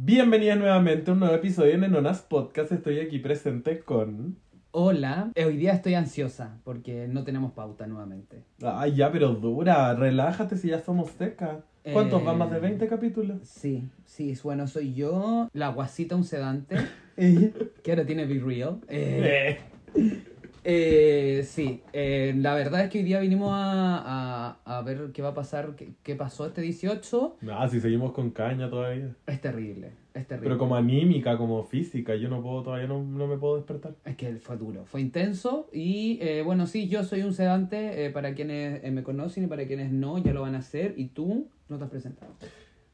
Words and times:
Bienvenidas 0.00 0.56
nuevamente 0.58 1.10
a 1.10 1.14
un 1.14 1.18
nuevo 1.18 1.34
episodio 1.34 1.72
de 1.72 1.78
Nenonas 1.78 2.22
Podcast. 2.22 2.70
Estoy 2.70 3.00
aquí 3.00 3.18
presente 3.18 3.80
con. 3.80 4.36
Hola, 4.70 5.32
Eh, 5.34 5.44
hoy 5.44 5.56
día 5.56 5.72
estoy 5.72 5.94
ansiosa 5.94 6.56
porque 6.62 7.08
no 7.08 7.24
tenemos 7.24 7.50
pauta 7.50 7.84
nuevamente. 7.88 8.44
Ay, 8.62 8.94
ya, 8.94 9.10
pero 9.10 9.30
dura. 9.34 9.92
Relájate 9.94 10.56
si 10.56 10.68
ya 10.68 10.80
somos 10.84 11.10
seca. 11.10 11.64
¿Cuántos 11.92 12.22
Eh, 12.22 12.24
van? 12.24 12.38
¿Más 12.38 12.48
de 12.52 12.60
20 12.60 12.86
capítulos? 12.86 13.38
Sí, 13.42 13.88
sí, 14.04 14.36
bueno, 14.44 14.68
soy 14.68 14.94
yo, 14.94 15.48
la 15.52 15.70
guasita 15.70 16.14
un 16.14 16.22
sedante, 16.22 16.76
que 17.16 17.90
ahora 17.90 18.06
tiene 18.06 18.24
Be 18.26 18.38
Real. 18.38 18.78
Eh, 18.86 19.58
Eh. 19.96 20.24
Eh, 20.70 21.44
sí, 21.46 21.82
eh, 21.94 22.34
la 22.36 22.54
verdad 22.54 22.84
es 22.84 22.90
que 22.90 22.98
hoy 22.98 23.04
día 23.04 23.20
vinimos 23.20 23.50
a, 23.54 24.58
a- 24.66 24.78
a 24.78 24.82
ver 24.82 25.12
qué 25.14 25.22
va 25.22 25.30
a 25.30 25.34
pasar, 25.34 25.74
qué, 25.76 25.92
qué 26.02 26.14
pasó 26.14 26.44
este 26.46 26.60
18. 26.60 27.38
Ah, 27.50 27.66
si 27.70 27.80
seguimos 27.80 28.12
con 28.12 28.30
caña 28.30 28.68
todavía. 28.68 29.16
Es 29.26 29.40
terrible, 29.40 29.92
es 30.12 30.26
terrible. 30.26 30.46
Pero 30.50 30.58
como 30.58 30.76
anímica, 30.76 31.38
como 31.38 31.62
física, 31.64 32.14
yo 32.16 32.28
no 32.28 32.42
puedo, 32.42 32.62
todavía 32.64 32.86
no, 32.86 33.02
no 33.02 33.26
me 33.26 33.38
puedo 33.38 33.56
despertar. 33.56 33.94
Es 34.04 34.16
que 34.16 34.34
fue 34.36 34.58
duro, 34.58 34.84
fue 34.84 35.00
intenso 35.00 35.70
y 35.72 36.18
eh, 36.20 36.42
bueno, 36.44 36.66
sí, 36.66 36.86
yo 36.88 37.02
soy 37.02 37.22
un 37.22 37.32
sedante, 37.32 38.04
eh, 38.04 38.10
para 38.10 38.34
quienes 38.34 38.82
me 38.92 39.02
conocen 39.02 39.44
y 39.44 39.46
para 39.46 39.66
quienes 39.66 39.90
no, 39.90 40.18
ya 40.18 40.34
lo 40.34 40.42
van 40.42 40.54
a 40.54 40.58
hacer 40.58 40.92
y 40.98 41.06
tú 41.06 41.48
no 41.70 41.78
te 41.78 41.84
has 41.84 41.90
presentado. 41.90 42.32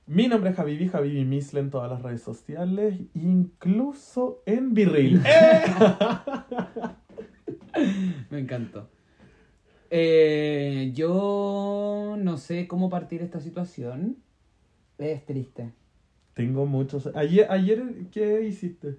Mi 0.07 0.29
nombre 0.29 0.51
es 0.51 0.57
Javivi, 0.57 0.87
Javivi 0.89 1.25
Misle 1.25 1.61
en 1.61 1.71
todas 1.71 1.91
las 1.91 2.03
redes 2.03 2.21
sociales, 2.23 2.95
incluso 3.15 4.43
en 4.47 4.75
Virril. 4.75 5.21
Me 8.31 8.39
encantó. 8.41 8.89
Eh, 9.91 10.91
yo 10.95 12.17
no 12.19 12.37
sé 12.37 12.67
cómo 12.67 12.89
partir 12.91 13.23
esta 13.23 13.41
situación. 13.41 14.17
Es 14.99 15.25
triste. 15.27 15.73
Tengo 16.35 16.67
muchos. 16.67 17.11
Ayer, 17.15 17.47
ayer, 17.51 17.83
¿qué 18.11 18.43
hiciste? 18.43 18.97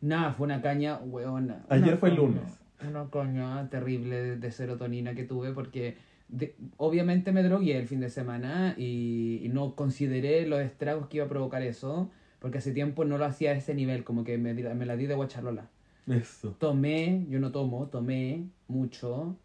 Nada, 0.00 0.32
fue 0.32 0.46
una 0.46 0.60
caña 0.62 0.98
hueona. 0.98 1.64
Ayer 1.68 1.88
Una 1.88 1.96
fue 1.96 2.10
caña- 2.10 2.20
lunes. 2.20 2.42
Una 2.88 3.10
caña 3.10 3.68
terrible 3.70 4.36
de, 4.36 4.50
serotonina 4.52 5.14
que 5.14 5.24
tuve 5.24 5.52
porque 5.52 5.96
de- 6.28 6.54
obviamente 6.78 7.32
me 7.32 7.42
drogué 7.42 7.76
el 7.76 7.86
fin 7.86 8.00
de 8.00 8.08
semana 8.08 8.74
y, 8.78 9.40
y 9.42 9.48
no 9.50 9.74
consideré 9.76 10.46
los 10.46 10.60
estragos 10.60 11.08
que 11.08 11.18
iba 11.18 11.26
a 11.26 11.28
provocar 11.28 11.62
eso 11.62 12.10
porque 12.38 12.58
hace 12.58 12.72
tiempo 12.72 13.04
no 13.04 13.18
lo 13.18 13.26
hacía 13.26 13.50
a 13.50 13.54
ese 13.54 13.74
nivel, 13.74 14.02
como 14.04 14.24
que 14.24 14.38
me, 14.38 14.54
me 14.54 14.86
la 14.86 14.96
di 14.96 15.06
de 15.06 15.14
guachalola. 15.14 15.68
Eso. 16.06 16.56
Tomé, 16.58 17.26
yo 17.28 17.38
no 17.40 17.52
tomo, 17.52 17.88
tomé 17.88 18.48
mucho 18.68 19.36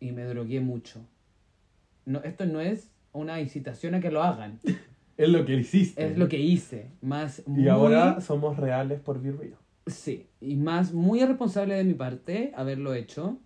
y 0.00 0.12
me 0.12 0.24
drogué 0.24 0.60
mucho. 0.60 1.00
No, 2.06 2.20
esto 2.22 2.46
no 2.46 2.60
es 2.60 2.90
una 3.12 3.40
incitación 3.40 3.94
a 3.94 4.00
que 4.00 4.10
lo 4.10 4.22
hagan, 4.22 4.58
Es 5.16 5.28
lo 5.28 5.44
que 5.44 5.54
hiciste. 5.54 6.04
es 6.04 6.18
lo 6.18 6.28
que 6.28 6.40
hice. 6.40 6.90
Más 7.00 7.42
Y 7.46 7.50
muy, 7.50 7.68
ahora 7.68 8.20
somos 8.20 8.56
reales 8.56 9.00
por 9.00 9.20
Virril. 9.20 9.54
Sí, 9.86 10.26
y 10.40 10.56
más 10.56 10.92
muy 10.92 11.22
irresponsable 11.22 11.74
de 11.74 11.84
mi 11.84 11.94
parte 11.94 12.52
haberlo 12.56 12.94
hecho, 12.94 13.38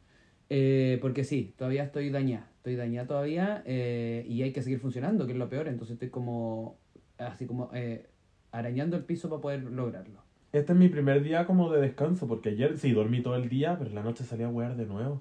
eh, 0.49 0.99
porque 1.03 1.25
sí, 1.25 1.53
todavía 1.59 1.85
estoy 1.85 2.11
dañada, 2.11 2.49
estoy 2.57 2.77
dañada 2.77 3.07
todavía 3.07 3.63
eh, 3.67 4.25
y 4.29 4.43
hay 4.43 4.53
que 4.53 4.63
seguir 4.63 4.79
funcionando, 4.79 5.27
que 5.27 5.33
es 5.33 5.39
lo 5.39 5.49
peor, 5.51 5.69
entonces 5.69 5.95
estoy 5.95 6.11
como, 6.11 6.79
así 7.19 7.45
como 7.45 7.71
eh, 7.75 8.07
arañando 8.51 8.97
el 8.97 9.05
piso 9.05 9.29
para 9.29 9.43
poder 9.43 9.63
lograrlo. 9.65 10.23
Este 10.53 10.73
es 10.73 10.79
mi 10.79 10.89
primer 10.89 11.23
día 11.23 11.47
como 11.47 11.71
de 11.71 11.81
descanso, 11.81 12.27
porque 12.27 12.51
ayer 12.51 12.79
sí 12.79 12.93
dormí 12.93 13.23
todo 13.23 13.37
el 13.37 13.49
día, 13.51 13.77
pero 13.77 13.91
en 13.91 13.97
la 13.97 14.03
noche 14.03 14.25
salí 14.25 14.45
a 14.45 14.49
huear 14.49 14.77
de 14.77 14.87
nuevo. 14.87 15.21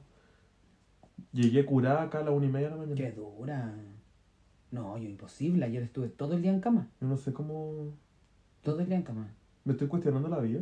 Llegué 1.33 1.66
curada 1.66 2.03
acá 2.03 2.20
a 2.20 2.23
la 2.23 2.31
una 2.31 2.45
y 2.45 2.50
media 2.50 2.67
de 2.67 2.75
la 2.75 2.78
mañana. 2.78 2.95
¡Qué 2.95 3.11
dura! 3.11 3.73
No, 4.72 4.98
yo 4.98 5.09
imposible, 5.09 5.66
ayer 5.66 5.83
estuve 5.83 6.08
todo 6.08 6.36
el 6.36 6.42
día 6.42 6.52
en 6.52 6.59
cama, 6.61 6.88
Yo 7.02 7.08
no 7.08 7.17
sé 7.17 7.33
cómo... 7.33 7.94
todo 8.61 8.80
el 8.80 8.88
día 8.88 8.98
en 8.98 9.03
cama. 9.03 9.28
Me 9.66 9.73
estoy 9.73 9.88
cuestionando 9.88 10.30
la 10.30 10.39
vida. 10.39 10.61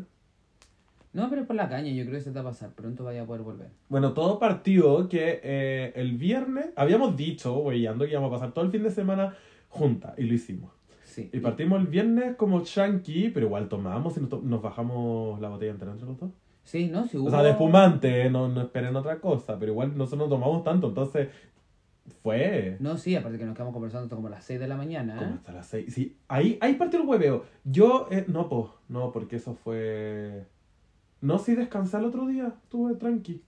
No, 1.14 1.30
pero 1.30 1.42
es 1.42 1.48
por 1.48 1.56
la 1.56 1.70
caña, 1.70 1.92
yo 1.92 2.04
creo 2.04 2.16
que 2.16 2.22
se 2.22 2.32
te 2.32 2.36
va 2.36 2.50
a 2.50 2.52
pasar, 2.52 2.72
pronto 2.72 3.04
vaya 3.04 3.22
a 3.22 3.26
poder 3.26 3.44
volver. 3.44 3.70
Bueno, 3.88 4.14
todo 4.14 4.38
partió 4.38 5.08
que 5.08 5.40
eh, 5.44 5.94
el 5.96 6.18
viernes 6.18 6.72
habíamos 6.75 7.16
dicho, 7.16 7.56
weyando, 7.59 8.06
que 8.06 8.12
íbamos 8.12 8.30
a 8.30 8.36
pasar 8.36 8.54
todo 8.54 8.66
el 8.66 8.72
fin 8.72 8.84
de 8.84 8.92
semana 8.92 9.36
juntas, 9.70 10.14
y 10.18 10.24
lo 10.24 10.34
hicimos. 10.34 10.72
Sí. 11.16 11.30
Y 11.31 11.40
partimos 11.40 11.80
el 11.80 11.88
viernes 11.88 12.36
como 12.36 12.62
chunky, 12.62 13.30
pero 13.30 13.46
igual 13.46 13.70
tomamos 13.70 14.18
y 14.18 14.20
nos, 14.20 14.30
to- 14.30 14.42
nos 14.44 14.62
bajamos 14.62 15.40
la 15.40 15.48
botella 15.48 15.72
entera 15.72 15.92
entre 15.94 16.08
los 16.08 16.20
dos. 16.20 16.30
Sí, 16.64 16.90
¿no? 16.90 17.08
Si 17.08 17.16
hubo... 17.18 17.28
O 17.28 17.30
sea, 17.30 17.42
de 17.42 17.52
espumante, 17.52 18.30
no, 18.30 18.50
no 18.50 18.62
esperen 18.62 18.96
otra 18.98 19.22
cosa, 19.22 19.58
pero 19.58 19.72
igual 19.72 19.98
nosotros 19.98 20.28
no 20.28 20.36
tomamos 20.36 20.64
tanto, 20.66 20.88
entonces 20.90 21.30
fue 22.22 22.75
No, 22.80 22.98
sí, 22.98 23.16
aparte 23.16 23.38
que 23.38 23.46
nos 23.46 23.56
quedamos 23.56 23.74
conversando 23.74 24.04
hasta 24.06 24.16
como 24.18 24.28
a 24.28 24.31
las 24.31 24.44
6 24.44 24.59
de 24.59 24.68
la 24.68 24.75
mañana. 24.75 25.16
como 25.16 25.36
hasta 25.36 25.54
las 25.54 25.68
seis. 25.68 25.94
Sí, 25.94 26.18
ahí, 26.28 26.58
ahí 26.59 26.74
partió 26.74 27.02
el 27.02 27.08
hueveo. 27.08 27.46
Yo, 27.64 28.08
eh, 28.12 28.25
no, 28.28 28.50
po, 28.50 28.75
no, 28.90 29.12
porque 29.14 29.38
eso 29.38 29.54
fue... 29.56 30.46
No, 31.22 31.38
sí 31.40 31.56
descansé 31.56 31.98
el 31.98 32.06
otro 32.06 32.28
día, 32.28 32.48
estuve 32.48 32.96
tranqui. 32.96 33.42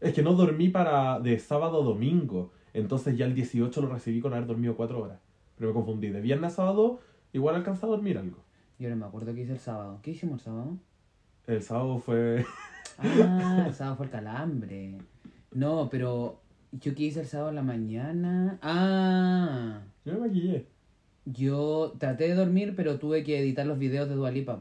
Es 0.00 0.12
que 0.12 0.22
no 0.22 0.34
dormí 0.34 0.68
para 0.68 1.20
de 1.20 1.38
sábado 1.38 1.80
a 1.80 1.84
domingo, 1.84 2.52
entonces 2.74 3.16
ya 3.16 3.24
el 3.24 3.34
18 3.34 3.80
lo 3.80 3.88
recibí 3.88 4.20
con 4.20 4.32
haber 4.34 4.46
dormido 4.46 4.76
cuatro 4.76 5.00
horas. 5.02 5.20
Pero 5.60 5.72
me 5.72 5.74
confundí, 5.74 6.08
de 6.08 6.22
viernes 6.22 6.54
a 6.54 6.56
sábado 6.56 7.00
igual 7.34 7.54
alcancé 7.54 7.84
a 7.84 7.90
dormir 7.90 8.16
algo. 8.16 8.38
Yo 8.78 8.88
no 8.88 8.96
me 8.96 9.04
acuerdo 9.04 9.34
qué 9.34 9.42
hice 9.42 9.52
el 9.52 9.58
sábado. 9.58 10.00
¿Qué 10.02 10.12
hicimos 10.12 10.40
el 10.40 10.44
sábado? 10.46 10.78
El 11.46 11.62
sábado 11.62 11.98
fue... 11.98 12.44
Ah, 12.98 13.64
el 13.66 13.74
sábado 13.74 13.96
fue 13.96 14.06
el 14.06 14.12
calambre. 14.12 14.96
No, 15.52 15.88
pero 15.90 16.40
yo 16.72 16.94
qué 16.94 17.02
hice 17.04 17.20
el 17.20 17.26
sábado 17.26 17.50
en 17.50 17.56
la 17.56 17.62
mañana. 17.62 18.58
Ah, 18.62 19.80
Yo 20.06 20.14
me 20.14 20.20
maquillé. 20.20 20.66
yo 21.26 21.94
traté 21.98 22.24
de 22.28 22.34
dormir, 22.34 22.72
pero 22.74 22.98
tuve 22.98 23.22
que 23.22 23.38
editar 23.38 23.66
los 23.66 23.78
videos 23.78 24.08
de 24.08 24.14
Dualipa. 24.14 24.58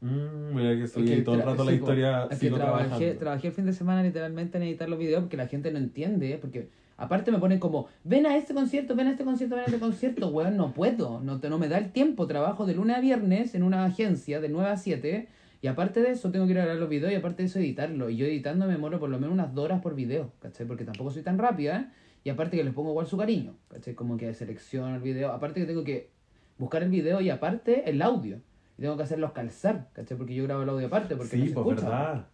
Mm, 0.00 0.54
mira 0.54 0.76
que 0.76 0.84
estoy 0.84 1.04
Es 1.10 1.16
que 1.16 1.22
todo 1.22 1.34
el 1.34 1.42
rato 1.42 1.64
la 1.64 1.70
sí, 1.72 1.76
historia 1.76 2.22
Es 2.24 2.28
que 2.30 2.46
sigo 2.46 2.56
trabajé, 2.56 3.14
trabajé 3.14 3.48
el 3.48 3.52
fin 3.52 3.66
de 3.66 3.72
semana 3.72 4.02
literalmente 4.02 4.58
en 4.58 4.64
editar 4.64 4.88
los 4.88 4.98
videos 4.98 5.22
porque 5.22 5.36
la 5.36 5.48
gente 5.48 5.72
no 5.72 5.78
entiende. 5.78 6.38
Porque 6.40 6.70
aparte 7.00 7.30
me 7.32 7.38
ponen 7.38 7.58
como, 7.58 7.88
ven 8.04 8.26
a 8.26 8.36
este 8.36 8.54
concierto, 8.54 8.94
ven 8.94 9.08
a 9.08 9.10
este 9.12 9.24
concierto, 9.24 9.56
ven 9.56 9.64
a 9.64 9.66
este 9.66 9.80
concierto. 9.80 10.28
Weón, 10.30 10.56
no 10.56 10.72
puedo. 10.72 11.20
No, 11.20 11.40
te- 11.40 11.48
no 11.50 11.58
me 11.58 11.68
da 11.68 11.78
el 11.78 11.90
tiempo. 11.92 12.26
Trabajo 12.26 12.66
de 12.66 12.74
lunes 12.74 12.96
a 12.96 13.00
viernes 13.00 13.54
en 13.54 13.62
una 13.62 13.84
agencia 13.84 14.40
de 14.40 14.48
9 14.48 14.68
a 14.70 14.76
7. 14.76 15.28
Y 15.62 15.66
aparte 15.66 16.00
de 16.00 16.10
eso 16.12 16.30
tengo 16.30 16.46
que 16.46 16.54
grabar 16.54 16.76
los 16.76 16.88
videos 16.88 17.12
y 17.12 17.16
aparte 17.16 17.42
de 17.42 17.48
eso 17.48 17.58
editarlo. 17.58 18.08
Y 18.10 18.16
yo 18.16 18.24
editando 18.26 18.66
me 18.66 18.72
demoro 18.72 18.98
por 18.98 19.10
lo 19.10 19.18
menos 19.18 19.34
unas 19.34 19.52
dos 19.54 19.64
horas 19.66 19.82
por 19.82 19.94
video. 19.94 20.32
¿Cachai? 20.40 20.66
Porque 20.66 20.84
tampoco 20.84 21.10
soy 21.10 21.22
tan 21.22 21.36
rápida. 21.38 21.76
¿eh? 21.80 21.86
Y 22.24 22.30
aparte 22.30 22.56
que 22.56 22.64
les 22.64 22.72
pongo 22.72 22.90
igual 22.90 23.06
su 23.06 23.16
cariño. 23.16 23.56
¿Cachai? 23.68 23.94
Como 23.94 24.16
que 24.16 24.32
selecciono 24.32 24.94
el 24.96 25.02
video. 25.02 25.32
Aparte 25.32 25.60
que 25.60 25.66
tengo 25.66 25.84
que 25.84 26.10
buscar 26.58 26.82
el 26.82 26.88
video 26.90 27.20
y 27.20 27.30
aparte 27.30 27.88
el 27.90 28.00
audio. 28.02 28.38
Y 28.78 28.82
tengo 28.82 28.96
que 28.96 29.02
hacerlos 29.02 29.32
calzar, 29.32 29.88
¿cachai? 29.92 30.16
Porque 30.16 30.34
yo 30.34 30.44
grabo 30.44 30.62
el 30.62 30.68
audio 30.70 30.86
aparte, 30.86 31.14
porque 31.16 31.36
no 31.36 31.42
Sí, 31.42 31.48
se 31.50 31.54
pues 31.54 31.66
escucha. 31.78 31.88
verdad. 31.90 32.26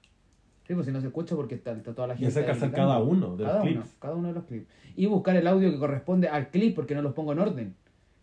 Sí, 0.67 0.75
pues 0.75 0.87
si 0.87 0.93
no 0.93 1.01
se 1.01 1.07
escucha 1.09 1.37
porque 1.37 1.55
está, 1.55 1.73
está 1.73 1.95
toda 1.95 2.09
la 2.09 2.15
Y 2.15 2.19
gente. 2.19 2.41
hacer 2.41 2.55
gritando. 2.71 2.77
cada 2.77 2.99
uno 3.03 3.37
de 3.37 3.45
los 3.45 3.53
cada 3.53 3.63
clips. 3.63 3.77
Uno, 3.77 3.87
cada 4.01 4.15
uno 4.17 4.29
de 4.29 4.35
los 4.35 4.45
clips. 4.45 4.67
Y 4.97 5.07
buscar 5.07 5.37
el 5.37 5.47
audio 5.47 5.71
que 5.71 5.79
corresponde 5.79 6.29
al 6.29 6.51
clip 6.51 6.75
porque 6.75 6.95
no 6.95 7.03
los 7.03 7.13
pongo 7.15 7.33
en 7.33 7.39
orden. 7.39 7.75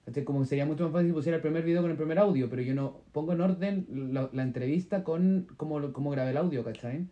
¿Cachai? 0.05 0.25
Como 0.25 0.43
sería 0.43 0.65
mucho 0.65 0.83
más 0.83 0.91
fácil 0.91 1.07
si 1.07 1.13
pusiera 1.13 1.37
el 1.37 1.41
primer 1.41 1.63
video 1.63 1.81
con 1.81 1.89
el 1.91 1.95
primer 1.95 2.19
audio, 2.19 2.49
pero 2.49 2.61
yo 2.61 2.75
no 2.75 2.97
pongo 3.13 3.31
en 3.31 3.39
orden 3.39 3.87
la, 4.13 4.29
la 4.33 4.43
entrevista 4.43 5.03
con 5.05 5.47
cómo, 5.55 5.93
cómo 5.93 6.11
grabé 6.11 6.31
el 6.31 6.37
audio, 6.37 6.63
¿cachai? 6.65 7.07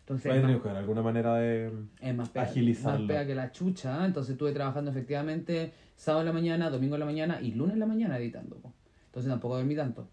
Entonces, 0.00 0.26
Voy 0.30 0.32
a 0.32 0.36
es 0.36 0.42
tener 0.42 0.42
más, 0.42 0.50
que 0.50 0.68
buscar 0.68 0.76
alguna 0.76 1.00
manera 1.00 1.34
de... 1.36 1.72
es 2.02 2.14
más 2.14 2.28
pega, 2.28 2.44
agilizarlo. 2.44 2.98
más 2.98 3.08
pega 3.08 3.26
que 3.26 3.34
la 3.34 3.50
chucha. 3.52 4.04
Entonces 4.04 4.32
estuve 4.32 4.52
trabajando 4.52 4.90
efectivamente 4.90 5.72
sábado 5.96 6.20
en 6.20 6.26
la 6.26 6.32
mañana, 6.34 6.68
domingo 6.68 6.96
en 6.96 7.00
la 7.00 7.06
mañana 7.06 7.40
y 7.40 7.52
lunes 7.52 7.72
en 7.72 7.80
la 7.80 7.86
mañana 7.86 8.18
editando. 8.18 8.56
po. 8.56 8.70
Entonces 9.06 9.30
tampoco 9.30 9.56
dormí 9.56 9.74
tanto. 9.74 10.06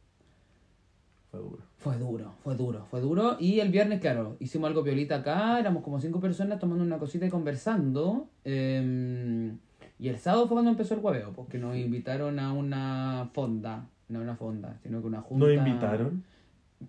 Fue 1.31 1.39
duro. 1.39 1.59
Fue 1.77 1.97
duro, 1.97 2.33
fue 2.43 2.55
duro, 2.55 2.85
fue 2.91 2.99
duro. 3.01 3.37
Y 3.39 3.59
el 3.61 3.69
viernes, 3.69 4.01
claro, 4.01 4.35
hicimos 4.39 4.67
algo 4.67 4.83
piolita 4.83 5.15
acá, 5.15 5.59
éramos 5.59 5.81
como 5.83 5.99
cinco 6.01 6.19
personas 6.19 6.59
tomando 6.59 6.83
una 6.83 6.97
cosita 6.99 7.25
y 7.25 7.29
conversando. 7.29 8.27
eh, 8.43 9.51
y 9.97 10.09
el 10.09 10.17
sábado 10.17 10.47
fue 10.47 10.55
cuando 10.55 10.71
empezó 10.71 10.93
el 10.95 10.99
hueveo, 10.99 11.31
porque 11.33 11.57
nos 11.59 11.75
invitaron 11.77 12.37
a 12.39 12.51
una 12.53 13.29
fonda. 13.33 13.85
No 14.09 14.19
una 14.19 14.35
fonda, 14.35 14.77
sino 14.83 14.99
que 14.99 15.07
una 15.07 15.21
junta. 15.21 15.45
¿Nos 15.45 15.67
invitaron? 15.67 16.23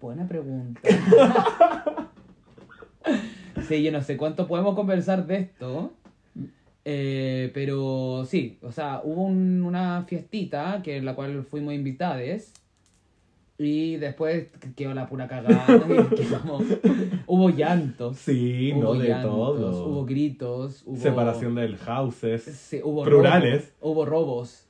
Buena 0.01 0.27
pregunta. 0.27 0.81
sí, 3.69 3.83
yo 3.83 3.93
no 3.93 4.03
sé 4.03 4.17
cuánto 4.17 4.47
podemos 4.49 4.75
conversar 4.75 5.27
de 5.27 5.37
esto. 5.37 5.93
eh, 6.85 7.51
pero 7.55 8.25
sí, 8.27 8.59
o 8.63 8.73
sea, 8.73 9.03
hubo 9.05 9.23
un- 9.25 9.63
una 9.63 10.03
fiestita 10.03 10.81
que 10.83 10.97
en 10.97 11.05
la 11.05 11.15
cual 11.15 11.45
fuimos 11.45 11.75
invitades. 11.75 12.53
Y 13.65 13.97
después 13.97 14.49
quedó 14.75 14.93
la 14.95 15.07
pura 15.09 15.29
cagada. 15.29 15.67
y 15.69 16.15
quedamos- 16.17 16.65
hubo 17.27 17.51
llantos. 17.51 18.17
Sí, 18.19 18.73
hubo 18.75 18.83
no, 18.83 18.95
de 18.95 19.09
llantos, 19.09 19.31
todo. 19.31 19.87
Hubo 19.89 20.05
gritos. 20.05 20.83
Hubo, 20.85 20.97
Separación 20.97 21.55
del 21.55 21.77
houses. 21.77 22.43
Sí, 22.43 22.81
hubo 22.83 23.05
Plurales. 23.05 23.73
robos, 23.81 23.93
hubo 23.97 24.05
robos. 24.07 24.69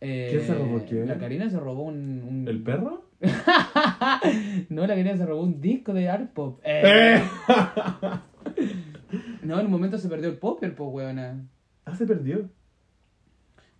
Eh, 0.00 0.28
¿Quién 0.30 0.42
se 0.46 0.54
robó 0.54 0.82
quién? 0.88 1.06
La 1.06 1.16
Karina 1.18 1.48
se 1.48 1.60
robó 1.60 1.82
un. 1.84 2.22
un- 2.28 2.48
¿El 2.48 2.60
perro? 2.62 3.04
no, 4.68 4.80
la 4.86 4.94
Karina 4.96 5.16
se 5.16 5.24
robó 5.26 5.42
un 5.42 5.60
disco 5.60 5.92
de 5.94 6.08
art 6.08 6.32
pop. 6.32 6.58
Eh. 6.64 6.82
¡Eh! 6.84 7.22
No, 9.42 9.58
en 9.60 9.66
un 9.66 9.72
momento 9.72 9.98
se 9.98 10.08
perdió 10.08 10.28
el 10.28 10.36
popper, 10.38 10.74
pues, 10.74 10.90
weona. 10.92 11.44
Ah, 11.84 11.94
se 11.94 12.06
perdió. 12.06 12.48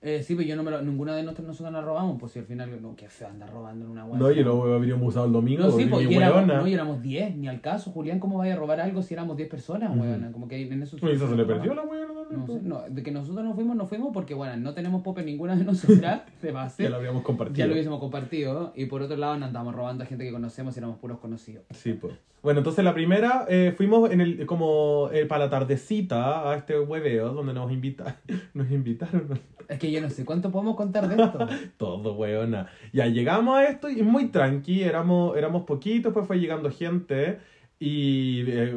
Eh, 0.05 0.21
sí, 0.25 0.35
pero 0.35 0.49
yo 0.49 0.57
no 0.57 0.65
me 0.65 0.73
lo, 0.73 0.83
ninguna 0.83 1.15
de 1.15 1.23
nosotros, 1.23 1.47
nosotros 1.47 1.73
nos 1.73 1.85
robamos, 1.85 2.19
pues 2.19 2.33
si 2.33 2.41
al 2.41 2.45
final, 2.45 2.83
no, 2.83 2.97
qué 2.97 3.09
feo 3.09 3.29
andar 3.29 3.53
robando 3.53 3.85
en 3.85 3.93
una 3.93 4.05
weá. 4.05 4.19
No, 4.19 4.33
y 4.33 4.43
lo 4.43 4.75
habríamos 4.75 5.09
usado 5.09 5.27
el 5.27 5.33
domingo. 5.33 5.63
No, 5.63 5.71
sí, 5.71 5.87
pues 5.87 6.11
y 6.11 6.15
éramos, 6.15 6.45
no, 6.45 6.67
y 6.67 6.75
éramos 6.75 7.01
10, 7.01 7.37
ni 7.37 7.47
al 7.47 7.61
caso. 7.61 7.93
Julián, 7.93 8.19
¿cómo 8.19 8.39
vaya 8.39 8.55
a 8.55 8.57
robar 8.57 8.81
algo 8.81 9.01
si 9.01 9.15
éramos 9.15 9.37
10 9.37 9.49
personas, 9.49 9.91
Ujú. 9.91 10.01
weón? 10.01 10.33
Como 10.33 10.49
que 10.49 10.61
en 10.61 10.83
eso... 10.83 10.97
Pues 11.01 11.17
eso 11.17 11.29
se 11.29 11.37
le 11.37 11.45
perdió 11.45 11.73
la 11.73 11.83
hueona 11.83 12.02
No, 12.33 12.47
sé, 12.47 12.61
no, 12.63 12.83
de 12.89 13.03
que 13.03 13.11
nosotros 13.11 13.45
nos 13.45 13.55
fuimos, 13.55 13.77
nos 13.77 13.89
fuimos 13.89 14.11
porque, 14.13 14.35
bueno, 14.35 14.57
no 14.57 14.75
tenemos 14.75 15.03
pope 15.03 15.23
ninguna 15.23 15.57
de 15.57 15.65
nosotras 15.65 16.23
de 16.43 16.53
base. 16.53 16.83
Ya 16.83 16.91
lo 16.91 16.97
habíamos 16.97 17.23
compartido. 17.23 17.59
Ya 17.59 17.67
lo 17.67 17.73
hubiésemos 17.73 18.01
compartido. 18.01 18.73
Y 18.75 18.87
por 18.87 19.03
otro 19.03 19.17
lado, 19.17 19.37
no 19.37 19.47
andamos 19.47 19.75
robando 19.75 20.05
a 20.05 20.07
gente 20.07 20.25
que 20.25 20.33
conocemos 20.33 20.77
y 20.77 20.79
éramos 20.79 20.99
puros 20.99 21.19
conocidos. 21.19 21.65
Sí, 21.71 21.93
pues. 21.93 22.15
Bueno, 22.43 22.59
entonces 22.59 22.85
la 22.85 22.93
primera, 22.93 23.47
eh, 23.49 23.73
fuimos 23.77 24.11
en 24.11 24.21
el, 24.21 24.47
como 24.47 25.11
eh, 25.13 25.27
para 25.27 25.45
la 25.45 25.51
tardecita 25.51 26.51
a 26.51 26.57
este 26.57 26.79
hueveo 26.79 27.33
donde 27.33 27.55
nos 27.55 27.71
invita, 27.71 28.17
nos 28.55 28.69
invitaron 28.73 29.41
Es 29.69 29.79
que 29.79 29.93
yo 29.93 30.01
no 30.01 30.11
sé 30.11 30.25
cuánto 30.25 30.51
podemos 30.51 30.75
contar 30.75 31.07
de 31.09 31.23
esto. 31.23 31.47
todo, 31.77 32.15
weona. 32.15 32.67
Ya 32.93 33.07
llegamos 33.07 33.59
a 33.59 33.69
esto 33.69 33.89
y 33.89 34.03
muy 34.03 34.27
tranqui, 34.27 34.83
éramos, 34.83 35.37
éramos 35.37 35.63
poquitos, 35.63 36.13
pues 36.13 36.27
fue 36.27 36.41
llegando 36.41 36.69
gente 36.69 37.39
y 37.85 38.45
eh, 38.47 38.75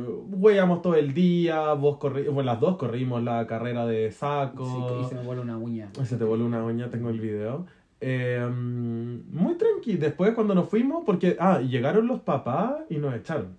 todo 0.81 0.95
el 0.95 1.13
día, 1.13 1.73
vos 1.73 1.97
corri 1.97 2.23
bueno, 2.23 2.43
las 2.51 2.59
dos 2.59 2.77
corrimos 2.77 3.21
la 3.23 3.45
carrera 3.45 3.85
de 3.85 4.11
saco. 4.11 4.65
Sí, 4.65 5.05
y 5.05 5.09
se 5.09 5.15
me 5.15 5.21
vuelve 5.21 5.43
una 5.43 5.57
uña. 5.57 5.89
Se 6.03 6.17
te 6.17 6.23
voló 6.23 6.45
una 6.45 6.63
uña, 6.63 6.89
tengo 6.89 7.09
el 7.09 7.19
video. 7.19 7.65
Eh, 8.01 8.45
muy 8.51 9.55
tranqui. 9.55 9.97
Después 9.97 10.33
cuando 10.33 10.55
nos 10.55 10.69
fuimos, 10.69 11.03
porque, 11.05 11.37
ah, 11.39 11.59
llegaron 11.61 12.07
los 12.07 12.21
papás 12.21 12.75
y 12.89 12.97
nos 12.97 13.13
echaron. 13.15 13.57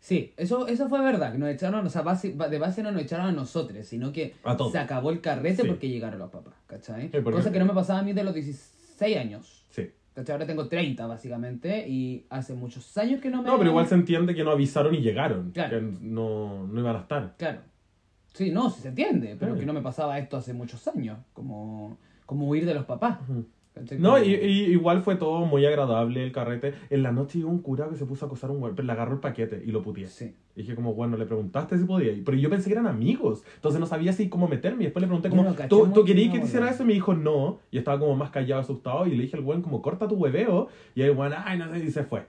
Sí, 0.00 0.32
eso, 0.36 0.66
eso 0.66 0.88
fue 0.88 1.00
verdad, 1.02 1.30
que 1.32 1.38
nos 1.38 1.50
echaron, 1.50 1.86
o 1.86 1.90
sea, 1.90 2.02
base- 2.02 2.32
de 2.32 2.58
base 2.58 2.82
no 2.82 2.90
nos 2.90 3.02
echaron 3.02 3.26
a 3.26 3.32
nosotros, 3.32 3.86
sino 3.86 4.12
que 4.12 4.34
se 4.72 4.78
acabó 4.78 5.10
el 5.10 5.20
carrete 5.20 5.62
Sí. 5.62 5.68
porque 5.68 5.88
llegaron 5.88 6.18
los 6.18 6.30
papás, 6.30 6.54
¿cachai? 6.66 7.10
Sí, 7.10 7.18
porque- 7.22 7.32
Cosa 7.38 7.52
que 7.52 7.58
no 7.58 7.66
me 7.66 7.74
pasaba 7.74 8.00
a 8.00 8.02
mí 8.02 8.12
de 8.14 8.24
los 8.24 8.32
16 8.34 9.16
años. 9.18 9.59
Ahora 10.16 10.46
tengo 10.46 10.68
30, 10.68 11.06
básicamente, 11.06 11.88
y 11.88 12.26
hace 12.30 12.52
muchos 12.54 12.96
años 12.98 13.20
que 13.20 13.30
no 13.30 13.42
me... 13.42 13.48
No, 13.48 13.56
pero 13.58 13.70
igual 13.70 13.86
se 13.86 13.94
entiende 13.94 14.34
que 14.34 14.44
no 14.44 14.50
avisaron 14.50 14.94
y 14.94 14.98
llegaron. 15.00 15.50
Claro. 15.52 15.78
Que 15.78 15.86
no, 16.02 16.66
no 16.66 16.80
iban 16.80 16.96
a 16.96 17.00
estar. 17.00 17.34
Claro. 17.38 17.60
Sí, 18.34 18.50
no, 18.50 18.70
sí 18.70 18.82
se 18.82 18.88
entiende, 18.88 19.36
pero 19.38 19.54
Sí. 19.54 19.60
que 19.60 19.66
no 19.66 19.72
me 19.72 19.80
pasaba 19.82 20.18
esto 20.18 20.36
hace 20.36 20.52
muchos 20.52 20.86
años, 20.88 21.18
como, 21.32 21.96
como 22.26 22.48
huir 22.48 22.66
de 22.66 22.74
los 22.74 22.84
papás. 22.84 23.18
No, 23.98 24.18
y, 24.22 24.34
y 24.34 24.64
igual 24.72 25.02
fue 25.02 25.16
todo 25.16 25.46
muy 25.46 25.64
agradable 25.64 26.22
el 26.22 26.32
carrete. 26.32 26.74
En 26.90 27.02
la 27.02 27.12
noche 27.12 27.38
llegó 27.38 27.50
un 27.50 27.62
cura 27.62 27.88
que 27.88 27.96
se 27.96 28.04
puso 28.04 28.24
a 28.24 28.26
acosar 28.26 28.50
a 28.50 28.52
un 28.52 28.60
pero 28.74 28.82
le 28.82 28.92
agarró 28.92 29.14
el 29.14 29.20
paquete 29.20 29.62
y 29.64 29.70
lo 29.70 29.82
puteé. 29.82 30.08
Sí. 30.08 30.34
Y 30.56 30.62
dije 30.62 30.74
como, 30.74 30.94
bueno, 30.94 31.16
le 31.16 31.24
preguntaste 31.24 31.78
si 31.78 31.84
podía. 31.84 32.12
Pero 32.24 32.36
yo 32.36 32.50
pensé 32.50 32.68
que 32.68 32.74
eran 32.74 32.86
amigos. 32.86 33.44
Entonces 33.54 33.80
no 33.80 33.86
sabía 33.86 34.12
si 34.12 34.28
cómo 34.28 34.48
meterme. 34.48 34.82
Y 34.82 34.86
después 34.86 35.00
le 35.00 35.06
pregunté 35.06 35.30
como, 35.30 35.54
¿tú, 35.68 35.90
¿tú 35.94 36.04
querías 36.04 36.32
que 36.32 36.40
te 36.40 36.46
hiciera 36.46 36.68
eso? 36.68 36.82
Y 36.82 36.86
me 36.86 36.92
dijo, 36.94 37.14
no. 37.14 37.60
Y 37.70 37.78
estaba 37.78 37.98
como 37.98 38.16
más 38.16 38.30
callado, 38.30 38.60
asustado. 38.60 39.06
Y 39.06 39.16
le 39.16 39.22
dije 39.22 39.36
al 39.36 39.42
güey 39.42 39.62
como, 39.62 39.80
corta 39.80 40.08
tu 40.08 40.16
hueveo. 40.16 40.68
Y 40.94 41.02
el 41.02 41.14
güey, 41.14 41.30
ay, 41.34 41.58
no 41.58 41.70
sé, 41.70 41.78
y 41.78 41.90
se 41.90 42.04
fue. 42.04 42.26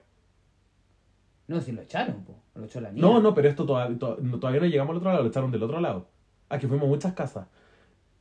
No, 1.48 1.60
si 1.60 1.72
lo 1.72 1.82
echaron, 1.82 2.24
po. 2.24 2.36
lo 2.56 2.66
echó 2.66 2.80
la 2.80 2.92
niña. 2.92 3.02
No, 3.02 3.20
no, 3.20 3.34
pero 3.34 3.50
esto 3.50 3.66
todavía, 3.66 3.98
todavía 3.98 4.62
no 4.62 4.68
llegamos 4.68 4.92
al 4.92 4.98
otro 4.98 5.10
lado, 5.10 5.24
lo 5.24 5.30
echaron 5.30 5.52
del 5.52 5.64
otro 5.64 5.82
lado. 5.82 6.08
Aquí 6.48 6.68
fuimos 6.68 6.86
a 6.86 6.90
muchas 6.90 7.14
casas. 7.14 7.48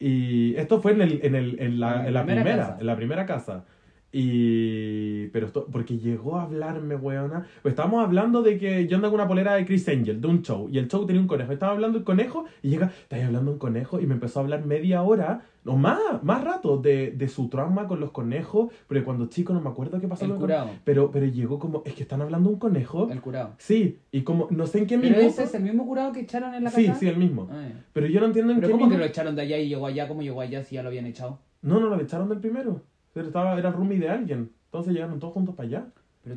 Y 0.00 0.56
esto 0.56 0.80
fue 0.80 0.92
en, 0.92 1.02
el, 1.02 1.20
en, 1.22 1.34
el, 1.34 1.60
en, 1.60 1.78
la, 1.78 2.06
En 2.08 2.14
la 2.14 2.24
primera 2.24 2.76
en 2.80 2.86
la 2.86 2.96
primera 2.96 3.26
casa. 3.26 3.64
Y... 4.12 5.28
Pero 5.28 5.46
esto, 5.46 5.68
porque 5.70 5.98
llegó 5.98 6.38
a 6.38 6.42
hablarme, 6.42 6.96
weona. 6.96 7.46
Pues 7.62 7.72
estábamos 7.72 8.04
hablando 8.04 8.42
de 8.42 8.58
que 8.58 8.86
yo 8.88 8.96
ando 8.96 9.10
con 9.10 9.20
una 9.20 9.28
polera 9.28 9.54
de 9.54 9.64
Chris 9.66 9.88
Angel, 9.88 10.20
de 10.20 10.26
un 10.26 10.42
show, 10.42 10.68
y 10.72 10.78
el 10.78 10.88
show 10.88 11.06
tenía 11.06 11.20
un 11.20 11.28
conejo. 11.28 11.52
Estaba 11.52 11.72
hablando 11.72 11.98
el 11.98 12.04
conejo, 12.04 12.46
y 12.62 12.70
llega, 12.70 12.86
estáis 13.02 13.24
hablando 13.24 13.52
un 13.52 13.58
conejo, 13.58 14.00
y 14.00 14.06
me 14.06 14.14
empezó 14.14 14.40
a 14.40 14.42
hablar 14.42 14.64
media 14.64 15.02
hora, 15.02 15.42
no 15.64 15.76
más, 15.76 15.98
más 16.22 16.42
rato, 16.42 16.78
de, 16.78 17.10
de 17.12 17.28
su 17.28 17.48
trauma 17.48 17.86
con 17.86 18.00
los 18.00 18.10
conejos, 18.12 18.72
pero 18.88 19.04
cuando 19.04 19.26
chico 19.26 19.52
no 19.52 19.60
me 19.60 19.68
acuerdo 19.68 20.00
qué 20.00 20.08
pasó. 20.08 20.24
El 20.24 20.30
con- 20.32 20.40
curado. 20.40 20.70
Pero, 20.84 21.10
pero 21.10 21.26
llegó 21.26 21.58
como, 21.58 21.82
es 21.84 21.94
que 21.94 22.02
están 22.02 22.22
hablando 22.22 22.48
un 22.50 22.58
conejo. 22.58 23.08
El 23.10 23.20
curado. 23.20 23.54
Sí, 23.58 24.00
y 24.10 24.22
como, 24.22 24.46
no 24.50 24.66
sé 24.66 24.78
en 24.78 24.86
qué 24.86 24.96
¿Pero 24.98 25.16
minuto. 25.16 25.28
ese 25.28 25.44
es 25.44 25.54
el 25.54 25.62
mismo 25.62 25.86
curado 25.86 26.12
que 26.12 26.20
echaron 26.20 26.54
en 26.54 26.64
la 26.64 26.70
Sí, 26.70 26.86
casa? 26.86 26.98
sí, 27.00 27.08
el 27.08 27.16
mismo. 27.18 27.48
Ah. 27.50 27.68
Pero 27.92 28.06
yo 28.06 28.20
no 28.20 28.26
entiendo 28.26 28.52
en 28.52 28.58
¿Pero 28.58 28.68
qué 28.68 28.72
cómo 28.72 28.84
que 28.84 28.88
minuto. 28.90 29.04
lo 29.04 29.10
echaron 29.10 29.36
de 29.36 29.42
allá 29.42 29.58
y 29.58 29.68
llegó 29.68 29.86
allá? 29.86 30.08
¿Cómo 30.08 30.22
llegó 30.22 30.40
allá 30.40 30.62
si 30.64 30.76
ya 30.76 30.82
lo 30.82 30.88
habían 30.88 31.06
echado? 31.06 31.38
No, 31.62 31.78
no, 31.78 31.88
lo 31.88 32.00
echaron 32.00 32.28
del 32.28 32.38
primero. 32.40 32.82
Pero 33.12 33.26
estaba, 33.26 33.58
era 33.58 33.70
roomie 33.70 33.98
de 33.98 34.08
alguien. 34.08 34.50
Entonces 34.66 34.94
llegaron 34.94 35.18
todos 35.18 35.34
juntos 35.34 35.54
para 35.54 35.66
allá. 35.68 35.86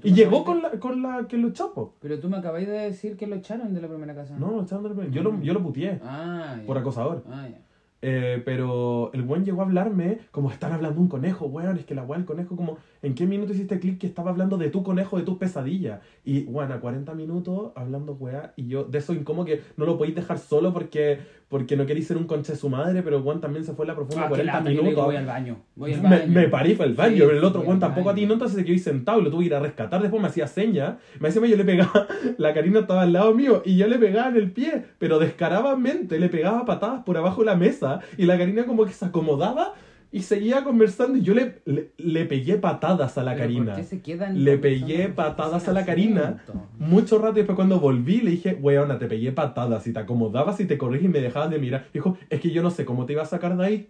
Y 0.03 0.13
llegó 0.13 0.43
con 0.45 0.57
de- 0.57 0.61
la, 0.63 0.79
con 0.79 1.01
la 1.01 1.27
que 1.27 1.37
lo 1.37 1.49
echó. 1.49 1.93
Pero 1.99 2.19
tú 2.19 2.29
me 2.29 2.37
acabáis 2.37 2.67
de 2.67 2.73
decir 2.73 3.15
que 3.17 3.27
lo 3.27 3.35
echaron 3.35 3.73
de 3.73 3.81
la 3.81 3.87
primera 3.87 4.15
casa. 4.15 4.35
No, 4.37 4.51
lo 4.51 4.63
echaron 4.63 4.83
del 4.83 4.93
primero. 4.93 5.13
Yo 5.13 5.23
lo, 5.23 5.41
yo 5.41 5.53
lo 5.53 5.61
puteé 5.61 5.99
Ah, 6.03 6.57
por 6.65 6.77
acosador. 6.77 7.23
Ah, 7.29 7.47
ya. 7.49 7.59
Eh, 8.05 8.41
pero 8.43 9.11
el 9.13 9.21
buen 9.21 9.45
llegó 9.45 9.61
a 9.61 9.63
hablarme 9.63 10.19
como 10.31 10.51
están 10.51 10.73
hablando 10.73 10.99
un 10.99 11.07
conejo, 11.07 11.45
weón. 11.45 11.77
Es 11.77 11.85
que 11.85 11.95
la 11.95 12.03
weá 12.03 12.17
del 12.19 12.27
conejo, 12.27 12.57
como, 12.57 12.77
¿en 13.03 13.13
qué 13.13 13.27
minuto 13.27 13.53
hiciste 13.53 13.79
clic 13.79 13.99
que 13.99 14.07
estaba 14.07 14.31
hablando 14.31 14.57
de 14.57 14.69
tu 14.69 14.81
conejo, 14.81 15.17
de 15.17 15.23
tus 15.23 15.37
pesadillas? 15.37 15.99
Y, 16.25 16.47
a 16.57 16.79
40 16.79 17.13
minutos 17.13 17.71
hablando 17.75 18.13
weá. 18.13 18.53
Y 18.55 18.67
yo, 18.67 18.85
de 18.85 18.97
eso, 18.97 19.13
como 19.23 19.45
que 19.45 19.61
no 19.77 19.85
lo 19.85 19.97
podéis 19.97 20.15
dejar 20.15 20.39
solo 20.39 20.73
porque, 20.73 21.19
porque 21.49 21.75
no 21.77 21.85
queréis 21.85 22.07
ser 22.07 22.17
un 22.17 22.23
conche 22.23 22.53
de 22.53 22.57
su 22.57 22.69
madre, 22.69 23.03
pero 23.03 23.19
weón 23.19 23.41
también 23.41 23.63
se 23.65 23.73
fue 23.73 23.85
a 23.85 23.89
la 23.89 23.95
profunda 23.95 24.23
Ah, 24.23 24.29
qué 24.29 24.29
40 24.29 24.53
lata, 24.53 24.63
yo 24.63 24.69
le 24.69 24.71
minutos. 24.75 24.89
digo, 24.89 25.05
voy 25.05 25.15
al 25.17 25.25
baño. 25.25 25.57
Voy 25.75 25.93
al 25.93 26.01
Me, 26.01 26.09
baño. 26.09 26.31
me 26.31 26.71
y 26.71 26.75
fue 26.75 26.85
al 26.85 26.93
baño, 26.93 27.15
Sí, 27.15 27.21
pero 27.27 27.37
el 27.37 27.43
otro 27.43 27.61
Juan 27.61 27.79
tampoco 27.79 28.09
a 28.09 28.15
ti, 28.15 28.25
no, 28.25 28.33
entonces 28.33 28.57
se 28.57 28.65
quedó 28.65 28.77
sentado 28.79 29.21
lo 29.21 29.29
tuve 29.29 29.41
que 29.41 29.47
ir 29.47 29.55
a 29.55 29.59
rescatar. 29.59 30.01
Después 30.01 30.21
me 30.21 30.29
hacía 30.29 30.47
señas, 30.47 30.95
me 31.19 31.27
hacía 31.27 31.45
yo 31.45 31.57
le 31.57 31.65
pegaba, 31.65 32.07
la 32.37 32.53
Karina 32.53 32.79
estaba 32.79 33.01
al 33.01 33.13
lado 33.13 33.33
mío 33.35 33.61
y 33.65 33.75
yo 33.77 33.87
le 33.87 33.99
pegaba 33.99 34.29
en 34.29 34.37
el 34.37 34.51
pie, 34.51 34.85
pero 34.97 35.19
descaradamente 35.19 36.19
le 36.19 36.29
pegaba 36.29 36.65
patadas 36.65 37.03
por 37.03 37.17
abajo 37.17 37.41
de 37.41 37.47
la 37.47 37.55
mesa 37.55 37.99
y 38.17 38.25
la 38.25 38.37
Karina 38.37 38.65
como 38.65 38.85
que 38.85 38.93
se 38.93 39.05
acomodaba 39.05 39.73
y 40.13 40.21
seguía 40.21 40.63
conversando 40.63 41.17
y 41.17 41.21
yo 41.23 41.33
le, 41.33 41.61
le, 41.65 41.91
le 41.97 42.25
pegué 42.25 42.55
patadas 42.57 43.17
a 43.17 43.23
la 43.23 43.31
Pero 43.33 43.43
Karina. 43.43 43.65
¿por 43.73 43.75
qué 43.81 43.83
se 43.83 44.01
quedan 44.01 44.43
Le 44.43 44.57
pegué 44.59 45.09
patadas 45.09 45.67
a 45.67 45.73
la 45.73 45.85
Karina. 45.85 46.43
Mucho 46.79 47.17
rato 47.17 47.33
y 47.33 47.41
después 47.41 47.55
cuando 47.55 47.79
volví 47.79 48.21
le 48.21 48.31
dije, 48.31 48.53
weona, 48.61 48.99
te 48.99 49.07
pegué 49.07 49.31
patadas 49.31 49.87
y 49.87 49.91
te 49.91 49.99
acomodabas 49.99 50.59
y 50.59 50.65
te 50.65 50.77
corrís 50.77 51.03
y 51.03 51.07
me 51.07 51.19
dejabas 51.19 51.49
de 51.49 51.57
mirar. 51.59 51.87
Dijo, 51.93 52.15
es 52.29 52.39
que 52.39 52.51
yo 52.51 52.61
no 52.63 52.69
sé 52.69 52.85
cómo 52.85 53.05
te 53.05 53.13
iba 53.13 53.23
a 53.23 53.25
sacar 53.25 53.57
de 53.57 53.65
ahí. 53.65 53.89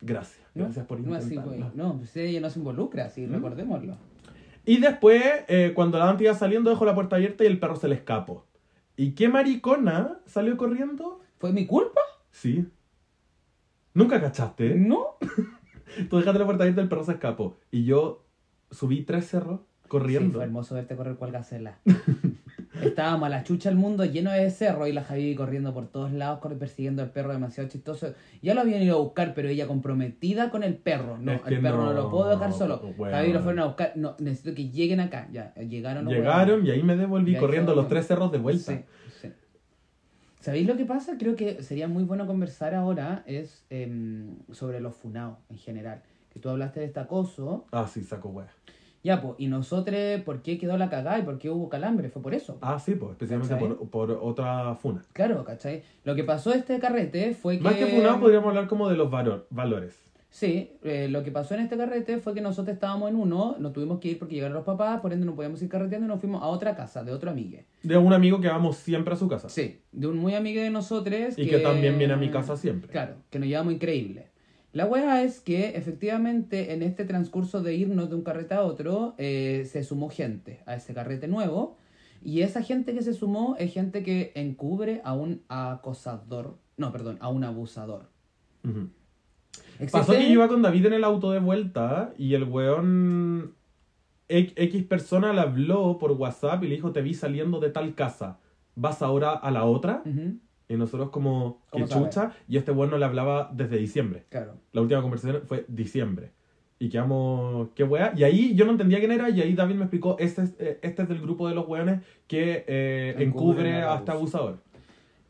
Gracias, 0.00 0.40
No, 0.54 0.64
gracias 0.64 0.86
por 0.86 0.98
no, 0.98 1.14
así, 1.14 1.34
intentarlo. 1.34 1.66
güey. 1.66 1.70
no, 1.76 1.98
pues 1.98 2.16
ella 2.16 2.40
no 2.40 2.48
se 2.48 2.58
involucra, 2.58 3.10
sí, 3.10 3.26
¿Mm? 3.26 3.34
recordémoslo. 3.34 3.96
Y 4.64 4.78
después, 4.78 5.22
eh, 5.48 5.72
cuando 5.74 5.98
la 5.98 6.06
Dante 6.06 6.24
iba 6.24 6.32
saliendo, 6.34 6.70
dejó 6.70 6.86
la 6.86 6.94
puerta 6.94 7.16
abierta 7.16 7.44
y 7.44 7.48
el 7.48 7.58
perro 7.58 7.76
se 7.76 7.86
le 7.88 7.96
escapó. 7.96 8.46
¿Y 8.96 9.10
qué 9.12 9.28
maricona 9.28 10.20
salió 10.24 10.56
corriendo? 10.56 11.20
¿Fue 11.38 11.52
mi 11.52 11.66
culpa? 11.66 12.00
Sí. 12.30 12.66
¿Nunca 13.94 14.20
cachaste? 14.20 14.74
No. 14.74 15.16
Tú 16.08 16.18
dejaste 16.18 16.38
la 16.38 16.44
puerta 16.44 16.64
abierta 16.64 16.82
el 16.82 16.88
perro 16.88 17.04
se 17.04 17.12
escapó. 17.12 17.58
Y 17.70 17.84
yo 17.84 18.24
subí 18.70 19.02
tres 19.02 19.28
cerros 19.28 19.60
Sí, 19.60 19.88
corriendo. 19.88 20.34
fue 20.34 20.44
hermoso 20.44 20.76
verte 20.76 20.94
correr 20.94 21.16
cual 21.16 21.32
gacela. 21.32 21.80
Estábamos 22.80 23.26
a 23.26 23.28
la 23.28 23.42
chucha 23.42 23.68
el 23.68 23.74
mundo 23.74 24.04
lleno 24.04 24.30
de 24.30 24.48
cerro 24.50 24.86
y 24.86 24.92
la 24.92 25.02
Javi 25.02 25.34
corriendo 25.34 25.74
por 25.74 25.88
todos 25.88 26.12
lados, 26.12 26.38
persiguiendo 26.58 27.02
al 27.02 27.10
perro 27.10 27.32
demasiado 27.32 27.68
chistoso. 27.68 28.14
Ya 28.40 28.54
lo 28.54 28.60
habían 28.60 28.82
ido 28.82 28.96
a 28.96 29.00
buscar, 29.00 29.34
pero 29.34 29.48
ella 29.48 29.66
comprometida 29.66 30.50
con 30.50 30.62
el 30.62 30.76
perro. 30.76 31.18
No, 31.18 31.32
Es 31.32 31.42
que 31.42 31.54
el 31.56 31.60
perro 31.60 31.78
no, 31.78 31.86
no, 31.86 31.92
lo 31.92 32.10
puedo 32.10 32.30
dejar 32.30 32.52
solo. 32.52 32.80
weón. 32.96 33.12
Javi 33.12 33.32
lo 33.32 33.40
fueron 33.40 33.58
a 33.58 33.66
buscar. 33.66 33.92
No, 33.96 34.14
necesito 34.20 34.54
que 34.54 34.70
lleguen 34.70 35.00
acá. 35.00 35.28
Ya, 35.32 35.52
llegaron. 35.56 36.06
Llegaron 36.06 36.64
y 36.64 36.70
ahí 36.70 36.82
me 36.84 36.96
devolví 36.96 37.32
Y 37.34 37.38
corriendo 37.38 37.74
los 37.74 37.88
tres 37.88 38.06
cerros 38.06 38.30
de 38.30 38.38
vuelta. 38.38 38.72
Sí. 38.72 38.80
¿Sabéis 40.40 40.66
lo 40.66 40.76
que 40.76 40.86
pasa? 40.86 41.16
Creo 41.18 41.36
que 41.36 41.62
sería 41.62 41.86
muy 41.86 42.04
bueno 42.04 42.26
conversar 42.26 42.74
ahora 42.74 43.22
es 43.26 43.64
em, 43.70 44.36
sobre 44.52 44.80
los 44.80 44.94
funados 44.94 45.38
en 45.50 45.58
general. 45.58 46.02
Que 46.32 46.40
tú 46.40 46.48
hablaste 46.48 46.80
de 46.80 46.86
este 46.86 47.00
acoso. 47.00 47.66
Ah, 47.72 47.86
sí, 47.86 48.02
saco 48.02 48.30
wea. 48.30 48.48
Ya, 49.02 49.20
pues, 49.22 49.34
y 49.38 49.46
nosotros, 49.48 49.96
¿por 50.24 50.42
qué 50.42 50.58
quedó 50.58 50.76
la 50.76 50.88
cagada 50.90 51.18
y 51.18 51.22
por 51.22 51.38
qué 51.38 51.48
hubo 51.50 51.68
calambre? 51.68 52.10
Fue 52.10 52.20
por 52.22 52.34
eso. 52.34 52.58
Ah, 52.60 52.78
sí, 52.78 52.94
pues, 52.94 53.12
especialmente 53.12 53.54
por, 53.56 53.88
por 53.90 54.10
otra 54.12 54.74
funa. 54.76 55.02
Claro, 55.12 55.42
¿cachai? 55.44 55.82
Lo 56.04 56.14
que 56.14 56.24
pasó 56.24 56.52
este 56.52 56.78
carrete 56.78 57.34
fue 57.34 57.58
que... 57.58 57.64
Más 57.64 57.74
que 57.74 57.86
funado, 57.86 58.20
podríamos 58.20 58.48
hablar 58.48 58.66
como 58.68 58.88
de 58.88 58.96
los 58.96 59.10
valor- 59.10 59.46
valores. 59.50 59.98
Sí, 60.30 60.70
eh, 60.84 61.08
lo 61.10 61.24
que 61.24 61.32
pasó 61.32 61.54
en 61.54 61.60
este 61.60 61.76
carrete 61.76 62.18
fue 62.18 62.34
que 62.34 62.40
nosotros 62.40 62.74
estábamos 62.74 63.10
en 63.10 63.16
uno, 63.16 63.56
nos 63.58 63.72
tuvimos 63.72 63.98
que 63.98 64.08
ir 64.08 64.18
porque 64.18 64.36
llegaron 64.36 64.54
los 64.54 64.64
papás, 64.64 65.00
por 65.00 65.12
ende 65.12 65.26
no 65.26 65.34
podíamos 65.34 65.60
ir 65.60 65.68
carreteando 65.68 66.06
y 66.06 66.08
nos 66.08 66.20
fuimos 66.20 66.40
a 66.40 66.46
otra 66.46 66.76
casa 66.76 67.02
de 67.02 67.12
otro 67.12 67.30
amigue. 67.30 67.66
De 67.82 67.96
un 67.96 68.12
amigo 68.12 68.40
que 68.40 68.46
vamos 68.46 68.76
siempre 68.76 69.14
a 69.14 69.16
su 69.16 69.28
casa. 69.28 69.48
Sí, 69.48 69.80
de 69.90 70.06
un 70.06 70.18
muy 70.18 70.34
amigo 70.34 70.62
de 70.62 70.70
nosotros. 70.70 71.36
Y 71.36 71.48
que 71.48 71.58
también 71.58 71.98
viene 71.98 72.12
a 72.14 72.16
mi 72.16 72.30
casa 72.30 72.56
siempre. 72.56 72.90
Claro, 72.90 73.16
que 73.28 73.40
nos 73.40 73.48
llevamos 73.48 73.74
increíble. 73.74 74.28
La 74.72 74.86
wea 74.86 75.24
es 75.24 75.40
que 75.40 75.70
efectivamente 75.70 76.72
en 76.72 76.84
este 76.84 77.04
transcurso 77.04 77.60
de 77.60 77.74
irnos 77.74 78.08
de 78.08 78.14
un 78.14 78.22
carrete 78.22 78.54
a 78.54 78.62
otro, 78.62 79.16
eh, 79.18 79.66
se 79.68 79.82
sumó 79.82 80.10
gente 80.10 80.60
a 80.64 80.76
ese 80.76 80.94
carrete 80.94 81.26
nuevo. 81.26 81.76
Y 82.22 82.42
esa 82.42 82.62
gente 82.62 82.94
que 82.94 83.02
se 83.02 83.14
sumó 83.14 83.56
es 83.58 83.72
gente 83.72 84.04
que 84.04 84.30
encubre 84.36 85.00
a 85.02 85.12
un 85.12 85.42
acosador. 85.48 86.58
No, 86.76 86.92
perdón, 86.92 87.18
a 87.20 87.28
un 87.30 87.42
abusador. 87.42 88.10
Existe- 89.80 89.98
Pasó 89.98 90.12
que 90.12 90.26
yo 90.26 90.32
iba 90.34 90.48
con 90.48 90.62
David 90.62 90.86
en 90.86 90.92
el 90.92 91.04
auto 91.04 91.30
de 91.32 91.40
vuelta 91.40 92.12
y 92.18 92.34
el 92.34 92.44
weón 92.44 93.54
X 94.28 94.84
persona 94.84 95.32
le 95.32 95.40
habló 95.40 95.98
por 95.98 96.12
WhatsApp 96.12 96.62
y 96.62 96.68
le 96.68 96.74
dijo, 96.76 96.92
te 96.92 97.02
vi 97.02 97.14
saliendo 97.14 97.58
de 97.60 97.70
tal 97.70 97.94
casa, 97.94 98.38
¿vas 98.76 99.02
ahora 99.02 99.32
a 99.32 99.50
la 99.50 99.64
otra? 99.64 100.02
Y 100.68 100.76
nosotros 100.76 101.10
como, 101.10 101.62
que 101.72 101.84
chucha, 101.86 102.32
y 102.46 102.56
este 102.56 102.70
weón 102.70 102.90
no 102.90 102.98
le 102.98 103.04
hablaba 103.04 103.50
desde 103.52 103.76
diciembre. 103.76 104.26
Claro. 104.28 104.54
La 104.72 104.82
última 104.82 105.02
conversación 105.02 105.42
fue 105.46 105.64
diciembre. 105.66 106.30
Y 106.78 106.88
quedamos, 106.88 107.68
qué 107.74 107.82
wea. 107.84 108.12
Y 108.16 108.22
ahí 108.22 108.54
yo 108.54 108.64
no 108.64 108.70
entendía 108.70 109.00
quién 109.00 109.10
era, 109.12 109.28
y 109.30 109.40
ahí 109.40 109.54
David 109.54 109.74
me 109.74 109.82
explicó, 109.82 110.16
este 110.18 110.42
es, 110.42 110.54
eh, 110.60 110.78
este 110.82 111.02
es 111.02 111.08
del 111.08 111.20
grupo 111.20 111.48
de 111.48 111.54
los 111.54 111.66
weones 111.68 112.00
que 112.28 112.64
eh, 112.68 113.16
encubre 113.18 113.82
al 113.82 113.88
a 113.88 113.96
este 113.96 114.12
abusador. 114.12 114.58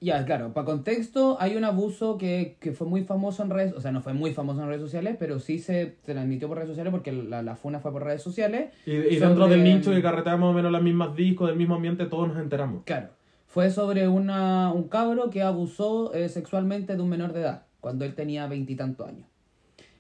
Ya, 0.03 0.25
claro, 0.25 0.55
para 0.55 0.65
contexto, 0.65 1.37
hay 1.41 1.57
un 1.57 1.65
abuso 1.65 2.17
que, 2.17 2.57
que 2.59 2.73
fue 2.73 2.87
muy 2.87 3.05
famoso 3.05 3.43
en 3.43 3.51
redes, 3.51 3.75
o 3.75 3.83
sea, 3.83 3.93
no 3.93 4.01
fue 4.01 4.15
muy 4.15 4.33
famoso 4.33 4.63
en 4.63 4.69
redes 4.69 4.81
sociales, 4.81 5.17
pero 5.19 5.39
sí 5.41 5.59
se 5.59 5.95
transmitió 6.07 6.49
por 6.49 6.57
redes 6.57 6.71
sociales 6.71 6.91
porque 6.91 7.13
la, 7.13 7.43
la 7.43 7.55
funa 7.55 7.81
fue 7.81 7.93
por 7.93 8.05
redes 8.05 8.23
sociales. 8.23 8.73
Y, 8.87 8.93
y 8.93 9.03
Sobre- 9.03 9.19
dentro 9.21 9.49
del 9.49 9.63
nicho 9.63 9.91
que 9.91 10.01
carreteamos 10.01 10.41
más 10.41 10.51
o 10.53 10.55
menos 10.55 10.73
las 10.73 10.83
mismas 10.83 11.15
discos, 11.15 11.49
del 11.49 11.59
mismo 11.59 11.75
ambiente, 11.75 12.07
todos 12.07 12.29
nos 12.29 12.39
enteramos. 12.39 12.85
Claro, 12.85 13.11
fue 13.47 13.71
sobre 13.71 14.09
una, 14.09 14.73
un 14.73 14.89
cabro 14.89 15.29
que 15.29 15.43
abusó 15.43 16.15
eh, 16.15 16.31
sexualmente 16.31 16.97
de 16.97 17.03
un 17.03 17.11
menor 17.11 17.35
de 17.35 17.43
edad, 17.43 17.67
cuando 17.81 18.07
él 18.07 18.15
tenía 18.15 18.47
veintitantos 18.47 19.07
años. 19.07 19.29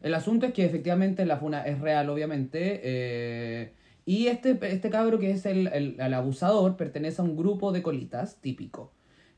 El 0.00 0.14
asunto 0.14 0.47
es 0.47 0.54
que 0.54 0.64
efectivamente 0.64 1.26
la 1.26 1.37
funa 1.37 1.62
es 1.64 1.78
real, 1.78 2.09
obviamente, 2.09 2.80
eh, 2.83 3.75
y 4.07 4.28
este, 4.28 4.59
este 4.62 4.88
cabro 4.88 5.19
que 5.19 5.30
es 5.30 5.45
el, 5.45 5.66
el, 5.66 5.97
el 6.00 6.14
abusador 6.14 6.78
pertenece 6.78 7.21
a 7.21 7.25
un 7.26 7.37
grupo 7.37 7.71
de 7.71 7.83
colitas 7.83 8.40
típico. 8.40 8.92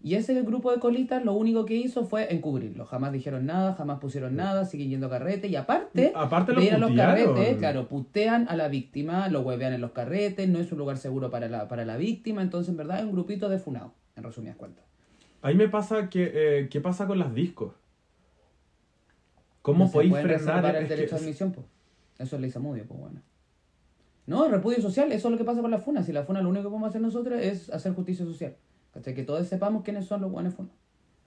Y 0.04 0.16
ese 0.16 0.40
grupo 0.42 0.72
de 0.72 0.80
colitas 0.80 1.24
lo 1.24 1.32
único 1.34 1.64
que 1.64 1.74
hizo 1.74 2.04
fue 2.04 2.32
encubrirlo. 2.34 2.84
Jamás 2.86 3.12
dijeron 3.12 3.46
nada, 3.46 3.74
jamás 3.74 4.00
pusieron 4.00 4.34
nada, 4.34 4.64
siguen 4.64 4.90
yendo 4.90 5.06
a 5.06 5.10
carrete. 5.10 5.46
Y 5.46 5.54
aparte, 5.54 6.12
Aparte 6.16 6.50
de 6.50 6.56
los 6.56 6.64
ir 6.64 6.74
a 6.74 6.78
los 6.78 6.92
carretes, 6.92 7.58
claro, 7.58 7.86
putean 7.86 8.48
a 8.48 8.56
la 8.56 8.66
víctima, 8.66 9.28
lo 9.28 9.42
huevean 9.42 9.72
en 9.74 9.80
los 9.80 9.92
carretes, 9.92 10.48
no 10.48 10.58
es 10.58 10.72
un 10.72 10.78
lugar 10.78 10.96
seguro 10.98 11.30
para 11.30 11.48
la, 11.48 11.68
para 11.68 11.84
la 11.84 11.96
víctima. 11.96 12.42
Entonces, 12.42 12.70
en 12.70 12.78
verdad, 12.78 12.98
es 12.98 13.04
un 13.04 13.12
grupito 13.12 13.48
de 13.48 13.58
funado, 13.60 13.92
en 14.16 14.24
resumidas 14.24 14.56
cuentas. 14.56 14.84
Ahí 15.40 15.54
me 15.54 15.68
pasa 15.68 16.10
que, 16.10 16.32
eh, 16.34 16.68
¿qué 16.68 16.80
pasa 16.80 17.06
con 17.06 17.18
las 17.20 17.32
discos? 17.32 17.72
¿Cómo 19.62 19.84
No 19.84 19.90
podéis 19.90 20.12
frenar? 20.18 20.64
el 20.76 20.82
que- 20.88 20.94
derecho 20.96 21.14
de 21.16 21.22
admisión. 21.22 21.54
Eso 22.18 22.36
es 22.36 22.42
ley 22.42 22.50
Samudio, 22.50 22.84
pues 22.86 22.98
bueno. 22.98 23.20
No, 24.26 24.48
repudio 24.48 24.80
social, 24.80 25.10
eso 25.12 25.28
es 25.28 25.32
lo 25.32 25.38
que 25.38 25.44
pasa 25.44 25.60
con 25.60 25.70
la 25.70 25.78
funa. 25.78 26.02
Si 26.02 26.12
la 26.12 26.24
funa 26.24 26.42
lo 26.42 26.48
único 26.48 26.64
que 26.64 26.68
podemos 26.70 26.88
hacer 26.88 27.00
nosotros 27.00 27.40
es 27.40 27.70
hacer 27.70 27.92
justicia 27.94 28.24
social. 28.24 28.56
¿Cachai? 28.92 29.14
Que 29.14 29.22
todos 29.22 29.46
sepamos 29.46 29.82
quiénes 29.82 30.06
son 30.06 30.20
los 30.20 30.30
buenos 30.30 30.54
funas. 30.54 30.72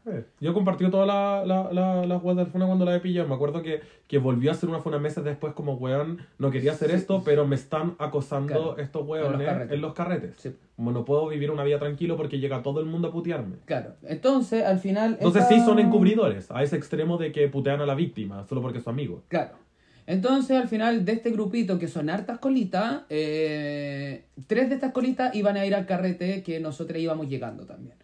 Eh, 0.07 0.23
Yo 0.39 0.53
compartí 0.53 0.87
todas 0.91 1.07
las 1.07 1.47
la, 1.47 1.73
la, 1.73 2.05
las 2.05 2.23
weas 2.23 2.37
del 2.37 2.45
Funa 2.45 2.67
cuando 2.67 2.85
la 2.85 2.95
he 2.95 2.99
pillado. 2.99 3.27
Me 3.27 3.33
acuerdo 3.33 3.63
que, 3.63 3.81
que 4.07 4.19
volvió 4.19 4.51
a 4.51 4.53
hacer 4.53 4.69
una 4.69 4.77
Funa 4.77 4.99
meses 4.99 5.23
después 5.23 5.53
como 5.53 5.73
weón. 5.77 6.19
No 6.37 6.51
quería 6.51 6.73
hacer 6.73 6.91
Sí. 6.91 6.95
esto, 6.97 7.23
pero 7.25 7.47
me 7.47 7.55
están 7.55 7.95
acosando 7.97 8.53
Claro. 8.53 8.77
estos 8.77 9.01
En 9.01 9.07
weones 9.09 9.31
los 9.39 9.47
carretes. 9.47 9.71
en 9.73 9.81
los 9.81 9.93
carretes. 9.95 10.35
Sí. 10.37 10.55
Como 10.75 10.91
no 10.91 11.05
puedo 11.05 11.27
vivir 11.27 11.49
una 11.49 11.63
vida 11.63 11.79
tranquilo 11.79 12.17
porque 12.17 12.37
llega 12.37 12.61
todo 12.61 12.81
el 12.81 12.85
mundo 12.85 13.07
a 13.07 13.11
putearme. 13.11 13.55
Claro. 13.65 13.95
Entonces, 14.03 14.63
al 14.63 14.77
final. 14.77 15.13
Entonces 15.13 15.41
esta- 15.41 15.55
sí 15.55 15.61
son 15.65 15.79
encubridores, 15.79 16.51
a 16.51 16.61
ese 16.61 16.75
extremo 16.75 17.17
de 17.17 17.31
que 17.31 17.47
putean 17.47 17.81
a 17.81 17.87
la 17.87 17.95
víctima, 17.95 18.45
solo 18.45 18.61
porque 18.61 18.77
es 18.77 18.83
su 18.83 18.91
amigo. 18.91 19.23
Claro. 19.27 19.55
Entonces, 20.07 20.55
al 20.57 20.67
final 20.67 21.03
de 21.03 21.13
este 21.13 21.31
grupito, 21.31 21.79
que 21.79 21.87
son 21.87 22.09
hartas 22.09 22.37
colitas, 22.39 23.01
eh, 23.09 24.25
tres 24.47 24.69
de 24.69 24.75
estas 24.75 24.91
colitas 24.91 25.35
iban 25.35 25.57
a 25.57 25.65
ir 25.65 25.73
al 25.73 25.85
carrete 25.85 26.43
que 26.43 26.59
nosotros 26.59 26.99
íbamos 26.99 27.27
llegando 27.27 27.65
también. 27.65 27.95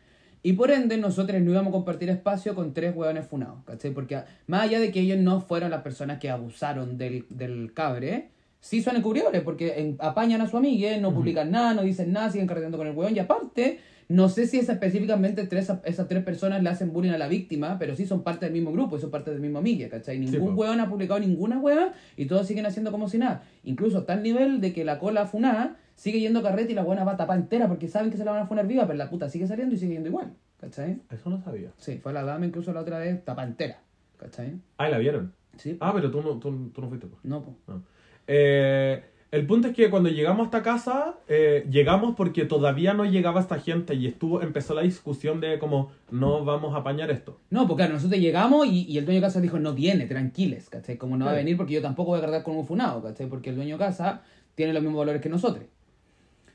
Y 0.44 0.54
por 0.54 0.72
ende, 0.72 0.98
nosotros 0.98 1.40
no 1.42 1.52
íbamos 1.52 1.70
a 1.70 1.74
compartir 1.74 2.10
espacio 2.10 2.56
con 2.56 2.74
tres 2.74 2.96
hueones 2.96 3.28
funados, 3.28 3.60
¿cachai? 3.66 3.92
Porque 3.92 4.20
más 4.48 4.64
allá 4.64 4.80
de 4.80 4.92
que 4.92 5.02
ellos 5.02 5.20
no 5.20 5.40
fueron 5.42 5.70
las 5.70 5.84
personas 5.84 6.18
que 6.18 6.32
abusaron 6.32 6.98
del, 6.98 7.26
del 7.30 7.74
cabre, 7.76 8.30
sí 8.60 8.82
son 8.82 8.96
encubridores, 8.96 9.42
porque 9.44 9.76
en- 9.80 9.98
apañan 10.00 10.42
a 10.42 10.48
su 10.48 10.58
amiga, 10.58 10.98
no 10.98 11.14
publican 11.14 11.52
nada, 11.52 11.76
no 11.76 11.84
dicen 11.84 12.12
nada, 12.12 12.32
siguen 12.32 12.48
carreteando 12.48 12.80
con 12.80 12.88
el 12.88 12.96
hueón. 12.96 13.16
Y 13.16 13.20
aparte, 13.20 13.80
no 14.12 14.30
sé 14.30 14.46
si 14.48 14.58
esa, 14.60 14.74
específicamente 14.74 15.46
tres, 15.48 15.72
esas 15.86 16.08
tres 16.08 16.24
personas 16.24 16.62
le 16.62 16.70
hacen 16.70 16.92
bullying 16.92 17.12
a 17.12 17.18
la 17.18 17.28
víctima, 17.28 17.78
pero 17.80 17.96
sí 17.96 18.06
son 18.06 18.24
parte 18.24 18.46
del 18.46 18.54
mismo 18.54 18.72
grupo 18.72 18.98
y 18.98 19.00
son 19.02 19.10
parte 19.12 19.32
del 19.32 19.40
mismo 19.40 19.60
amiga, 19.60 19.88
¿cachai? 19.90 20.20
Ningún 20.20 20.56
po. 20.56 20.62
hueón 20.62 20.80
ha 20.80 20.90
publicado 20.90 21.20
ninguna 21.20 21.60
hueá 21.60 21.94
y 22.18 22.26
todos 22.26 22.48
siguen 22.48 22.66
haciendo 22.66 22.92
como 22.92 23.08
si 23.10 23.18
nada. 23.18 23.44
Incluso 23.64 24.00
está 24.00 24.14
al 24.14 24.24
nivel 24.24 24.60
de 24.62 24.74
que 24.74 24.84
la 24.84 25.00
cola 25.00 25.26
funada 25.28 25.78
sigue 25.96 26.20
yendo 26.20 26.40
a 26.40 26.44
carrete 26.44 26.72
y 26.72 26.76
la 26.76 26.84
buena 26.84 27.04
va 27.04 27.14
a 27.14 27.18
tapar 27.18 27.38
entera 27.38 27.68
porque 27.68 27.88
saben 27.88 28.12
que 28.12 28.18
se 28.18 28.26
la 28.26 28.32
van 28.32 28.42
a 28.44 28.46
funar 28.48 28.68
viva, 28.68 28.86
pero 28.86 28.98
la 28.98 29.10
puta 29.10 29.30
sigue 29.30 29.48
saliendo 29.48 29.76
y 29.76 29.78
sigue 29.78 29.94
yendo 29.94 30.10
igual, 30.10 30.34
¿cachai? 30.60 31.00
Eso 31.10 31.30
no 31.30 31.42
sabía. 31.42 31.72
Sí, 31.78 32.00
fue 32.00 32.12
la 32.12 32.24
dama 32.24 32.46
incluso 32.46 32.74
la 32.74 32.82
otra 32.82 33.00
vez 33.00 33.24
tapa 33.24 33.44
entera, 33.44 33.80
¿cachai? 34.18 34.56
Ah, 34.78 34.88
¿y 34.90 34.92
la 34.92 34.98
vieron. 34.98 35.34
Sí, 35.58 35.78
Ah, 35.80 35.92
pero 35.94 36.10
tú 36.10 36.22
no, 36.22 36.40
tú, 36.40 36.70
tú 36.74 36.82
no 36.82 36.88
fuiste. 36.90 37.08
pues. 37.08 37.24
no, 37.24 37.44
po. 37.44 37.56
No. 37.68 37.84
Eh, 38.28 39.04
el 39.32 39.46
punto 39.48 39.70
es 39.70 39.74
que 39.76 39.90
cuando 39.90 40.10
llegamos 40.10 40.42
a 40.42 40.46
esta 40.46 40.62
casa, 40.62 41.16
eh, 41.30 41.66
llegamos 41.72 42.16
porque 42.16 42.44
todavía 42.46 42.94
no 42.94 43.06
llegaba 43.06 43.40
esta 43.40 43.60
gente 43.60 43.94
y 43.96 44.06
estuvo 44.08 44.42
empezó 44.42 44.74
la 44.74 44.82
discusión 44.82 45.40
de 45.40 45.58
como 45.58 45.92
no 46.12 46.44
vamos 46.44 46.76
a 46.76 46.80
apañar 46.80 47.10
esto. 47.12 47.40
No, 47.50 47.66
porque 47.68 47.84
claro, 47.84 47.94
nosotros 47.94 48.20
llegamos 48.20 48.68
y, 48.68 48.84
y 48.84 48.98
el 48.98 49.06
dueño 49.06 49.22
de 49.22 49.28
casa 49.28 49.40
dijo, 49.40 49.58
no 49.58 49.74
viene, 49.74 50.06
tranquiles, 50.06 50.70
¿cachai? 50.70 50.98
Como 50.98 51.16
no 51.18 51.26
va 51.26 51.32
a 51.32 51.36
venir 51.36 51.56
porque 51.58 51.74
yo 51.74 51.82
tampoco 51.82 52.12
voy 52.12 52.20
a 52.20 52.22
cargar 52.22 52.44
con 52.44 52.58
un 52.58 52.66
funado, 52.66 53.02
¿cachai? 53.02 53.28
Porque 53.28 53.52
el 53.52 53.56
dueño 53.56 53.78
de 53.78 53.86
casa 53.86 54.22
tiene 54.56 54.74
los 54.74 54.84
mismos 54.84 55.00
valores 55.00 55.22
que 55.22 55.30
nosotros. 55.30 55.66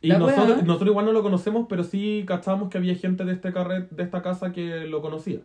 Y 0.02 0.10
nosotros, 0.10 0.58
wea- 0.58 0.62
nosotros 0.62 0.90
igual 0.90 1.06
no 1.06 1.12
lo 1.12 1.22
conocemos, 1.22 1.66
pero 1.70 1.82
sí 1.82 2.24
cachábamos 2.26 2.68
que 2.68 2.76
había 2.76 2.94
gente 2.94 3.24
de 3.24 3.32
este 3.32 3.52
carret, 3.54 3.88
de 3.90 4.02
esta 4.02 4.20
casa 4.20 4.52
que 4.52 4.80
lo 4.86 5.00
conocía. 5.00 5.38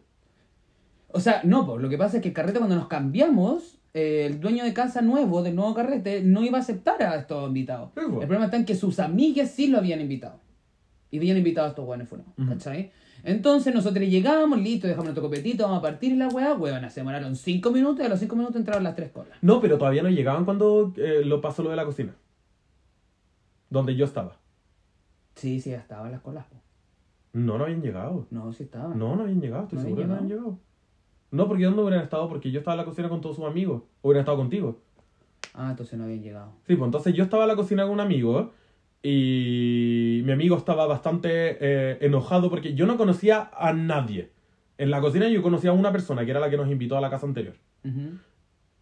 O 1.13 1.19
sea, 1.21 1.41
no, 1.45 1.65
pues 1.65 1.81
lo 1.81 1.89
que 1.89 1.97
pasa 1.97 2.17
es 2.17 2.21
que 2.23 2.27
el 2.29 2.33
carrete 2.33 2.59
cuando 2.59 2.75
nos 2.75 2.88
cambiamos, 2.88 3.77
eh, 3.93 4.25
el 4.25 4.39
dueño 4.39 4.63
de 4.63 4.74
casa 4.74 5.01
nuevo, 5.01 5.43
del 5.43 5.55
nuevo 5.55 5.74
carrete, 5.74 6.21
no 6.24 6.43
iba 6.43 6.57
a 6.57 6.62
aceptar 6.62 7.01
a 7.03 7.15
estos 7.15 7.48
invitados. 7.48 7.89
Sí, 7.95 8.01
po. 8.10 8.21
El 8.21 8.27
problema 8.27 8.45
está 8.45 8.57
en 8.57 8.65
que 8.65 8.75
sus 8.75 9.00
amigas 9.00 9.51
sí 9.51 9.67
lo 9.67 9.77
habían 9.77 10.01
invitado. 10.01 10.39
Y 11.10 11.17
habían 11.17 11.38
invitado 11.38 11.67
a 11.67 11.69
estos 11.71 11.86
buenos 11.86 12.07
funados, 12.07 12.31
Ujú. 12.38 12.48
¿cachai? 12.50 12.91
Entonces 13.24 13.74
nosotros 13.75 14.07
llegamos, 14.07 14.60
listo, 14.60 14.88
dejamos 14.88 15.05
nuestro 15.05 15.24
copetito, 15.24 15.63
vamos 15.63 15.79
a 15.79 15.81
partir 15.81 16.17
la 16.17 16.27
weá, 16.29 16.55
weón, 16.55 16.89
se 16.89 17.01
demoraron 17.01 17.36
cinco 17.36 17.69
minutos 17.71 18.00
y 18.01 18.05
a 18.05 18.10
los 18.10 18.19
cinco 18.19 18.36
minutos 18.36 18.55
entraron 18.55 18.83
las 18.83 18.95
tres 18.95 19.12
colas. 19.12 19.38
No, 19.41 19.62
pero 19.62 19.77
todavía 19.77 20.01
no 20.01 20.10
llegaban 20.10 20.45
cuando 20.45 20.93
eh, 20.98 21.21
lo 21.24 21.39
pasó 21.41 21.62
lo 21.62 21.69
de 21.69 21.75
la 21.75 21.86
cocina. 21.86 22.15
Donde 23.69 23.95
yo 23.95 24.05
estaba. 24.05 24.38
Sí, 25.36 25.60
sí, 25.60 25.69
ya 25.69 25.77
estaban 25.77 26.12
las 26.12 26.21
colas, 26.21 26.45
po. 26.45 26.57
No, 27.33 27.57
no 27.57 27.65
habían 27.65 27.81
llegado. 27.81 28.27
No, 28.31 28.51
sí 28.51 28.63
estaban. 28.63 28.98
No, 28.98 29.15
no 29.15 29.24
habían 29.24 29.39
llegado, 29.39 29.63
estoy 29.63 29.77
¿No 29.77 29.83
seguro 29.83 30.01
que 30.01 30.07
no 30.07 30.13
habían 30.15 30.29
llegado. 30.29 30.60
No, 31.31 31.47
porque 31.47 31.63
¿dónde 31.65 31.81
hubieran 31.81 32.03
estado? 32.03 32.27
Porque 32.29 32.51
yo 32.51 32.59
estaba 32.59 32.75
en 32.75 32.79
la 32.79 32.85
cocina 32.85 33.09
con 33.09 33.21
todos 33.21 33.38
sus 33.38 33.45
amigos. 33.45 33.83
Hubieran 34.01 34.21
estado 34.21 34.38
contigo. 34.38 34.79
Ah, 35.53 35.69
entonces 35.71 35.97
no 35.97 36.05
habían 36.05 36.21
llegado. 36.21 36.51
Sí, 36.67 36.75
pues 36.75 36.85
entonces 36.88 37.13
yo 37.13 37.23
estaba 37.23 37.43
en 37.43 37.50
la 37.50 37.55
cocina 37.55 37.83
con 37.83 37.93
un 37.93 38.00
amigo 38.01 38.51
y 39.03 40.21
mi 40.25 40.31
amigo 40.31 40.55
estaba 40.57 40.85
bastante 40.85 41.29
eh, 41.59 41.97
enojado 42.01 42.50
porque 42.50 42.73
yo 42.73 42.85
no 42.85 42.97
conocía 42.97 43.50
a 43.57 43.73
nadie. 43.73 44.29
En 44.77 44.91
la 44.91 45.01
cocina 45.01 45.27
yo 45.29 45.41
conocía 45.41 45.71
a 45.71 45.73
una 45.73 45.91
persona 45.91 46.23
que 46.25 46.31
era 46.31 46.39
la 46.39 46.50
que 46.50 46.57
nos 46.57 46.69
invitó 46.71 46.97
a 46.97 47.01
la 47.01 47.09
casa 47.09 47.25
anterior. 47.25 47.55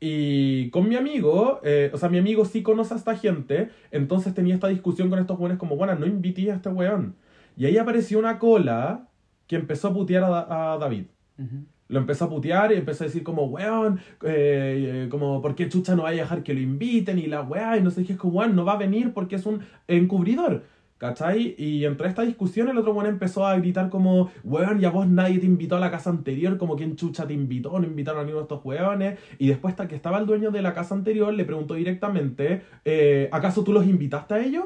Y 0.01 0.69
con 0.69 0.87
mi 0.87 0.95
amigo, 0.95 1.59
eh, 1.63 1.91
o 1.93 1.97
sea, 1.97 2.07
mi 2.09 2.17
amigo 2.19 2.45
sí 2.45 2.63
conoce 2.63 2.93
a 2.93 2.97
esta 2.97 3.15
gente, 3.17 3.69
entonces 3.91 4.33
tenía 4.33 4.53
esta 4.55 4.69
discusión 4.69 5.09
con 5.09 5.19
estos 5.19 5.37
weones 5.37 5.57
como, 5.57 5.75
bueno, 5.75 5.95
no 5.95 6.05
invité 6.05 6.51
a 6.51 6.55
este 6.55 6.69
weón. 6.69 7.15
Y 7.57 7.65
ahí 7.65 7.77
apareció 7.77 8.17
una 8.17 8.39
cola 8.39 9.07
que 9.47 9.57
empezó 9.57 9.89
a 9.89 9.93
putear 9.93 10.23
a, 10.23 10.29
Da- 10.29 10.73
a 10.73 10.77
David. 10.77 11.05
Ujú. 11.37 11.65
Lo 11.89 11.99
empezó 11.99 12.25
a 12.25 12.29
putear 12.29 12.71
y 12.71 12.75
empezó 12.75 13.03
a 13.03 13.07
decir 13.07 13.23
como, 13.23 13.45
weón, 13.45 13.99
eh, 14.23 15.05
eh, 15.05 15.07
como, 15.09 15.41
¿por 15.41 15.55
qué 15.55 15.67
chucha 15.67 15.95
no 15.95 16.03
va 16.03 16.09
a 16.09 16.11
dejar 16.11 16.43
que 16.43 16.53
lo 16.53 16.59
inviten? 16.59 17.19
Y 17.19 17.25
la 17.25 17.41
weá, 17.41 17.77
y 17.77 17.81
no 17.81 17.89
sé 17.91 18.05
qué, 18.05 18.13
es 18.13 18.19
como, 18.19 18.39
weón, 18.39 18.55
no 18.55 18.63
va 18.63 18.73
a 18.73 18.77
venir 18.77 19.11
porque 19.11 19.35
es 19.35 19.45
un 19.45 19.61
encubridor. 19.87 20.63
¿Cachai? 20.99 21.55
Y 21.57 21.85
entre 21.85 22.09
esta 22.09 22.23
discusión 22.23 22.67
el 22.67 22.77
otro 22.77 22.91
weón 22.91 23.07
empezó 23.07 23.47
a 23.47 23.55
gritar 23.57 23.89
como, 23.89 24.31
weón, 24.43 24.79
ya 24.79 24.91
vos 24.91 25.07
nadie 25.07 25.39
te 25.39 25.45
invitó 25.45 25.77
a 25.77 25.79
la 25.79 25.89
casa 25.89 26.09
anterior, 26.09 26.57
como 26.57 26.75
quién 26.75 26.97
chucha 26.97 27.25
te 27.25 27.33
invitó, 27.33 27.79
no 27.79 27.87
invitaron 27.87 28.19
a 28.19 28.23
ninguno 28.23 28.41
de 28.41 28.53
estos 28.53 28.65
weones. 28.65 29.17
Y 29.39 29.47
después 29.47 29.71
hasta 29.71 29.87
que 29.87 29.95
estaba 29.95 30.19
el 30.19 30.25
dueño 30.25 30.51
de 30.51 30.61
la 30.61 30.73
casa 30.73 30.93
anterior 30.95 31.33
le 31.33 31.45
preguntó 31.45 31.75
directamente, 31.75 32.63
eh, 32.83 33.29
¿acaso 33.31 33.63
tú 33.63 33.71
los 33.71 33.87
invitaste 33.87 34.33
a 34.33 34.39
ellos? 34.45 34.65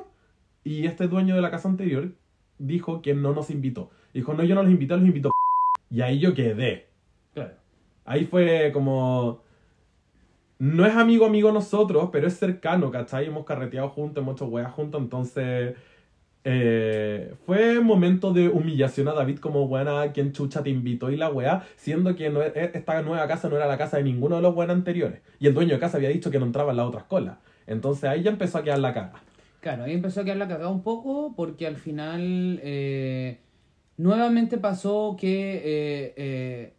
Y 0.63 0.87
este 0.87 1.07
dueño 1.07 1.35
de 1.35 1.41
la 1.41 1.51
casa 1.51 1.69
anterior 1.69 2.11
dijo 2.57 3.01
que 3.01 3.13
no 3.13 3.33
nos 3.33 3.49
invitó. 3.49 3.91
Dijo, 4.13 4.33
no, 4.33 4.43
yo 4.43 4.55
no 4.55 4.63
los 4.63 4.71
invité, 4.71 4.97
los 4.97 5.05
invitó. 5.05 5.31
Y 5.91 6.01
ahí 6.01 6.19
yo 6.19 6.33
quedé. 6.33 6.92
Ahí 8.05 8.25
fue 8.25 8.71
como. 8.73 9.41
No 10.59 10.85
es 10.85 10.95
amigo 10.95 11.25
amigo 11.25 11.51
nosotros, 11.51 12.09
pero 12.11 12.27
es 12.27 12.37
cercano, 12.37 12.89
¿cachai? 12.91 13.25
Hemos 13.27 13.45
carreteado 13.45 13.89
juntos, 13.89 14.21
hemos 14.21 14.35
hecho 14.35 14.45
weas 14.47 14.71
juntos, 14.71 15.01
entonces. 15.01 15.75
eh, 16.45 17.35
fue 17.45 17.79
momento 17.81 18.33
de 18.33 18.49
humillación 18.49 19.07
a 19.09 19.13
David 19.13 19.39
como 19.39 19.67
buena 19.67 20.11
quien 20.13 20.33
chucha 20.33 20.63
te 20.63 20.69
invitó 20.69 21.11
y 21.11 21.17
la 21.17 21.29
wea, 21.29 21.63
siendo 21.77 22.15
que 22.15 22.29
no 22.29 22.41
e- 22.43 22.53
esta 22.73 23.01
nueva 23.01 23.27
casa 23.27 23.49
no 23.49 23.55
era 23.57 23.67
la 23.67 23.77
casa 23.77 23.97
de 23.97 24.03
ninguno 24.03 24.37
de 24.37 24.41
los 24.43 24.55
buenos 24.55 24.75
anteriores. 24.75 25.21
Y 25.39 25.47
el 25.47 25.53
dueño 25.53 25.75
de 25.75 25.79
casa 25.79 25.97
había 25.97 26.09
dicho 26.09 26.31
que 26.31 26.39
no 26.39 26.45
entraba 26.45 26.71
en 26.71 26.77
las 26.77 26.87
otras 26.87 27.05
colas. 27.05 27.37
Entonces 27.67 28.05
ahí 28.05 28.23
ya 28.23 28.31
empezó 28.31 28.57
a 28.59 28.63
quedar 28.63 28.79
la 28.79 28.93
caga. 28.93 29.23
Claro, 29.61 29.83
ahí 29.83 29.93
empezó 29.93 30.21
a 30.21 30.23
quedar 30.25 30.37
la 30.37 30.47
cagada 30.47 30.69
un 30.69 30.83
poco 30.83 31.33
porque 31.35 31.65
al 31.67 31.77
final 31.77 32.59
eh, 32.63 33.39
nuevamente 33.97 34.57
pasó 34.57 35.15
que 35.19 35.55
eh, 35.63 36.13
eh, 36.17 36.73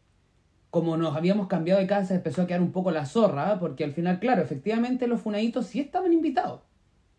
como 0.75 0.97
nos 0.97 1.15
habíamos 1.15 1.47
cambiado 1.47 1.79
de 1.79 1.87
casa 1.87 2.17
empezó 2.17 2.43
a 2.43 2.49
quedar 2.49 2.61
un 2.61 2.73
poco 2.73 2.91
la 2.91 3.07
zorra 3.07 3.61
porque 3.61 3.85
al 3.85 3.93
final, 3.93 4.19
claro, 4.19 4.43
efectivamente 4.43 5.07
los 5.07 5.21
funaditos 5.21 5.67
sí 5.67 5.79
estaban 5.79 6.13
invitados, 6.13 6.63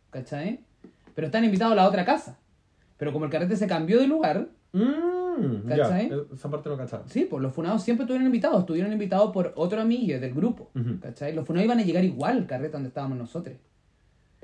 ¿cachai? 0.10 0.60
Pero 1.14 1.28
están 1.28 1.46
invitados 1.46 1.72
a 1.72 1.76
la 1.78 1.88
otra 1.88 2.04
casa. 2.04 2.38
Pero 2.98 3.14
como 3.14 3.24
el 3.24 3.32
carrete 3.32 3.56
se 3.56 3.66
cambió 3.66 3.98
de 4.02 4.08
lugar, 4.08 4.50
Mm, 4.74 5.70
ya, 5.70 5.78
¿Cachai? 5.78 6.12
esa 6.34 6.52
parte 6.52 6.68
no 6.68 6.76
cachaba. 6.76 7.06
Sí, 7.08 7.26
pues 7.30 7.42
los 7.42 7.54
funados 7.54 7.82
siempre 7.82 8.04
estuvieron 8.04 8.26
invitados, 8.26 8.60
estuvieron 8.60 8.92
invitados 8.92 9.32
por 9.32 9.54
otro 9.56 9.80
amigo 9.80 10.20
del 10.20 10.34
grupo. 10.34 10.70
¿cachai? 11.02 11.34
Los 11.34 11.48
funados 11.48 11.64
iban 11.66 11.80
a 11.80 11.84
llegar 11.84 12.04
igual 12.04 12.40
al 12.40 12.46
carrete 12.46 12.74
donde 12.74 12.90
estábamos 12.90 13.18
nosotros. 13.18 13.56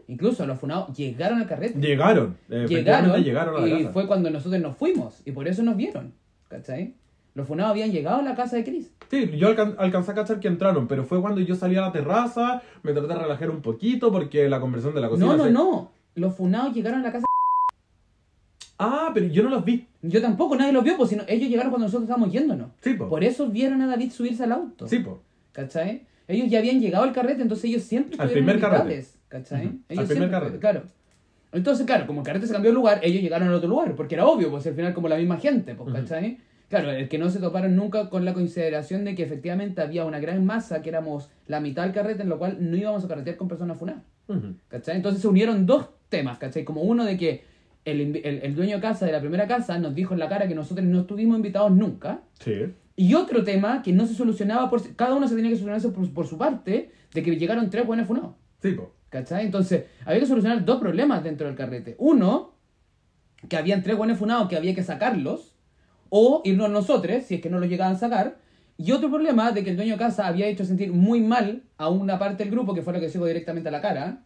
Incluso 0.08 0.46
los 0.46 0.58
funados 0.58 0.96
llegaron 0.96 1.40
al 1.40 1.48
carrete. 1.48 1.78
Llegaron, 1.80 2.38
eh, 2.50 2.66
llegaron, 2.66 3.22
llegaron 3.22 3.58
a 3.58 3.60
la 3.60 3.68
y 3.68 3.78
casa. 3.80 3.92
fue 3.92 4.08
cuando 4.08 4.30
nosotros 4.30 4.62
nos 4.62 4.78
fuimos 4.78 5.22
y 5.26 5.34
por 5.34 5.50
eso 5.50 5.64
nos 5.64 5.76
vieron, 5.76 6.14
¿cachai? 6.48 6.96
Los 7.34 7.48
funados 7.48 7.72
habían 7.72 7.92
llegado 7.92 8.20
a 8.20 8.24
la 8.24 8.36
casa 8.36 8.58
de 8.58 8.64
Chris. 8.64 8.92
Sí, 9.10 9.30
yo 9.38 9.48
alcan- 9.50 9.76
alcancé 9.78 10.12
a 10.12 10.16
cachar 10.16 10.40
que 10.40 10.48
entraron, 10.48 10.88
pero 10.88 11.06
fue 11.06 11.22
cuando 11.22 11.40
yo 11.42 11.56
salí 11.56 11.76
a 11.78 11.82
la 11.82 11.92
terraza, 11.92 12.62
me 12.84 12.92
traté 12.94 13.08
de 13.08 13.16
relajar 13.16 13.50
un 13.50 13.62
poquito 13.62 14.12
porque 14.12 14.50
la 14.50 14.60
conversión 14.60 14.94
de 14.96 15.02
la 15.02 15.10
cocina... 15.10 15.28
No, 15.28 15.38
no, 15.38 15.44
se- 15.46 15.52
no. 15.52 15.92
Los 16.16 16.36
funados 16.36 16.74
llegaron 16.74 17.00
a 17.00 17.04
la 17.04 17.12
casa. 17.14 17.26
Ah, 18.78 19.12
pero 19.14 19.28
yo 19.28 19.44
no 19.44 19.50
los 19.50 19.64
vi. 19.64 19.88
Yo 20.02 20.22
tampoco, 20.22 20.56
nadie 20.56 20.74
los 20.74 20.84
vio, 20.84 20.98
pues 20.98 21.10
sino 21.10 21.24
ellos 21.28 21.50
llegaron 21.50 21.72
cuando 21.72 21.86
nosotros 21.86 22.04
estábamos 22.04 22.32
yéndonos. 22.34 22.70
Sí, 22.82 22.96
po. 22.96 23.08
Por 23.08 23.24
eso 23.24 23.48
vieron 23.50 23.82
a 23.82 23.88
David 23.88 24.12
subirse 24.12 24.44
al 24.44 24.52
auto. 24.54 24.88
Sí, 24.88 25.00
po. 25.00 25.22
¿Cachai? 25.52 26.04
Ellos 26.28 26.50
ya 26.50 26.60
habían 26.60 26.80
llegado 26.80 27.04
al 27.04 27.12
carrete, 27.14 27.42
entonces 27.42 27.66
ellos 27.66 27.84
siempre 27.84 28.16
Al 28.20 28.30
primer 28.30 28.60
carrete. 28.60 29.06
¿Cachai? 29.28 29.62
Ellos 29.62 29.80
al 29.90 29.90
primer 29.90 30.08
siempre, 30.08 30.30
carrete. 30.32 30.60
Claro. 30.60 30.84
Entonces, 31.52 31.86
claro, 31.86 32.08
como 32.08 32.22
el 32.22 32.26
carrete 32.26 32.48
se 32.48 32.54
cambió 32.54 32.72
de 32.72 32.76
lugar, 32.76 33.00
ellos 33.04 33.22
llegaron 33.22 33.50
al 33.50 33.54
otro 33.56 33.68
lugar, 33.70 33.94
porque 33.96 34.16
era 34.16 34.26
obvio, 34.26 34.50
pues 34.50 34.66
al 34.66 34.74
final 34.74 34.94
como 34.94 35.08
la 35.10 35.18
misma 35.18 35.38
gente, 35.38 35.76
pues. 35.76 35.94
¿cachai? 35.94 36.40
Claro, 36.72 36.90
el 36.90 37.10
que 37.10 37.18
no 37.18 37.30
se 37.30 37.40
toparon 37.40 37.76
nunca 37.76 38.10
con 38.10 38.24
la 38.24 38.34
consideración 38.34 39.04
de 39.04 39.14
que 39.14 39.24
efectivamente 39.24 39.82
había 39.82 40.06
una 40.06 40.22
gran 40.22 40.46
masa, 40.46 40.82
que 40.82 40.88
éramos 40.88 41.30
la 41.46 41.60
mitad 41.60 41.84
del 41.84 41.92
carrete, 41.92 42.24
en 42.24 42.30
lo 42.30 42.40
cual 42.40 42.60
no 42.62 42.78
íbamos 42.78 43.04
a 43.04 43.10
carretear 43.10 43.36
con 43.36 43.50
personas 43.50 43.78
funadas. 43.78 44.04
Ujú. 44.30 44.56
¿Cachai? 44.70 44.96
Entonces 44.96 45.22
se 45.22 45.28
unieron 45.28 45.66
dos 45.66 45.90
temas, 46.08 46.38
¿cachai? 46.38 46.64
Como 46.64 46.84
uno 46.84 47.04
de 47.04 47.18
que 47.18 47.44
el, 47.84 48.00
el, 48.00 48.40
el 48.42 48.56
dueño 48.56 48.78
de 48.78 48.82
casa 48.82 49.06
de 49.06 49.12
la 49.12 49.20
primera 49.20 49.48
casa 49.48 49.78
nos 49.80 49.94
dijo 49.94 50.14
en 50.14 50.22
la 50.22 50.30
cara 50.30 50.48
que 50.48 50.56
nosotros 50.56 50.88
no 50.88 51.02
estuvimos 51.02 51.36
invitados 51.36 51.74
nunca. 51.74 52.22
Sí. 52.40 52.74
Y 52.96 53.16
otro 53.16 53.44
tema 53.44 53.82
que 53.84 53.92
no 53.92 54.08
se 54.08 54.14
solucionaba, 54.14 54.70
por, 54.70 54.96
cada 54.96 55.14
uno 55.14 55.28
se 55.28 55.36
tenía 55.36 55.52
que 55.52 55.58
solucionar 55.58 55.78
eso 55.78 55.92
por, 55.92 56.10
por 56.14 56.26
su 56.26 56.38
parte, 56.38 56.92
de 57.14 57.22
que 57.22 57.36
llegaron 57.36 57.70
tres 57.70 57.86
buenos 57.86 58.08
funados. 58.08 58.36
¿Cachai? 59.10 59.46
Entonces, 59.46 59.88
había 60.06 60.22
que 60.22 60.26
solucionar 60.26 60.64
dos 60.64 60.80
problemas 60.80 61.22
dentro 61.22 61.48
del 61.48 61.56
carrete. 61.58 61.98
Uno, 62.00 62.54
que 63.50 63.58
habían 63.58 63.84
tres 63.84 63.98
buenos 63.98 64.18
funados 64.18 64.48
que 64.48 64.56
había 64.56 64.74
que 64.74 64.84
sacarlos, 64.84 65.51
o 66.14 66.42
irnos 66.44 66.70
nosotros, 66.70 67.24
si 67.24 67.36
es 67.36 67.42
que 67.42 67.50
no 67.50 67.58
los 67.60 67.70
llegaban 67.70 67.96
a 67.96 67.98
sacar. 67.98 68.36
Y 68.78 68.92
otro 68.92 69.10
problema 69.10 69.52
de 69.52 69.64
que 69.64 69.70
el 69.70 69.76
dueño 69.78 69.94
de 69.94 69.98
casa 70.00 70.28
había 70.28 70.48
hecho 70.48 70.66
sentir 70.66 70.92
muy 70.92 71.22
mal 71.22 71.64
a 71.78 71.88
una 71.90 72.20
parte 72.20 72.44
del 72.44 72.52
grupo, 72.52 72.74
que 72.74 72.82
fue 72.82 72.92
lo 72.94 73.00
que 73.00 73.10
se 73.10 73.18
directamente 73.20 73.70
a 73.70 73.72
la 73.72 73.80
cara, 73.82 74.24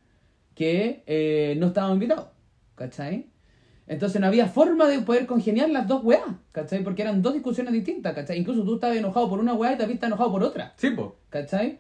que 0.56 1.04
eh, 1.06 1.56
no 1.60 1.68
estábamos 1.68 1.96
invitados. 1.96 2.28
¿Cachai? 2.76 3.28
Entonces 3.88 4.20
no 4.20 4.26
había 4.28 4.48
forma 4.48 4.88
de 4.88 5.00
poder 5.02 5.28
congeniar 5.28 5.70
las 5.70 5.88
dos 5.88 6.04
weas, 6.04 6.24
¿cachai? 6.52 6.84
Porque 6.84 7.04
eran 7.04 7.22
dos 7.22 7.34
discusiones 7.34 7.72
distintas, 7.74 8.14
¿cachai? 8.16 8.40
Incluso 8.40 8.64
tú 8.64 8.76
estabas 8.76 8.98
enojado 8.98 9.30
por 9.30 9.40
una 9.40 9.54
wea 9.54 9.74
y 9.74 9.78
David 9.78 9.94
está 9.96 10.08
enojado 10.08 10.32
por 10.32 10.44
otra, 10.44 10.74
Sí, 10.78 10.90
po. 10.90 11.18
¿cachai? 11.30 11.78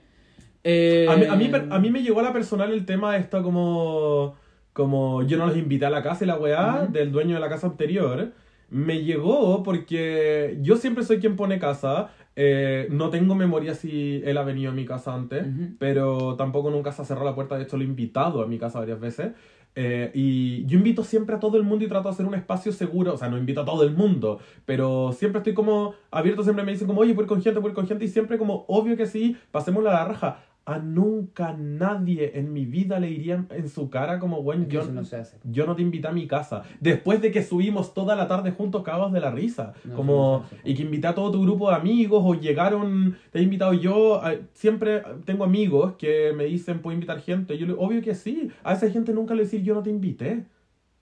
Eh, 0.63 1.07
A 1.09 1.15
mí, 1.17 1.25
a, 1.25 1.35
mí, 1.35 1.47
per- 1.47 1.67
a 1.71 1.79
mí 1.79 1.89
me 1.89 2.03
llegó 2.03 2.19
a 2.19 2.23
la 2.23 2.33
personal 2.33 2.71
el 2.71 2.85
tema 2.85 3.13
de 3.13 3.19
esto 3.19 3.41
como... 3.41 4.35
Como 4.73 5.23
yo 5.23 5.37
no 5.37 5.47
los 5.47 5.55
invité 5.55 5.85
a 5.85 5.89
la 5.89 6.03
casa 6.03 6.25
y 6.25 6.27
la 6.27 6.37
weá 6.37 6.81
Ujú. 6.83 6.91
del 6.91 7.09
dueño 7.13 7.35
de 7.35 7.39
la 7.39 7.47
casa 7.47 7.65
anterior. 7.67 8.33
Me 8.69 9.03
llegó 9.03 9.63
porque 9.63 10.57
yo 10.61 10.77
siempre 10.77 11.03
soy 11.03 11.19
quien 11.19 11.35
pone 11.35 11.59
casa. 11.59 12.09
eh, 12.35 12.87
no 12.91 13.09
tengo 13.09 13.33
memoria 13.35 13.75
si 13.75 14.21
él 14.25 14.37
ha 14.37 14.43
venido 14.43 14.71
a 14.71 14.73
mi 14.73 14.85
casa 14.85 15.13
antes, 15.13 15.45
pero 15.79 16.35
tampoco 16.35 16.69
nunca 16.69 16.91
se 16.91 17.01
ha 17.01 17.05
cerrado 17.05 17.25
la 17.25 17.35
puerta. 17.35 17.57
De 17.57 17.63
hecho, 17.63 17.77
lo 17.77 17.83
he 17.83 17.87
invitado 17.87 18.41
a 18.43 18.47
mi 18.47 18.57
casa 18.57 18.79
varias 18.79 18.99
veces. 18.99 19.31
Eh, 19.77 20.09
y 20.13 20.65
yo 20.65 20.77
invito 20.77 21.03
siempre 21.03 21.35
a 21.35 21.39
todo 21.39 21.57
el 21.57 21.63
mundo 21.63 21.83
y 21.83 21.89
trato 21.89 22.07
de 22.07 22.13
hacer 22.13 22.25
un 22.25 22.33
espacio 22.33 22.71
seguro. 22.71 23.13
O 23.13 23.17
sea, 23.17 23.29
no 23.29 23.37
invito 23.37 23.61
a 23.61 23.65
todo 23.65 23.83
el 23.83 23.91
mundo, 23.95 24.39
pero 24.65 25.11
siempre 25.13 25.39
estoy 25.39 25.53
como 25.53 25.93
abierto. 26.11 26.43
Siempre 26.43 26.65
me 26.65 26.71
dicen 26.71 26.87
como, 26.87 27.01
oye, 27.01 27.11
ir 27.11 27.25
con 27.25 27.41
gente, 27.41 27.59
ir 27.59 27.73
con 27.73 27.87
gente. 27.87 28.05
Y 28.05 28.07
siempre 28.07 28.37
como, 28.37 28.65
obvio 28.67 28.97
que 28.97 29.05
sí, 29.05 29.37
pasémosla 29.51 29.91
a 29.91 29.93
la 29.93 30.05
raja. 30.05 30.43
A 30.67 30.79
nunca 30.79 31.53
nadie 31.53 32.31
en 32.39 32.51
mi 32.51 32.65
vida 32.65 32.99
le 32.99 33.11
iría 33.11 33.45
en 33.51 33.69
su 33.69 33.91
cara 33.91 34.17
como, 34.17 34.41
bueno, 34.41 34.65
yo, 34.67 34.83
no 34.87 35.03
se 35.05 35.17
hace. 35.17 35.37
yo 35.43 35.67
no 35.67 35.75
te 35.75 35.83
invité 35.83 36.07
a 36.07 36.11
mi 36.11 36.25
casa. 36.27 36.63
Después 36.79 37.21
de 37.21 37.29
que 37.31 37.43
subimos 37.43 37.93
toda 37.93 38.15
la 38.15 38.27
tarde 38.27 38.49
juntos 38.49 38.81
cagados 38.81 39.13
de 39.13 39.19
la 39.19 39.29
risa. 39.29 39.73
No, 39.83 39.93
como, 39.95 40.45
no 40.51 40.57
y 40.63 40.73
que 40.73 40.81
invité 40.81 41.05
a 41.05 41.13
todo 41.13 41.29
tu 41.31 41.41
grupo 41.43 41.69
de 41.69 41.75
amigos 41.75 42.23
o 42.25 42.33
llegaron, 42.33 43.15
te 43.31 43.37
he 43.39 43.41
invitado 43.43 43.73
yo. 43.73 44.15
a- 44.23 44.33
siempre 44.53 45.03
tengo 45.25 45.43
amigos 45.43 45.93
que 45.99 46.33
me 46.35 46.45
dicen, 46.45 46.79
¿puedo 46.79 46.95
invitar 46.95 47.19
gente? 47.21 47.59
Yo 47.59 47.67
le 47.67 47.73
obvio 47.73 48.01
que 48.01 48.15
sí. 48.15 48.49
A 48.63 48.73
esa 48.73 48.89
gente 48.89 49.13
nunca 49.13 49.35
le 49.35 49.43
decir, 49.43 49.61
yo 49.61 49.75
no 49.75 49.83
te 49.83 49.91
invité. 49.91 50.45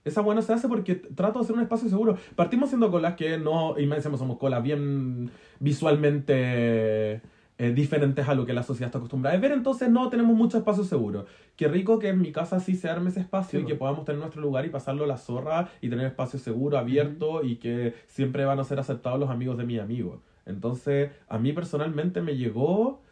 Esa 0.04 0.20
buena 0.20 0.42
se 0.42 0.52
hace 0.52 0.68
porque 0.68 0.96
trato 0.96 1.38
de 1.38 1.44
hacer 1.44 1.56
un 1.56 1.62
espacio 1.62 1.88
seguro. 1.88 2.18
Partimos 2.36 2.68
siendo 2.68 2.90
colas 2.90 3.14
que 3.14 3.38
no, 3.38 3.78
y 3.78 3.86
me 3.86 3.96
decimos, 3.96 4.20
somos 4.20 4.36
colas 4.36 4.62
bien 4.62 5.30
visualmente 5.60 7.22
eh, 7.58 7.72
diferentes 7.72 8.28
a 8.28 8.34
lo 8.34 8.44
que 8.46 8.52
la 8.52 8.62
sociedad 8.64 8.88
está 8.88 8.98
acostumbrada 8.98 9.36
a 9.36 9.40
ver, 9.40 9.52
entonces 9.52 9.88
no 9.88 10.08
tenemos 10.10 10.34
mucho 10.36 10.58
espacio 10.58 10.82
seguro. 10.84 11.26
Qué 11.56 11.68
rico 11.68 11.98
que 12.00 12.08
en 12.08 12.20
mi 12.20 12.32
casa 12.32 12.58
sí 12.58 12.74
se 12.74 12.88
arme 12.90 13.10
ese 13.10 13.20
espacio 13.20 13.60
Sí, 13.60 13.64
y 13.64 13.68
que 13.68 13.74
po. 13.74 13.80
podamos 13.80 14.04
tener 14.04 14.18
nuestro 14.20 14.42
lugar 14.42 14.64
y 14.66 14.70
pasarlo 14.70 15.06
la 15.06 15.16
zorra 15.18 15.68
y 15.80 15.88
tener 15.88 16.06
espacio 16.06 16.38
seguro, 16.40 16.78
abierto 16.78 17.44
y 17.44 17.56
que 17.56 17.94
siempre 18.06 18.44
van 18.44 18.58
a 18.58 18.64
ser 18.64 18.80
aceptados 18.80 19.20
los 19.20 19.30
amigos 19.30 19.56
de 19.56 19.64
mis 19.64 19.80
amigos. 19.80 20.20
Entonces, 20.46 21.10
a 21.28 21.38
mí 21.38 21.52
personalmente 21.52 22.20
me 22.20 22.36
llegó, 22.36 23.02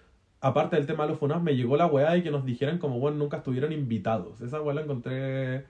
aparte 0.41 0.77
del 0.77 0.87
tema 0.87 1.05
de 1.05 1.11
los 1.11 1.19
funados, 1.19 1.43
me 1.43 1.55
llegó 1.57 1.77
la 1.77 1.87
weá 1.87 2.11
de 2.13 2.23
que 2.23 2.31
nos 2.33 2.45
dijeran 2.45 2.79
como, 2.79 2.99
bueno, 2.99 3.19
nunca 3.19 3.39
estuvieron 3.39 3.73
invitados. 3.73 4.41
Esa 4.41 4.61
weá 4.61 4.75
la 4.75 4.83
encontré... 4.83 5.65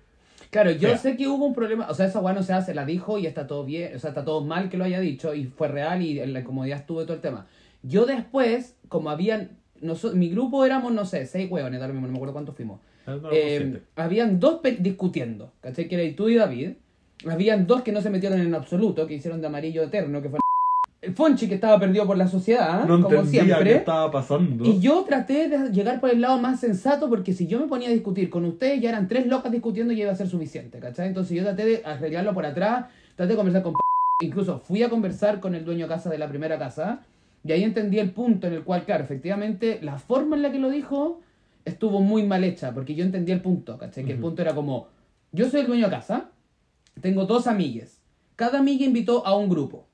Claro, 0.51 0.71
yo 0.73 0.89
Fea. 0.89 0.99
sé 0.99 1.17
que 1.17 1.29
hubo 1.29 1.45
un 1.45 1.55
problema, 1.55 1.89
o 1.89 1.95
sea, 1.95 2.07
esa 2.07 2.21
weá 2.21 2.35
no 2.35 2.43
se 2.43 2.53
hace, 2.53 2.75
la 2.75 2.85
dijo 2.85 3.17
y 3.19 3.27
está 3.27 3.47
todo 3.47 3.65
bien, 3.65 3.95
o 3.95 3.99
sea, 3.99 4.11
está 4.11 4.25
todo 4.25 4.43
mal 4.43 4.69
que 4.71 4.77
lo 4.77 4.85
haya 4.85 4.99
dicho 4.99 5.35
y 5.35 5.45
fue 5.45 5.69
real 5.69 6.03
y 6.03 6.19
en 6.21 6.33
la 6.33 6.41
incomodidad 6.41 6.79
estuvo 6.81 7.03
todo 7.05 7.15
el 7.15 7.21
tema. 7.21 7.47
Yo 7.83 8.07
después, 8.07 8.77
como 8.89 9.11
habían, 9.11 9.51
noso- 9.81 10.13
mi 10.15 10.29
grupo 10.31 10.65
éramos, 10.65 10.93
no 10.93 11.05
sé, 11.05 11.27
seis 11.27 11.51
hueones, 11.51 11.81
da 11.81 11.89
lo 11.89 11.95
mismo, 11.95 12.07
no 12.07 12.13
me 12.13 12.19
acuerdo 12.19 12.33
cuántos 12.35 12.55
fuimos. 12.55 12.81
Ah, 13.07 13.17
no, 13.21 13.29
Eh, 13.33 13.81
habían 13.97 14.39
dos 14.39 14.61
discutiendo, 14.79 15.53
¿cachai? 15.61 15.89
Que 15.89 16.03
era 16.07 16.17
tú 16.17 16.29
y 16.29 16.37
David. 16.37 16.71
Habían 17.29 17.67
dos 17.67 17.83
que 17.83 17.93
no 17.93 18.01
se 18.01 18.11
metieron 18.11 18.41
en 18.41 18.55
absoluto, 18.55 19.07
que 19.07 19.15
hicieron 19.15 19.41
de 19.41 19.47
amarillo 19.47 19.83
eterno, 19.83 20.21
que 20.23 20.29
fue 20.29 20.39
el 21.01 21.15
Fonchi 21.15 21.49
que 21.49 21.55
estaba 21.57 21.79
perdido 21.81 22.07
por 22.07 22.17
la 22.17 22.29
sociedad, 22.29 22.85
no 22.85 23.03
como 23.03 23.17
entendía 23.21 23.45
siempre. 23.45 23.71
qué 23.71 23.77
estaba 23.79 24.11
pasando. 24.11 24.65
Y 24.65 24.79
yo 24.79 25.03
traté 25.03 25.49
de 25.49 25.71
llegar 25.73 26.01
por 26.01 26.11
el 26.11 26.21
lado 26.21 26.39
más 26.39 26.61
sensato 26.61 27.09
porque 27.09 27.33
si 27.33 27.47
yo 27.49 27.59
me 27.61 27.67
ponía 27.67 27.89
a 27.89 27.93
discutir 27.93 28.31
con 28.31 28.45
ustedes 28.45 28.81
ya 28.81 28.91
eran 28.91 29.09
tres 29.09 29.27
locas 29.27 29.51
discutiendo 29.51 29.93
y 29.93 30.01
iba 30.03 30.13
a 30.13 30.17
ser 30.17 30.29
suficiente, 30.29 30.79
¿cachai? 30.79 31.09
Entonces 31.09 31.37
yo 31.37 31.43
traté 31.43 31.65
de 31.65 31.83
arreglarlo 31.85 32.33
por 32.35 32.47
atrás, 32.47 32.87
traté 33.17 33.33
de 33.33 33.37
conversar 33.37 33.63
con 33.65 33.75
incluso 34.23 34.61
fui 34.61 34.83
a 34.85 34.89
conversar 34.91 35.41
con 35.41 35.57
el 35.57 35.65
dueño 35.65 35.87
de 35.87 35.95
casa 35.95 36.09
de 36.09 36.19
la 36.19 36.29
primera 36.29 36.57
casa 36.59 37.01
y 37.45 37.53
ahí 37.53 37.65
entendí 37.65 37.99
el 37.99 38.11
punto 38.11 38.47
en 38.47 38.55
el 38.55 38.65
cual, 38.65 38.85
claro, 38.85 39.05
efectivamente 39.05 39.81
la 39.83 39.99
forma 39.99 40.37
en 40.37 40.43
la 40.43 40.53
que 40.53 40.59
lo 40.59 40.71
dijo 40.71 41.21
estuvo 41.65 42.01
muy 42.01 42.25
mal 42.25 42.45
hecha 42.45 42.73
porque 42.73 42.95
yo 42.95 43.05
entendí 43.05 43.33
el 43.33 43.41
punto, 43.41 43.79
¿cachai? 43.79 44.05
Que 44.05 44.13
el 44.13 44.19
punto 44.19 44.43
era 44.43 44.55
como, 44.55 44.89
yo 45.33 45.49
soy 45.49 45.61
el 45.61 45.67
dueño 45.67 45.87
de 45.87 45.91
casa, 45.91 46.31
tengo 47.01 47.25
dos 47.27 47.47
amigues, 47.47 48.01
cada 48.37 48.59
amiga 48.59 48.85
invitó 48.85 49.27
a 49.27 49.37
un 49.37 49.49
grupo 49.49 49.87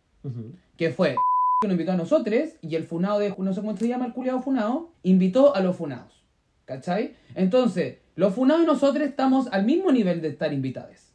que 0.77 0.91
fue 0.91 1.17
que 1.61 1.67
nos 1.67 1.75
invitó 1.75 1.93
a 1.93 1.97
nosotros 1.97 2.51
y 2.61 2.77
el 2.77 2.85
funado 2.85 3.19
de, 3.19 3.35
no 3.37 3.53
sé 3.53 3.61
cómo 3.61 3.77
se 3.77 3.89
llama 3.89 4.07
el 4.07 4.13
culiado 4.13 4.41
funado, 4.41 4.93
invitó 5.03 5.57
a 5.57 5.61
los 5.61 5.77
funados. 5.77 6.23
¿Cachai? 6.67 7.15
Entonces, 7.35 7.97
los 8.15 8.35
funados 8.35 8.63
y 8.63 8.67
nosotros 8.67 9.09
estamos 9.09 9.49
al 9.51 9.65
mismo 9.65 9.91
nivel 9.91 10.21
de 10.21 10.29
estar 10.29 10.53
invitados. 10.53 11.15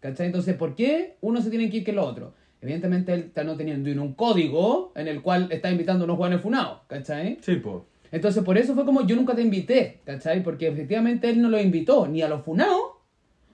¿Cachai? 0.00 0.26
Entonces, 0.26 0.56
¿por 0.56 0.74
qué 0.74 1.16
uno 1.20 1.40
se 1.40 1.50
tiene 1.50 1.70
que 1.70 1.78
ir 1.78 1.84
que 1.84 1.92
el 1.92 2.00
otro? 2.00 2.34
Evidentemente 2.60 3.12
él 3.14 3.20
está 3.28 3.44
no 3.44 3.56
teniendo 3.56 3.90
un 4.02 4.14
código 4.14 4.92
en 4.96 5.08
el 5.08 5.22
cual 5.22 5.48
está 5.50 5.70
invitando 5.70 6.04
a 6.04 6.06
unos 6.06 6.16
jóvenes 6.16 6.40
funados, 6.40 6.80
¿cachai? 6.88 7.38
Sí, 7.40 7.56
po. 7.56 7.86
Entonces, 8.10 8.42
por 8.42 8.56
eso 8.58 8.74
fue 8.74 8.84
como 8.84 9.06
yo 9.06 9.14
nunca 9.16 9.34
te 9.34 9.42
invité, 9.42 10.00
¿cachai? 10.04 10.42
Porque 10.42 10.66
efectivamente 10.68 11.28
él 11.28 11.40
no 11.42 11.48
lo 11.50 11.60
invitó 11.60 12.06
ni 12.08 12.22
a 12.22 12.28
los 12.28 12.42
funados 12.42 12.80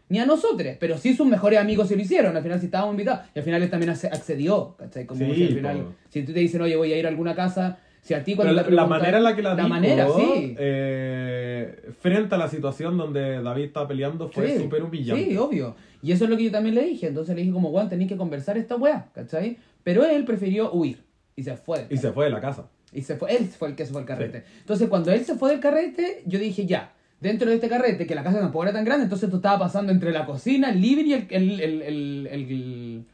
ni 0.08 0.18
a 0.18 0.26
nosotros, 0.26 0.76
pero 0.78 0.98
sí 0.98 1.14
sus 1.14 1.26
mejores 1.26 1.58
amigos 1.58 1.88
se 1.88 1.96
lo 1.96 2.02
hicieron, 2.02 2.36
al 2.36 2.42
final 2.42 2.60
sí 2.60 2.66
estábamos 2.66 2.92
invitados, 2.92 3.26
y 3.34 3.38
al 3.38 3.44
final 3.44 3.62
él 3.62 3.70
también 3.70 3.90
acce- 3.90 4.12
accedió, 4.12 4.76
¿cachai? 4.78 5.06
Como 5.06 5.24
Sí, 5.24 5.34
si 5.34 5.44
al 5.44 5.54
final, 5.54 5.78
po. 5.80 5.92
si 6.10 6.22
tú 6.22 6.32
te 6.34 6.40
dicen, 6.40 6.60
oye, 6.60 6.76
voy 6.76 6.92
a 6.92 6.98
ir 6.98 7.06
a 7.06 7.08
alguna 7.08 7.34
casa, 7.34 7.78
si 8.04 8.14
a 8.14 8.22
ti 8.22 8.36
cuando 8.36 8.52
la, 8.52 8.62
la 8.68 8.86
manera 8.86 9.18
en 9.18 9.24
la 9.24 9.34
que 9.34 9.42
la, 9.42 9.50
La 9.50 9.56
dijo, 9.56 9.68
manera, 9.68 10.06
sí. 10.14 10.54
eh, 10.58 11.90
frente 12.00 12.34
a 12.34 12.38
la 12.38 12.48
situación 12.48 12.96
donde 12.96 13.42
David 13.42 13.64
estaba 13.64 13.88
peleando 13.88 14.28
fue 14.28 14.52
Sí, 14.52 14.62
súper 14.62 14.82
humillante. 14.82 15.24
Sí, 15.24 15.36
obvio. 15.36 15.74
Y 16.02 16.12
eso 16.12 16.24
es 16.24 16.30
lo 16.30 16.36
que 16.36 16.44
yo 16.44 16.50
también 16.52 16.74
le 16.74 16.84
dije. 16.84 17.06
Entonces 17.06 17.34
le 17.34 17.40
dije 17.40 17.52
como, 17.52 17.70
Juan, 17.70 17.88
tenéis 17.88 18.08
que 18.10 18.16
conversar 18.16 18.58
esta 18.58 18.76
weá, 18.76 19.08
¿cachai? 19.14 19.56
Pero 19.82 20.04
él 20.04 20.24
prefirió 20.24 20.70
huir. 20.72 21.02
Y 21.36 21.42
se 21.42 21.56
fue. 21.56 21.86
y 21.90 21.96
se 21.96 22.12
fue 22.12 22.26
de 22.26 22.30
la 22.30 22.40
casa. 22.40 22.68
Y 22.92 23.02
se 23.02 23.16
fue, 23.16 23.34
él 23.34 23.46
fue 23.46 23.68
el 23.70 23.74
que 23.74 23.84
se 23.86 23.92
fue 23.92 24.02
al 24.02 24.06
carrete. 24.06 24.44
Entonces, 24.60 24.88
cuando 24.88 25.10
él 25.10 25.24
se 25.24 25.34
fue 25.34 25.50
del 25.50 25.58
carrete, 25.60 26.22
yo 26.26 26.38
dije, 26.38 26.64
ya, 26.66 26.92
dentro 27.20 27.48
de 27.48 27.56
este 27.56 27.68
carrete, 27.68 28.06
que 28.06 28.14
la 28.14 28.22
casa 28.22 28.38
tampoco 28.38 28.64
era 28.64 28.72
tan 28.72 28.84
grande, 28.84 29.04
entonces 29.04 29.24
esto 29.24 29.38
estaba 29.38 29.58
pasando 29.58 29.90
entre 29.90 30.12
la 30.12 30.26
cocina, 30.26 30.70
el 30.70 30.80
living 30.80 31.06
y 31.06 31.12
el, 31.14 31.26
el, 31.30 31.60
el, 31.60 31.82
el, 32.30 33.04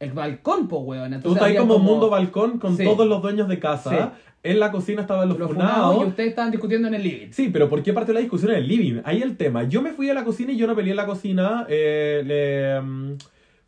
el- 0.00 0.12
balcón, 0.12 0.66
po, 0.68 0.78
weón. 0.80 1.10
Tú 1.10 1.14
Entonces, 1.16 1.32
estás 1.36 1.48
ahí 1.50 1.56
había 1.56 1.68
como, 1.68 1.78
mundo 1.78 2.08
balcón 2.10 2.58
con 2.58 2.76
Sí. 2.76 2.84
todos 2.84 3.06
los 3.06 3.20
dueños 3.22 3.48
de 3.48 3.58
casa. 3.60 3.90
Sí. 3.90 4.27
En 4.48 4.58
la 4.60 4.70
cocina 4.70 5.02
estaban 5.02 5.28
los, 5.28 5.38
los 5.38 5.48
funados. 5.50 5.74
funados 5.76 6.04
y 6.06 6.08
ustedes 6.08 6.28
estaban 6.30 6.50
discutiendo 6.50 6.88
en 6.88 6.94
el 6.94 7.02
living. 7.02 7.28
Sí, 7.32 7.50
pero 7.52 7.68
¿por 7.68 7.82
qué 7.82 7.92
partió 7.92 8.14
la 8.14 8.20
discusión 8.20 8.50
en 8.52 8.58
el 8.58 8.68
living? 8.68 9.00
Ahí 9.04 9.20
el 9.22 9.36
tema. 9.36 9.64
Yo 9.64 9.82
me 9.82 9.92
fui 9.92 10.08
a 10.10 10.14
la 10.14 10.24
cocina 10.24 10.52
y 10.52 10.56
yo 10.56 10.66
no 10.66 10.74
peleé 10.74 10.92
en 10.92 10.96
la 10.96 11.06
cocina. 11.06 11.66
eh, 11.68 12.22
le, 12.24 12.80
mm, 12.80 13.16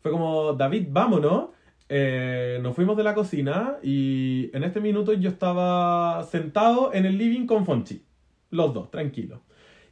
fue 0.01 0.11
como, 0.11 0.53
David, 0.53 0.87
vámonos. 0.89 1.49
eh, 1.93 2.59
nos 2.63 2.73
fuimos 2.73 2.95
de 2.95 3.03
la 3.03 3.13
cocina 3.13 3.75
y 3.83 4.49
en 4.53 4.63
este 4.63 4.79
minuto 4.79 5.11
yo 5.13 5.29
estaba 5.29 6.23
sentado 6.23 6.93
en 6.93 7.05
el 7.05 7.17
living 7.17 7.45
con 7.45 7.65
Fonchi. 7.65 8.01
Los 8.49 8.73
dos, 8.73 8.89
tranquilos. 8.91 9.39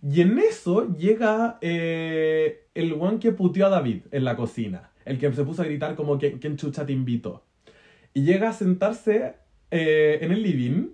Y 0.01 0.21
en 0.21 0.39
eso 0.39 0.95
llega 0.97 1.57
eh, 1.61 2.67
el 2.73 2.93
one 2.93 3.19
que 3.19 3.31
puteó 3.33 3.65
a 3.65 3.69
David 3.69 4.03
en 4.11 4.23
la 4.23 4.35
cocina. 4.37 4.91
El 5.05 5.17
que 5.19 5.31
se 5.33 5.43
puso 5.43 5.61
a 5.61 5.65
gritar 5.65 5.95
como 5.95 6.17
quién 6.17 6.55
chucha 6.57 6.85
te 6.85 6.93
invitó. 6.93 7.43
Y 8.13 8.23
llega 8.23 8.49
a 8.49 8.53
sentarse 8.53 9.35
eh, 9.71 10.19
en 10.21 10.31
el 10.31 10.43
living. 10.43 10.87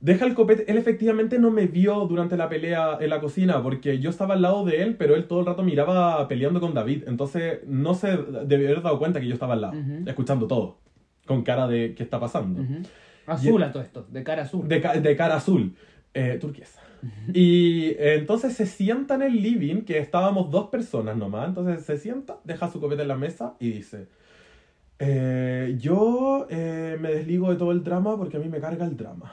Deja 0.00 0.26
el 0.26 0.34
copete. 0.34 0.70
Él 0.70 0.76
efectivamente 0.76 1.38
no 1.38 1.50
me 1.50 1.66
vio 1.66 2.06
durante 2.06 2.36
la 2.36 2.48
pelea 2.50 2.98
en 3.00 3.08
la 3.08 3.20
cocina 3.20 3.62
porque 3.62 3.98
yo 4.00 4.10
estaba 4.10 4.34
al 4.34 4.42
lado 4.42 4.64
de 4.64 4.82
él, 4.82 4.96
pero 4.96 5.14
él 5.14 5.26
todo 5.26 5.40
el 5.40 5.46
rato 5.46 5.62
miraba 5.62 6.28
peleando 6.28 6.60
con 6.60 6.74
David. 6.74 7.04
Entonces 7.06 7.60
no 7.66 7.94
se 7.94 8.08
debió 8.44 8.68
haber 8.68 8.82
dado 8.82 8.98
cuenta 8.98 9.18
que 9.20 9.26
yo 9.26 9.32
estaba 9.34 9.54
al 9.54 9.62
lado, 9.62 9.78
Ujú. 9.78 10.02
escuchando 10.06 10.46
todo. 10.46 10.78
Con 11.26 11.42
cara 11.42 11.66
de 11.68 11.94
qué 11.94 12.02
está 12.02 12.20
pasando. 12.20 12.60
Ujú. 12.60 12.82
Azul 13.26 13.62
a 13.62 13.72
todo 13.72 13.82
esto, 13.82 14.06
de 14.10 14.22
cara 14.22 14.42
azul. 14.42 14.68
De, 14.68 14.82
ca- 14.82 15.00
de 15.00 15.16
cara 15.16 15.36
azul, 15.36 15.74
eh, 16.12 16.36
turquesa. 16.38 16.80
Y 17.32 17.86
eh, 17.98 18.16
entonces 18.16 18.52
se 18.54 18.66
sienta 18.66 19.14
en 19.14 19.22
el 19.22 19.40
living, 19.42 19.82
que 19.82 19.98
estábamos 19.98 20.50
dos 20.50 20.68
personas 20.68 21.16
nomás. 21.16 21.48
Entonces 21.48 21.82
se 21.84 21.96
sienta, 21.96 22.36
deja 22.44 22.70
su 22.70 22.78
copete 22.80 23.02
en 23.02 23.08
la 23.08 23.16
mesa 23.16 23.54
y 23.58 23.70
dice: 23.70 24.08
eh, 25.06 25.76
Yo 25.78 26.46
eh, 26.50 26.96
me 27.00 27.12
desligo 27.14 27.50
de 27.50 27.56
todo 27.56 27.72
el 27.72 27.82
drama 27.84 28.16
porque 28.16 28.36
a 28.36 28.40
mí 28.40 28.48
me 28.48 28.60
carga 28.60 28.84
el 28.84 28.96
drama. 28.96 29.32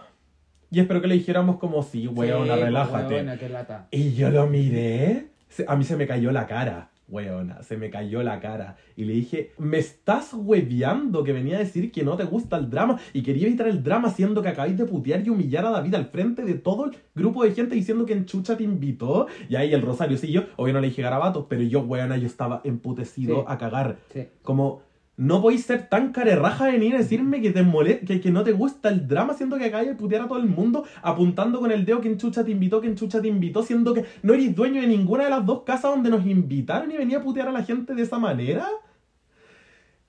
Y 0.70 0.80
espero 0.80 1.02
que 1.02 1.08
le 1.08 1.16
dijéramos 1.16 1.58
como: 1.58 1.84
Sí, 1.84 2.08
weona, 2.08 2.56
Sí, 2.56 2.62
relájate. 2.62 3.14
weona, 3.16 3.38
qué 3.38 3.50
lata. 3.50 3.88
Y 3.92 4.14
yo 4.14 4.30
lo 4.30 4.48
miré, 4.48 5.28
a 5.68 5.76
mí 5.76 5.84
se 5.84 5.98
me 5.98 6.08
cayó 6.08 6.32
la 6.32 6.48
cara, 6.48 6.92
weona, 7.10 7.62
se 7.62 7.76
me 7.76 7.90
cayó 7.90 8.24
la 8.24 8.40
cara. 8.40 8.78
Y 8.96 9.04
le 9.04 9.12
dije, 9.14 9.52
me 9.58 9.80
estás 9.80 10.34
hueveando 10.34 11.26
que 11.26 11.34
venía 11.34 11.58
a 11.58 11.60
decir 11.60 11.92
que 11.92 12.04
no 12.04 12.16
te 12.16 12.24
gusta 12.24 12.56
el 12.56 12.70
drama 12.70 12.98
y 13.12 13.22
quería 13.22 13.48
evitar 13.48 13.68
el 13.68 13.84
drama 13.84 14.10
siendo 14.12 14.42
que 14.42 14.48
acabáis 14.48 14.78
de 14.78 14.86
putear 14.86 15.26
y 15.26 15.30
humillar 15.30 15.66
a 15.66 15.72
David 15.72 15.96
al 15.96 16.06
frente 16.06 16.46
de 16.46 16.54
todo 16.54 16.86
el 16.86 16.92
grupo 17.14 17.44
de 17.44 17.52
gente 17.52 17.76
diciendo 17.76 18.06
que 18.06 18.14
en 18.14 18.24
chucha 18.26 18.56
te 18.56 18.64
invitó. 18.64 19.28
Y 19.50 19.58
ahí 19.58 19.74
el 19.74 19.82
Rosario 19.82 20.16
sí 20.18 20.32
yo, 20.32 20.44
obvio 20.56 20.74
no 20.74 20.80
le 20.80 20.88
dije 20.88 21.02
garabatos, 21.02 21.48
pero 21.50 21.64
yo, 21.64 21.82
weona, 21.82 22.16
yo 22.16 22.28
estaba 22.28 22.62
emputecido 22.64 23.40
Sí. 23.40 23.44
a 23.46 23.58
cagar. 23.58 23.98
Sí. 24.14 24.28
Como, 24.42 24.84
no 25.22 25.40
podéis 25.40 25.66
ser 25.66 25.88
tan 25.88 26.12
carerraja 26.12 26.66
de 26.66 26.72
venir 26.72 26.96
a 26.96 26.98
decirme 26.98 27.42
que 27.42 27.52
te 27.52 27.62
mole 27.62 28.00
que, 28.00 28.20
que 28.20 28.32
no 28.32 28.44
te 28.44 28.54
gusta 28.54 28.90
el 28.90 29.08
drama, 29.08 29.36
siendo 29.36 29.60
que 29.60 29.66
acabáis 29.66 29.90
de 29.90 29.96
putear 29.96 30.24
a 30.24 30.28
todo 30.28 30.40
el 30.40 30.48
mundo, 30.48 30.84
apuntando 31.04 31.60
con 31.60 31.72
el 31.72 31.86
dedo 31.86 32.02
que 32.02 32.08
en 32.08 32.18
chucha 32.18 32.44
te 32.44 32.50
invitó, 32.50 32.82
que 32.82 32.88
en 32.88 32.96
chucha 32.96 33.22
te 33.22 33.28
invitó, 33.28 33.62
siendo 33.62 33.94
que 33.94 34.04
no 34.24 34.34
eres 34.34 34.56
dueño 34.56 34.82
de 34.82 34.88
ninguna 34.88 35.26
de 35.26 35.30
las 35.30 35.46
dos 35.46 35.62
casas 35.62 35.92
donde 35.92 36.10
nos 36.10 36.26
invitaron 36.26 36.90
y 36.90 36.98
venía 36.98 37.20
a 37.20 37.22
putear 37.22 37.50
a 37.50 37.52
la 37.52 37.64
gente 37.64 37.94
de 37.94 38.02
esa 38.02 38.18
manera. 38.18 38.68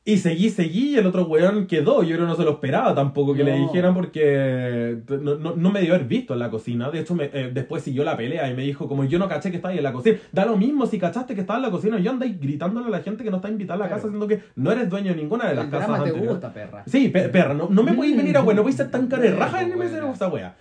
Y 0.05 0.17
seguí, 0.17 0.51
seguí, 0.51 0.95
y 0.95 0.97
el 0.97 1.07
otro 1.07 1.27
weón 1.27 1.69
quedó. 1.69 2.03
Yo 2.03 2.17
creo 2.17 2.23
que 2.27 2.31
no 2.33 2.35
se 2.35 2.43
lo 2.43 2.51
esperaba 2.51 2.93
tampoco 2.93 3.35
que 3.35 3.45
le 3.45 3.53
dijeran 3.57 3.95
porque 3.95 4.97
no, 5.09 5.37
no, 5.37 5.55
no 5.55 5.71
me 5.71 5.81
dio 5.81 5.95
haber 5.95 6.09
visto 6.09 6.33
en 6.33 6.41
la 6.41 6.51
cocina. 6.51 6.91
De 6.91 6.99
hecho, 6.99 7.15
me- 7.15 7.31
eh, 7.33 7.51
después 7.55 7.85
siguió 7.85 8.03
la 8.03 8.17
pelea 8.17 8.51
y 8.51 8.55
me 8.57 8.63
dijo, 8.65 8.89
como 8.89 9.05
yo 9.05 9.21
no 9.21 9.29
caché 9.29 9.53
que 9.53 9.61
ahí 9.63 9.79
en 9.79 9.85
la 9.85 9.93
cocina. 9.93 10.19
Da 10.33 10.45
lo 10.45 10.57
mismo 10.57 10.87
si 10.87 10.99
cachaste 10.99 11.37
que 11.37 11.43
estaba 11.43 11.59
en 11.61 11.63
la 11.67 11.71
cocina. 11.71 12.01
Yo 12.01 12.11
andáis 12.11 12.41
gritándole 12.41 12.89
a 12.89 12.91
la 12.91 13.01
gente 13.01 13.23
que 13.23 13.31
no 13.31 13.37
está 13.37 13.49
invitada 13.49 13.85
a 13.85 13.89
la 13.89 13.95
casa, 13.95 14.09
siendo 14.09 14.27
que 14.27 14.41
no 14.57 14.73
eres 14.73 14.91
dueño 14.91 15.11
de 15.11 15.17
ninguna 15.23 15.49
de 15.49 15.55
las 15.55 15.67
El 15.67 15.71
casas 15.71 15.87
drama 15.89 16.05
te 16.05 16.11
gusta, 16.11 16.53
perra. 16.53 16.83
Sí, 16.87 17.09
pe- 17.09 17.29
perra, 17.29 17.55
no, 17.55 17.69
no 17.71 17.83
me 17.85 17.93
podéis 17.93 18.17
venir 18.17 18.37
a 18.37 18.43
Mm. 18.43 18.47
weón, 18.47 18.57
no 18.57 18.63
podéis 18.63 18.77
ser 18.79 18.91
tan 18.91 19.07
carerraja 19.07 19.63
en 19.63 19.81
esa 19.83 20.27
wea. 20.29 20.57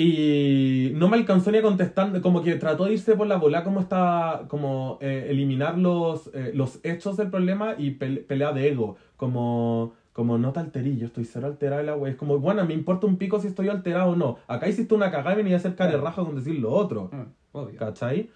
Y 0.00 0.92
no 0.94 1.08
me 1.08 1.16
alcanzó 1.18 1.50
ni 1.50 1.58
a 1.58 1.62
contestar, 1.62 2.18
como 2.22 2.42
que 2.42 2.54
trató 2.54 2.86
de 2.86 2.94
irse 2.94 3.14
por 3.16 3.26
la 3.26 3.36
bola, 3.36 3.62
como 3.64 3.80
está, 3.80 4.44
como 4.48 4.96
eh, 5.02 5.26
eliminar 5.28 5.76
los, 5.76 6.30
eh, 6.32 6.52
los 6.54 6.80
hechos 6.84 7.16
del 7.18 7.28
problema 7.28 7.74
y 7.76 7.98
pel- 7.98 8.24
pelea 8.26 8.52
de 8.52 8.68
ego, 8.68 8.96
como, 9.16 9.92
como 10.14 10.38
no 10.38 10.52
te 10.52 10.60
alterí, 10.60 10.96
yo 10.96 11.06
estoy 11.06 11.26
cero 11.26 11.48
alterado, 11.48 11.82
la 11.82 11.96
wea. 11.96 12.12
Es 12.12 12.16
como, 12.16 12.38
bueno, 12.38 12.64
me 12.64 12.72
importa 12.72 13.06
un 13.06 13.16
pico 13.18 13.40
si 13.40 13.48
estoy 13.48 13.68
alterado 13.68 14.12
o 14.12 14.16
no. 14.16 14.38
Acá 14.48 14.68
hiciste 14.68 14.94
una 14.94 15.10
cagada 15.10 15.34
y 15.34 15.36
venía 15.42 15.56
a 15.56 15.60
ser 15.60 15.74
carerraja 15.74 16.24
con 16.24 16.34
decir 16.34 16.58
lo 16.58 16.72
otro. 16.72 17.10
Ah, 17.12 17.26
obvio. 17.52 17.78
¿Cachai? 17.78 18.30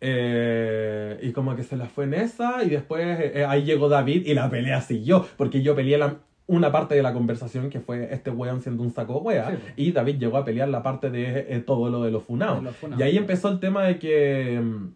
Eh, 0.00 1.18
y 1.22 1.32
como 1.32 1.56
que 1.56 1.64
se 1.64 1.76
la 1.76 1.86
fue 1.86 2.04
en 2.04 2.14
esa 2.14 2.62
y 2.62 2.68
después 2.70 3.18
eh, 3.20 3.44
ahí 3.48 3.64
llegó 3.64 3.88
David 3.88 4.26
y 4.26 4.34
la 4.34 4.48
pelea 4.48 4.80
siguió, 4.80 5.26
porque 5.36 5.62
yo 5.62 5.74
peleé 5.74 5.98
la- 5.98 6.18
una 6.48 6.72
parte 6.72 6.96
de 6.96 7.02
la 7.02 7.12
conversación 7.12 7.70
que 7.70 7.78
fue 7.78 8.12
este 8.12 8.30
weón 8.30 8.60
siendo 8.60 8.82
un 8.82 8.90
saco 8.90 9.18
wea 9.18 9.50
Sí, 9.50 9.58
y 9.76 9.92
David 9.92 10.18
llegó 10.18 10.38
a 10.38 10.44
pelear 10.44 10.68
la 10.68 10.82
parte 10.82 11.10
de 11.10 11.46
eh, 11.48 11.60
todo 11.60 11.90
lo 11.90 12.02
de 12.02 12.10
los 12.10 12.24
funados. 12.24 12.74
Funados. 12.76 12.98
Y 12.98 13.02
ahí 13.04 13.16
empezó 13.16 13.48
el 13.48 13.60
tema 13.60 13.84
de 13.84 13.98
que 13.98 14.60
mm, 14.60 14.94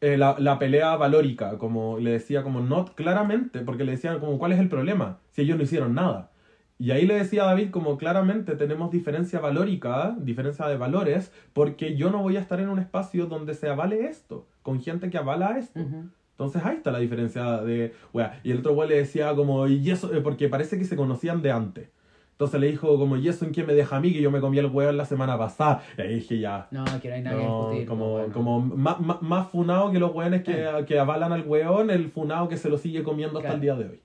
eh, 0.00 0.16
la, 0.16 0.36
la 0.38 0.58
pelea 0.58 0.96
valórica, 0.96 1.58
como 1.58 1.98
le 1.98 2.12
decía, 2.12 2.44
como 2.44 2.60
no 2.60 2.84
claramente, 2.86 3.60
porque 3.60 3.84
le 3.84 3.92
decían 3.92 4.20
como 4.20 4.38
cuál 4.38 4.52
es 4.52 4.60
el 4.60 4.68
problema 4.68 5.18
si 5.32 5.42
ellos 5.42 5.58
no 5.58 5.64
hicieron 5.64 5.94
nada. 5.94 6.30
Y 6.78 6.92
ahí 6.92 7.06
le 7.06 7.14
decía 7.14 7.42
a 7.42 7.46
David 7.46 7.70
como 7.72 7.98
claramente 7.98 8.54
tenemos 8.54 8.92
diferencia 8.92 9.40
valórica, 9.40 10.16
diferencia 10.20 10.68
de 10.68 10.76
valores, 10.76 11.32
porque 11.52 11.96
yo 11.96 12.10
no 12.10 12.22
voy 12.22 12.36
a 12.36 12.40
estar 12.40 12.60
en 12.60 12.68
un 12.68 12.78
espacio 12.78 13.26
donde 13.26 13.54
se 13.54 13.68
avale 13.68 14.06
esto, 14.06 14.46
con 14.62 14.80
gente 14.80 15.10
que 15.10 15.18
avala 15.18 15.58
esto. 15.58 15.80
Entonces 16.38 16.64
ahí 16.64 16.76
está 16.76 16.92
la 16.92 17.00
diferencia 17.00 17.62
de, 17.62 17.92
wea. 18.12 18.40
Y 18.44 18.52
el 18.52 18.58
otro 18.58 18.72
güey 18.72 18.88
le 18.88 18.96
decía 18.98 19.34
como, 19.34 19.66
y 19.66 19.90
eso, 19.90 20.14
eh, 20.14 20.20
porque 20.20 20.48
parece 20.48 20.78
que 20.78 20.84
se 20.84 20.94
conocían 20.94 21.42
de 21.42 21.50
antes. 21.50 21.88
Entonces 22.30 22.60
le 22.60 22.68
dijo 22.68 22.96
como, 22.96 23.16
¿y 23.16 23.26
eso 23.26 23.44
en 23.44 23.52
quién 23.52 23.66
me 23.66 23.74
deja 23.74 23.96
a 23.96 24.00
mí? 24.00 24.12
Que 24.12 24.22
yo 24.22 24.30
me 24.30 24.40
comí 24.40 24.58
el 24.58 24.66
hueón 24.66 24.96
la 24.96 25.04
semana 25.04 25.36
pasada. 25.36 25.82
Y 25.98 26.00
ahí 26.00 26.14
dije 26.14 26.38
ya. 26.38 26.68
No, 26.70 26.84
que 27.02 27.08
no 27.08 27.14
hay 27.16 27.22
nadie 27.22 27.44
No, 27.44 27.62
discutir. 27.70 27.88
como, 27.88 28.10
bueno. 28.12 28.32
como 28.32 28.60
más, 28.60 29.00
más, 29.00 29.20
más 29.20 29.48
funado 29.50 29.90
que 29.90 29.98
los 29.98 30.14
hueones 30.14 30.44
que, 30.44 30.64
que 30.86 31.00
avalan 31.00 31.32
al 31.32 31.42
hueón, 31.44 31.90
el 31.90 32.08
funado 32.08 32.48
que 32.48 32.56
se 32.56 32.68
lo 32.68 32.78
sigue 32.78 33.02
comiendo 33.02 33.40
hasta 33.40 33.54
el 33.54 33.60
día 33.60 33.74
de 33.74 33.84
hoy. 33.86 34.00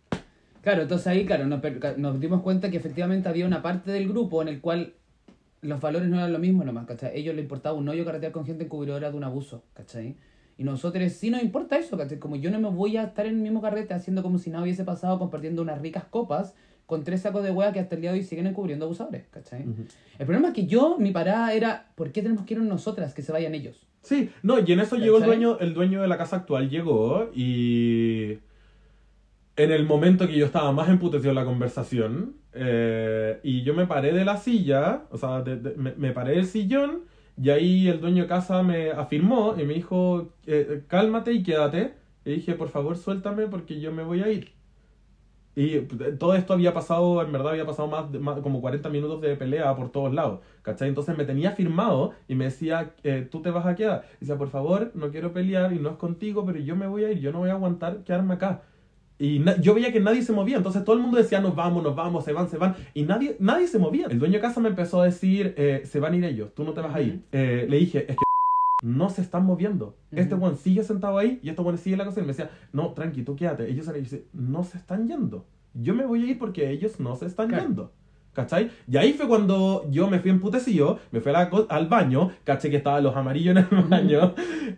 Claro, 0.63 0.81
entonces 0.81 1.05
ahí, 1.05 1.27
claro, 1.27 1.45
nos, 1.45 1.61
nos 1.97 2.19
dimos 2.19 2.41
cuenta 2.41 2.71
que 2.71 2.77
efectivamente 2.77 3.29
había 3.29 3.45
una 3.45 3.61
parte 3.61 3.91
del 3.91 4.07
grupo 4.07 4.41
en 4.41 4.47
el 4.47 4.59
cual 4.59 4.93
los 5.61 5.79
valores 5.79 6.09
no 6.09 6.17
eran 6.17 6.33
lo 6.33 6.39
mismo 6.39 6.63
nomás, 6.63 6.87
¿cachai? 6.87 7.09
A 7.11 7.13
ellos 7.13 7.35
les 7.35 7.43
importaba 7.43 7.77
un 7.77 7.87
hoyo 7.87 8.03
carretear 8.03 8.31
con 8.31 8.43
gente 8.43 8.63
encubridora 8.63 9.11
de 9.11 9.17
un 9.17 9.23
abuso, 9.23 9.63
¿cachai? 9.75 10.15
Y 10.57 10.63
nosotros 10.63 11.11
sí 11.13 11.29
nos 11.29 11.41
importa 11.41 11.77
eso, 11.77 11.97
¿cachai? 11.97 12.19
Como 12.19 12.35
yo 12.35 12.51
no 12.51 12.59
me 12.59 12.69
voy 12.69 12.97
a 12.97 13.03
estar 13.03 13.25
en 13.25 13.35
el 13.35 13.41
mismo 13.41 13.61
carrete 13.61 13.93
haciendo 13.93 14.21
como 14.21 14.37
si 14.37 14.49
nada 14.49 14.63
hubiese 14.63 14.83
pasado 14.83 15.17
compartiendo 15.19 15.61
unas 15.61 15.81
ricas 15.81 16.03
copas 16.05 16.53
con 16.85 17.03
tres 17.03 17.21
sacos 17.21 17.43
de 17.43 17.51
hueá 17.51 17.71
que 17.73 17.79
hasta 17.79 17.95
el 17.95 18.01
día 18.01 18.11
de 18.11 18.19
hoy 18.19 18.23
siguen 18.23 18.45
encubriendo 18.45 18.85
abusadores, 18.85 19.25
¿cachai? 19.29 19.61
Ujú. 19.67 19.85
El 20.19 20.25
problema 20.25 20.49
es 20.49 20.53
que 20.53 20.67
yo, 20.67 20.97
mi 20.99 21.11
parada 21.11 21.53
era, 21.53 21.87
¿por 21.95 22.11
qué 22.11 22.21
tenemos 22.21 22.45
que 22.45 22.53
ir 22.53 22.59
nosotras 22.61 23.13
que 23.13 23.21
se 23.23 23.31
vayan 23.31 23.55
ellos? 23.55 23.87
Sí, 24.01 24.29
no, 24.43 24.59
y 24.59 24.71
en 24.71 24.79
eso 24.81 24.97
llegó 24.97 25.15
el 25.17 25.23
¿Cachai? 25.23 25.37
dueño, 25.39 25.57
el 25.59 25.73
dueño 25.73 26.01
de 26.01 26.07
la 26.09 26.17
casa 26.17 26.35
actual, 26.35 26.69
llegó 26.69 27.31
y 27.33 28.37
en 29.55 29.71
el 29.71 29.85
momento 29.85 30.27
que 30.27 30.33
yo 30.37 30.45
estaba 30.45 30.71
más 30.71 30.89
emputecido 30.89 31.29
en 31.29 31.35
la 31.35 31.45
conversación, 31.45 32.35
eh, 32.53 33.39
y 33.43 33.63
yo 33.63 33.73
me 33.73 33.85
paré 33.87 34.11
de 34.11 34.25
la 34.25 34.37
silla, 34.37 35.03
o 35.09 35.17
sea, 35.17 35.41
de- 35.41 35.57
de- 35.57 35.75
me, 35.75 35.93
me 35.95 36.11
paré 36.11 36.33
del 36.35 36.45
sillón, 36.45 37.03
y 37.37 37.49
ahí 37.49 37.87
el 37.87 37.99
dueño 38.01 38.23
de 38.23 38.29
casa 38.29 38.63
me 38.63 38.91
afirmó 38.91 39.55
y 39.59 39.65
me 39.65 39.73
dijo, 39.75 40.33
eh, 40.45 40.83
cálmate 40.87 41.33
y 41.33 41.43
quédate. 41.43 41.95
Y 42.25 42.31
dije, 42.35 42.53
por 42.55 42.69
favor, 42.69 42.97
suéltame 42.97 43.47
porque 43.47 43.79
yo 43.79 43.91
me 43.91 44.03
voy 44.03 44.21
a 44.21 44.29
ir. 44.31 44.53
Y 45.55 45.75
eh, 45.77 45.81
todo 46.19 46.33
esto 46.35 46.53
había 46.53 46.73
pasado, 46.73 47.21
en 47.21 47.31
verdad 47.31 47.51
había 47.51 47.65
pasado 47.65 47.87
más, 47.87 48.09
más- 48.19 48.39
como 48.41 48.59
40 48.61 48.89
minutos 48.89 49.21
de 49.21 49.35
pelea 49.35 49.75
por 49.75 49.91
todos 49.91 50.11
lados, 50.13 50.39
¿cachai? 50.63 50.89
Entonces 50.89 51.15
me 51.17 51.25
tenía 51.25 51.51
firmado 51.51 52.13
y 52.27 52.33
me 52.35 52.45
decía, 52.45 52.95
eh, 53.03 53.27
tú 53.29 53.41
te 53.43 53.51
vas 53.51 53.65
a 53.67 53.75
quedar. 53.75 54.05
Y 54.17 54.21
decía, 54.21 54.37
por 54.37 54.49
favor, 54.49 54.91
no 54.95 55.11
quiero 55.11 55.31
pelear 55.31 55.71
y 55.73 55.79
no 55.79 55.91
es 55.91 55.97
contigo, 55.97 56.43
pero 56.45 56.57
yo 56.59 56.75
me 56.75 56.87
voy 56.87 57.03
a 57.03 57.11
ir, 57.11 57.19
yo 57.19 57.31
no 57.31 57.39
voy 57.39 57.49
a 57.51 57.53
aguantar 57.53 58.03
quedarme 58.03 58.33
acá. 58.35 58.63
Y 59.19 59.43
yo 59.61 59.73
veía 59.75 59.91
que 59.93 59.99
nadie 59.99 60.21
se 60.23 60.33
movía, 60.33 60.57
entonces 60.57 60.83
todo 60.83 60.95
el 60.95 61.01
mundo 61.01 61.17
decía, 61.17 61.39
nos 61.39 61.55
vamos, 61.55 61.83
nos 61.83 61.95
vamos, 61.95 62.25
se 62.25 62.33
van, 62.33 62.49
se 62.49 62.57
van, 62.57 62.75
y 62.93 63.03
nadie, 63.03 63.37
nadie 63.39 63.67
se 63.67 63.79
movía. 63.79 64.07
El 64.09 64.19
dueño 64.19 64.33
de 64.35 64.41
casa 64.41 64.59
me 64.59 64.69
empezó 64.69 65.01
a 65.01 65.05
decir, 65.05 65.53
eh, 65.57 65.83
se 65.85 65.99
van 65.99 66.13
a 66.13 66.17
ir 66.17 66.25
ellos, 66.25 66.53
tú 66.55 66.63
no 66.63 66.73
te 66.73 66.81
vas 66.81 66.93
a 66.95 67.01
ir. 67.01 67.21
Eh, 67.31 67.65
le 67.69 67.77
dije, 67.77 67.99
es 68.09 68.17
que 68.17 68.23
no 68.83 69.09
se 69.09 69.21
están 69.21 69.45
moviendo. 69.45 69.95
Este 70.11 70.35
Ujú. 70.35 70.45
one 70.45 70.55
sigue 70.57 70.83
sentado 70.83 71.17
ahí 71.17 71.39
y 71.41 71.49
este 71.49 71.61
one 71.61 71.77
sigue 71.77 71.93
en 71.93 71.99
la 71.99 72.05
cocina. 72.05 72.23
Y 72.23 72.27
me 72.27 72.33
decía, 72.33 72.49
no, 72.73 72.91
tranqui, 72.93 73.23
tú 73.23 73.35
quédate. 73.35 73.69
Ellos 73.69 73.85
se 73.85 73.93
dice, 73.93 74.25
no 74.33 74.63
se 74.63 74.77
están 74.77 75.07
yendo. 75.07 75.45
Yo 75.73 75.93
me 75.95 76.05
voy 76.05 76.23
a 76.23 76.31
ir 76.31 76.37
porque 76.39 76.69
ellos 76.69 76.99
no 76.99 77.15
se 77.15 77.25
están 77.27 77.47
Claro. 77.47 77.63
yendo. 77.63 77.91
¿Cachai? 78.33 78.71
Y 78.91 78.97
ahí 78.97 79.13
fue 79.13 79.27
cuando 79.27 79.85
yo 79.91 80.09
me 80.09 80.19
fui 80.19 80.31
emputecido, 80.31 80.99
me 81.11 81.21
fui 81.21 81.31
a 81.31 81.33
la 81.33 81.51
al 81.69 81.87
baño, 81.87 82.31
caché 82.43 82.71
que 82.71 82.77
estaban 82.77 83.03
los 83.03 83.15
amarillos 83.15 83.55
en 83.55 83.65
el 83.77 83.83
baño. 83.85 84.33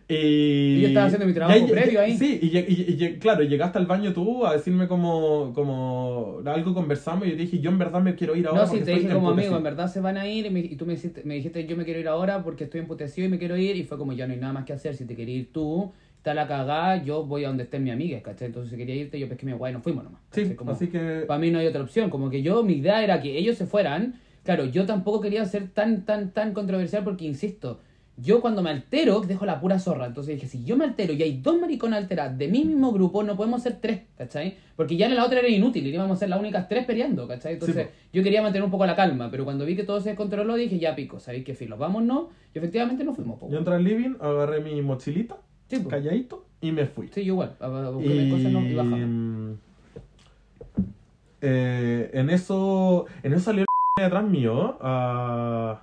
y... 0.10 0.16
Y 0.16 0.82
yo 0.82 0.88
estaba 0.88 1.06
haciendo 1.06 1.26
mi 1.26 1.34
trabajo 1.34 1.66
y 1.66 1.72
previo 1.72 2.02
ahí. 2.02 2.18
Sí, 2.18 2.38
y, 2.42 2.58
y- 2.58 3.06
y- 3.06 3.18
claro, 3.18 3.44
llegaste 3.44 3.78
al 3.78 3.86
baño 3.86 4.12
tú 4.14 4.46
a 4.46 4.54
decirme 4.54 4.88
como, 4.90 5.54
como 5.54 6.40
algo 6.46 6.74
conversamos 6.74 7.28
y 7.28 7.32
yo 7.32 7.38
dije, 7.38 7.60
yo 7.60 7.70
en 7.70 7.78
verdad 7.78 8.02
me 8.02 8.16
quiero 8.16 8.36
ir 8.36 8.48
ahora. 8.48 8.62
No, 8.66 8.68
sí, 8.68 8.80
te 8.82 8.92
dije 8.92 9.08
como 9.08 9.30
amigo, 9.30 9.30
emputecido". 9.32 9.58
en 9.58 9.64
verdad 9.64 9.88
se 9.88 10.02
van 10.02 10.18
a 10.18 10.28
ir 10.28 10.46
y, 10.48 10.50
me- 10.50 10.64
tú 10.76 10.86
me 10.86 10.96
dijiste, 10.96 11.22
me 11.24 11.36
dijiste 11.36 11.66
yo 11.66 11.78
me 11.78 11.86
quiero 11.86 12.00
ir 12.02 12.08
ahora 12.10 12.44
porque 12.44 12.66
estoy 12.66 12.82
emputecido 12.82 13.28
y 13.28 13.32
me 13.32 13.40
quiero 13.40 13.56
ir 13.58 13.78
y 13.78 13.84
fue 13.86 13.98
como 13.98 14.12
ya 14.14 14.28
no 14.28 14.34
hay 14.34 14.40
nada 14.40 14.52
más 14.54 14.66
que 14.66 14.74
hacer, 14.74 14.96
si 14.96 15.06
te 15.06 15.16
quieres 15.16 15.34
ir 15.36 15.52
tú, 15.54 15.94
está 16.26 16.34
la 16.34 16.48
cagada, 16.48 17.04
yo 17.04 17.24
voy 17.24 17.44
a 17.44 17.50
donde 17.50 17.64
estén 17.66 17.84
mi 17.84 17.92
amiga, 17.92 18.20
¿cachai? 18.24 18.48
Entonces 18.48 18.72
si 18.72 18.78
quería 18.78 18.96
irte 18.96 19.20
yo 19.20 19.30
pesqué 19.30 19.46
mi 19.46 19.52
guay 19.54 19.72
nos 19.72 19.84
fuimos 19.84 20.04
nomás. 20.04 20.22
¿cachai? 20.32 20.46
Sí, 20.48 20.56
Como, 20.56 20.72
así 20.72 20.88
que... 20.88 21.24
Para 21.28 21.40
mí 21.40 21.52
no 21.52 21.60
hay 21.60 21.68
otra 21.68 21.84
opción, 21.84 22.10
como 22.10 22.32
que 22.32 22.42
yo, 22.42 22.64
mi 22.64 22.74
idea 22.74 23.04
era 23.04 23.22
que 23.22 23.38
ellos 23.38 23.58
se 23.58 23.68
fueran, 23.68 24.16
claro, 24.44 24.66
yo 24.66 24.88
tampoco 24.88 25.22
quería 25.22 25.46
ser 25.46 25.68
tan, 25.70 26.04
tan, 26.04 26.32
tan 26.32 26.54
controversial 26.54 27.04
porque, 27.04 27.26
insisto, 27.26 27.80
Yo 28.18 28.40
cuando 28.40 28.64
me 28.64 28.70
altero, 28.70 29.20
dejo 29.20 29.46
la 29.46 29.60
pura 29.60 29.78
zorra. 29.78 30.06
Entonces 30.06 30.36
dije, 30.36 30.48
si 30.48 30.64
yo 30.64 30.78
me 30.78 30.86
altero 30.86 31.12
y 31.12 31.22
hay 31.22 31.42
dos 31.42 31.60
mariconas 31.60 32.00
alteradas 32.02 32.38
de 32.38 32.48
mi 32.48 32.64
mismo 32.64 32.94
grupo, 32.94 33.22
no 33.24 33.36
podemos 33.36 33.62
ser 33.62 33.80
tres, 33.82 34.04
¿cachai? 34.18 34.56
Porque 34.78 34.96
ya 34.96 35.08
en 35.08 35.16
la 35.16 35.26
otra 35.26 35.40
era 35.40 35.50
inútil, 35.50 35.86
y 35.86 35.90
íbamos 35.90 36.16
a 36.16 36.20
ser 36.22 36.30
las 36.30 36.40
únicas 36.40 36.70
tres 36.70 36.86
peleando, 36.86 37.28
¿cachai? 37.28 37.54
Entonces 37.56 37.76
Sí, 37.76 37.84
po. 37.84 37.90
yo 38.14 38.24
quería 38.24 38.42
mantener 38.42 38.64
un 38.64 38.72
poco 38.72 38.86
la 38.86 38.96
calma, 38.96 39.30
pero 39.30 39.44
cuando 39.44 39.66
vi 39.66 39.76
que 39.76 39.84
todo 39.84 40.00
se 40.00 40.10
descontroló, 40.10 40.56
dije, 40.56 40.80
ya 40.80 40.96
pico, 40.96 41.20
¿sabéis 41.20 41.44
qué 41.44 41.56
filo? 41.56 41.76
Vámonos. 41.78 42.28
Y 42.54 42.58
efectivamente 42.58 43.04
nos 43.04 43.18
fuimos, 43.18 43.38
po. 43.38 43.50
Yo 43.52 43.58
entré 43.58 43.76
al 43.76 43.84
living, 43.84 44.16
agarré 44.22 44.62
mi 44.62 44.82
mochilita, 44.82 45.36
Sí, 45.70 45.80
po. 45.80 45.90
calladito, 45.90 46.46
y 46.62 46.72
me 46.72 46.86
fui. 46.86 47.08
Sí, 47.10 47.26
yo 47.26 47.34
igual. 47.34 47.56
A, 47.60 47.66
a 47.66 47.90
buscar 47.90 48.30
cosas 48.30 48.52
no, 48.52 48.60
y 48.62 48.74
mm, 49.06 49.58
eh, 51.42 52.10
en 52.14 52.30
eso 52.30 53.06
en 53.24 53.34
eso 53.34 53.46
salió 53.46 53.62
el 53.62 53.66
detrás 54.04 54.24
mío 54.24 54.78
a- 54.82 55.82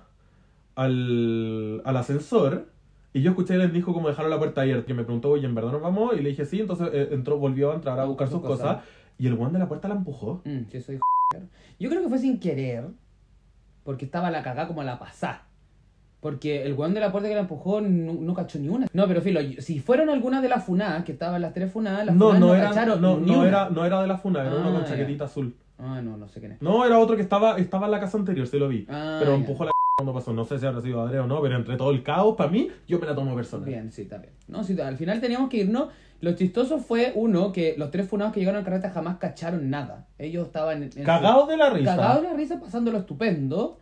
al, 0.75 1.81
al 1.85 1.97
ascensor 1.97 2.67
y 3.13 3.21
yo 3.21 3.29
escuché 3.31 3.53
él 3.55 3.71
dijo 3.71 3.93
como 3.93 4.07
dejaron 4.09 4.31
la 4.31 4.39
puerta 4.39 4.61
abierta 4.61 4.87
que 4.87 4.93
me 4.95 5.03
preguntó 5.03 5.29
oye 5.29 5.45
en 5.45 5.53
verdad 5.53 5.71
nos 5.71 5.81
vamos 5.81 6.15
y 6.17 6.21
le 6.21 6.29
dije 6.29 6.45
sí 6.45 6.59
entonces 6.61 6.89
eh, 6.93 7.09
entró 7.11 7.37
volvió 7.37 7.71
a 7.71 7.75
entrar 7.75 7.99
a 7.99 8.05
buscar 8.05 8.27
sus 8.27 8.41
cosas 8.41 8.83
y 9.19 9.27
el 9.27 9.35
guan 9.35 9.53
de 9.53 9.59
la 9.59 9.67
puerta 9.67 9.87
la 9.87 9.95
empujó 9.95 10.41
Mm, 10.45 10.63
sí, 10.71 10.81
soy. 10.81 10.99
Yo 11.79 11.89
creo 11.89 12.01
que 12.01 12.09
fue 12.09 12.17
sin 12.19 12.39
querer, 12.39 12.85
porque 13.83 14.05
estaba 14.05 14.29
la 14.31 14.43
cagada 14.43 14.67
como 14.67 14.83
la 14.83 14.99
pasá. 14.99 15.43
Porque 16.23 16.63
el 16.63 16.73
weón 16.73 16.95
de 16.95 16.99
la 17.01 17.11
puerta 17.11 17.29
que 17.29 17.35
la 17.35 17.41
empujó 17.41 17.81
no, 17.81 18.13
no 18.13 18.33
cachó 18.33 18.57
ni 18.57 18.69
una. 18.69 18.87
No, 18.93 19.07
pero 19.07 19.21
filo, 19.21 19.41
si 19.59 19.79
fueron 19.79 20.09
algunas 20.09 20.41
de 20.41 20.49
las 20.49 20.63
funadas, 20.65 21.03
que 21.03 21.11
estaban 21.11 21.39
las 21.41 21.53
tres 21.53 21.71
funadas, 21.71 22.05
las 22.07 22.15
no 22.15 22.31
funadas 22.31 22.39
no 22.39 22.47
no, 22.47 22.55
era 22.55 22.69
cacharon 22.69 23.01
no, 23.01 23.19
ni 23.19 23.31
no 23.31 23.39
una. 23.39 23.47
era 23.49 23.69
no 23.69 23.85
era 23.85 24.01
de 24.01 24.07
la 24.07 24.17
funa 24.17 24.41
era 24.41 24.55
uno 24.55 24.69
Ah, 24.69 24.71
con 24.71 24.81
ya. 24.83 24.87
chaquetita 24.87 25.25
azul 25.25 25.53
Ah, 25.77 26.01
no, 26.01 26.17
no 26.17 26.27
sé 26.27 26.39
quién 26.39 26.53
es. 26.53 26.61
no 26.61 26.85
era 26.85 26.97
otro 26.97 27.15
que 27.17 27.21
estaba 27.21 27.57
estaba 27.57 27.85
en 27.87 27.91
la 27.91 27.99
casa 27.99 28.17
anterior 28.17 28.47
se 28.47 28.57
lo 28.57 28.67
vi 28.69 28.87
Ah, 28.89 29.17
pero 29.19 29.31
ya. 29.33 29.37
empujó 29.37 29.65
la 29.65 29.71
cuando 29.97 30.13
pasó 30.13 30.33
no 30.33 30.43
sé 30.45 30.57
si 30.57 30.65
habrá 30.65 30.81
sido 30.81 31.01
Adre 31.01 31.19
o 31.19 31.27
no 31.27 31.41
pero 31.41 31.55
entre 31.57 31.75
todo 31.75 31.91
el 31.91 32.01
caos 32.03 32.35
para 32.37 32.49
mí 32.49 32.69
yo 32.87 32.97
me 32.99 33.05
la 33.05 33.13
tomo 33.13 33.35
personal 33.35 33.67
Bien, 33.67 33.91
sí, 33.91 34.03
está 34.03 34.17
bien. 34.17 34.31
No, 34.47 34.63
sí, 34.63 34.79
al 34.79 34.97
final 34.97 35.19
teníamos 35.21 35.49
que 35.49 35.57
irnos. 35.57 35.89
Lo 36.21 36.31
chistoso 36.35 36.79
fue, 36.79 37.11
uno, 37.15 37.51
que 37.51 37.75
los 37.77 37.91
tres 37.91 38.07
funados 38.07 38.33
que 38.33 38.39
llegaron 38.39 38.59
al 38.59 38.63
carrete 38.65 38.87
jamás 38.89 39.17
cacharon 39.17 39.69
nada. 39.69 40.07
Ellos 40.17 40.45
estaban 40.47 40.83
en, 40.83 40.89
en 40.95 41.03
cagados 41.03 41.49
de 41.49 41.57
la 41.57 41.69
risa 41.69 41.97
cagados 41.97 42.21
de 42.23 42.29
la 42.29 42.33
risa, 42.33 42.59
pasándolo 42.61 42.99
estupendo. 42.99 43.77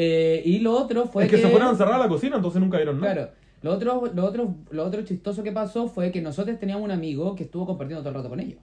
Eh, 0.00 0.42
y 0.44 0.60
lo 0.60 0.74
otro 0.74 1.06
fue 1.06 1.24
es 1.24 1.30
que, 1.30 1.38
se 1.38 1.48
fueron 1.48 1.66
a 1.66 1.70
encerrar 1.72 1.94
a 1.94 1.98
la 1.98 2.08
cocina, 2.08 2.36
entonces 2.36 2.60
nunca 2.60 2.76
vieron 2.76 3.00
nada. 3.00 3.14
Claro. 3.14 3.30
Lo 3.62 3.72
otro, 3.72 4.12
lo, 4.14 4.24
otro, 4.24 4.54
lo 4.70 4.84
otro 4.84 5.02
chistoso 5.02 5.42
que 5.42 5.50
pasó 5.50 5.88
fue 5.88 6.12
que 6.12 6.22
nosotros 6.22 6.56
teníamos 6.60 6.84
un 6.84 6.92
amigo 6.92 7.34
que 7.34 7.42
estuvo 7.42 7.66
compartiendo 7.66 8.02
todo 8.02 8.10
el 8.10 8.14
rato 8.14 8.28
con 8.28 8.38
ellos. 8.38 8.60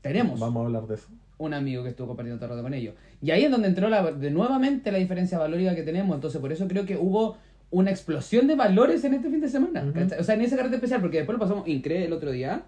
Tenemos 0.00 0.40
Vamos 0.40 0.62
a 0.62 0.66
hablar 0.66 0.88
de 0.88 0.96
eso. 0.96 1.06
un 1.38 1.54
amigo 1.54 1.84
que 1.84 1.90
estuvo 1.90 2.08
compartiendo 2.08 2.40
todo 2.40 2.46
el 2.46 2.56
rato 2.56 2.64
con 2.64 2.74
ellos. 2.74 2.96
Y 3.22 3.30
ahí 3.30 3.44
es 3.44 3.52
donde 3.52 3.68
entró 3.68 3.88
la, 3.88 4.10
de 4.10 4.32
nuevamente 4.32 4.90
la 4.90 4.98
diferencia 4.98 5.38
valórica 5.38 5.76
que 5.76 5.84
tenemos. 5.84 6.12
Entonces, 6.12 6.40
por 6.40 6.50
eso 6.50 6.66
creo 6.66 6.84
que 6.84 6.96
hubo 6.96 7.36
una 7.70 7.92
explosión 7.92 8.48
de 8.48 8.56
valores 8.56 9.04
en 9.04 9.14
este 9.14 9.30
fin 9.30 9.40
de 9.40 9.48
semana. 9.48 9.84
Ujú. 9.84 9.92
¿cachai? 9.92 10.18
O 10.18 10.24
sea, 10.24 10.34
en 10.34 10.40
ese 10.40 10.56
carrete 10.56 10.74
especial, 10.74 11.00
porque 11.00 11.18
después 11.18 11.38
lo 11.38 11.40
pasamos 11.40 11.68
increíble 11.68 12.06
el 12.06 12.12
otro 12.12 12.32
día. 12.32 12.64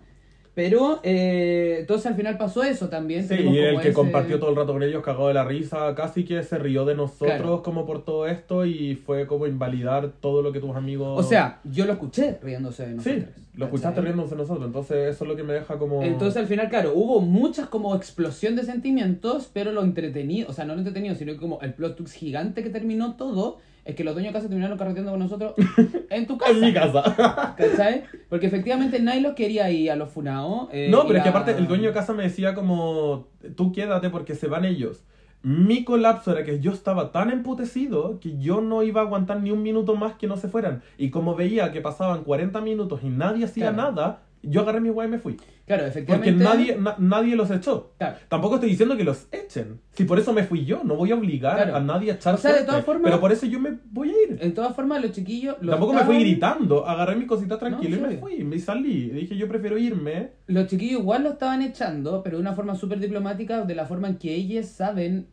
Pero, 0.63 1.01
eh, 1.05 1.79
entonces 1.81 2.05
al 2.07 2.17
final 2.17 2.37
pasó 2.37 2.63
eso 2.63 2.91
también. 2.91 3.27
Sí, 3.27 3.35
y 3.35 3.59
el 3.59 3.77
que 3.81 3.89
ese- 3.89 3.93
compartió 3.95 4.39
todo 4.39 4.51
el 4.51 4.57
rato 4.57 4.73
con 4.75 4.83
ellos, 4.83 5.03
cagado 5.03 5.29
de 5.29 5.33
la 5.35 5.45
risa, 5.45 5.95
casi 5.95 6.25
que 6.27 6.43
se 6.43 6.59
rió 6.59 6.85
de 6.85 6.95
nosotros 6.95 7.29
Claro. 7.39 7.63
como 7.63 7.87
por 7.87 8.05
todo 8.05 8.27
esto 8.27 8.67
y 8.67 8.95
fue 8.95 9.27
como 9.27 9.47
invalidar 9.47 10.11
todo 10.21 10.43
lo 10.43 10.53
que 10.53 10.61
tus 10.61 10.77
amigos... 10.77 11.19
O 11.19 11.27
sea, 11.27 11.61
yo 11.65 11.87
lo 11.87 11.93
escuché 11.95 12.39
riéndose 12.43 12.87
de 12.87 12.95
nosotros. 12.97 13.25
sí, 13.35 13.43
lo 13.55 13.65
escuchaste 13.65 14.03
riéndose 14.03 14.35
de 14.35 14.43
nosotros, 14.43 14.67
entonces 14.67 15.15
eso 15.15 15.25
es 15.25 15.29
lo 15.31 15.35
que 15.35 15.45
me 15.45 15.55
deja 15.55 15.79
como... 15.79 16.03
Entonces 16.03 16.37
al 16.37 16.47
final, 16.47 16.69
claro, 16.69 16.93
hubo 16.95 17.21
muchas 17.23 17.67
como 17.69 17.97
explosión 17.97 18.55
de 18.55 18.65
sentimientos, 18.65 19.49
pero 19.51 19.73
lo 19.73 19.83
entretenido, 19.83 20.51
o 20.51 20.53
sea, 20.53 20.67
no 20.67 20.75
lo 20.75 20.81
entretenido, 20.81 21.15
sino 21.15 21.35
como 21.39 21.59
el 21.63 21.73
plot 21.73 21.97
twist 21.97 22.15
gigante 22.17 22.63
que 22.63 22.69
terminó 22.69 23.15
todo, 23.17 23.59
es 23.91 23.97
que 23.97 24.05
los 24.05 24.15
dueños 24.15 24.33
de 24.33 24.39
casa 24.39 24.49
terminaron 24.49 24.77
carreteando 24.79 25.11
con 25.13 25.21
nosotros 25.21 25.55
en 26.11 26.27
tu 26.27 26.37
casa. 26.39 26.53
en 26.53 26.61
mi 26.61 26.73
casa. 26.73 27.55
¿Cachai? 27.59 28.05
Porque 28.29 28.47
efectivamente 28.47 29.01
nadie 29.01 29.21
los 29.21 29.35
quería 29.35 29.71
ir 29.71 29.91
a 29.91 29.97
los 29.97 30.11
funados. 30.11 30.69
eh, 30.73 30.89
no, 30.91 31.07
pero 31.07 31.19
es 31.19 31.23
que 31.23 31.29
a- 31.29 31.33
aparte 31.33 31.53
el 31.53 31.67
dueño 31.69 31.89
de 31.89 31.95
casa 31.95 32.13
me 32.13 32.23
decía 32.25 32.55
como, 32.55 33.29
tú 33.57 33.73
quédate 33.73 34.11
porque 34.11 34.35
se 34.35 34.47
van 34.49 34.65
ellos. 34.65 35.03
Mi 35.43 35.85
colapso 35.85 36.33
era 36.33 36.45
que 36.45 36.61
yo 36.61 36.71
estaba 36.73 37.13
tan 37.13 37.31
emputecido 37.31 38.21
que 38.21 38.39
yo 38.39 38.61
no 38.61 38.83
iba 38.83 39.01
a 39.01 39.05
aguantar 39.05 39.41
ni 39.41 39.51
un 39.51 39.63
minuto 39.63 39.97
más 39.97 40.15
que 40.15 40.27
no 40.27 40.37
se 40.37 40.49
fueran. 40.49 40.83
Y 40.99 41.09
como 41.11 41.35
veía 41.35 41.73
que 41.73 41.81
pasaban 41.81 42.25
40 42.25 42.61
minutos 42.61 43.01
y 43.03 43.09
nadie 43.09 43.47
hacía 43.47 43.73
Claro. 43.73 43.93
nada, 43.93 44.23
yo 44.43 44.61
agarré 44.61 44.81
mi 44.81 44.91
guay 44.91 45.09
y 45.09 45.11
me 45.13 45.19
fui. 45.19 45.39
Claro, 45.71 45.85
Porque 45.85 46.01
efectivamente. 46.01 46.45
nadie, 46.45 46.77
na- 46.77 46.97
nadie 46.99 47.37
los 47.37 47.49
echó. 47.51 47.95
Claro. 47.97 48.17
Tampoco 48.29 48.57
estoy 48.57 48.71
diciendo 48.71 48.97
que 48.97 49.05
los 49.05 49.29
echen. 49.31 49.81
Si 49.93 50.03
por 50.05 50.19
eso 50.19 50.33
me 50.33 50.43
fui 50.43 50.65
yo, 50.65 50.83
no 50.83 50.97
voy 50.97 51.13
a 51.13 51.15
obligar 51.15 51.55
Claro. 51.57 51.77
a 51.77 51.81
nadie 51.81 52.11
a 52.11 52.15
echar 52.15 52.35
O 52.35 52.39
sea, 52.39 52.55
de 52.55 52.65
todas 52.65 52.85
formas- 52.85 53.05
Pero 53.05 53.21
por 53.21 53.31
eso 53.31 53.47
yo 53.47 53.61
me 53.61 53.79
voy 53.93 54.11
a 54.11 54.13
ir. 54.33 54.39
En 54.41 54.53
todas 54.53 54.75
formas, 54.75 55.01
los 55.01 55.13
chiquillos. 55.13 55.57
lo 55.61 55.71
Tampoco 55.71 55.93
me 55.93 56.01
fui 56.01 56.17
estaban- 56.17 56.59
gritando, 56.59 56.87
agarré 56.89 57.15
mis 57.15 57.29
cositas 57.29 57.59
tranquilo 57.61 57.97
No, 57.99 58.03
y 58.03 58.09
me 58.09 58.15
sí. 58.15 58.21
fui, 58.21 58.45
me 58.45 58.59
salí. 58.59 59.11
Dije, 59.11 59.37
yo 59.37 59.47
prefiero 59.47 59.79
irme. 59.79 60.33
Los 60.49 60.67
chiquillos 60.67 61.01
igual 61.03 61.23
lo 61.23 61.31
estaban 61.31 61.63
echando, 61.63 62.23
pero 62.25 62.37
de 62.39 62.41
una 62.43 62.55
forma 62.55 62.75
súper 62.75 62.99
diplomática, 62.99 63.65
de 63.65 63.75
la 63.77 63.87
forma 63.87 64.09
en 64.09 64.17
que 64.17 64.35
ellos 64.35 64.67
saben, 64.67 65.29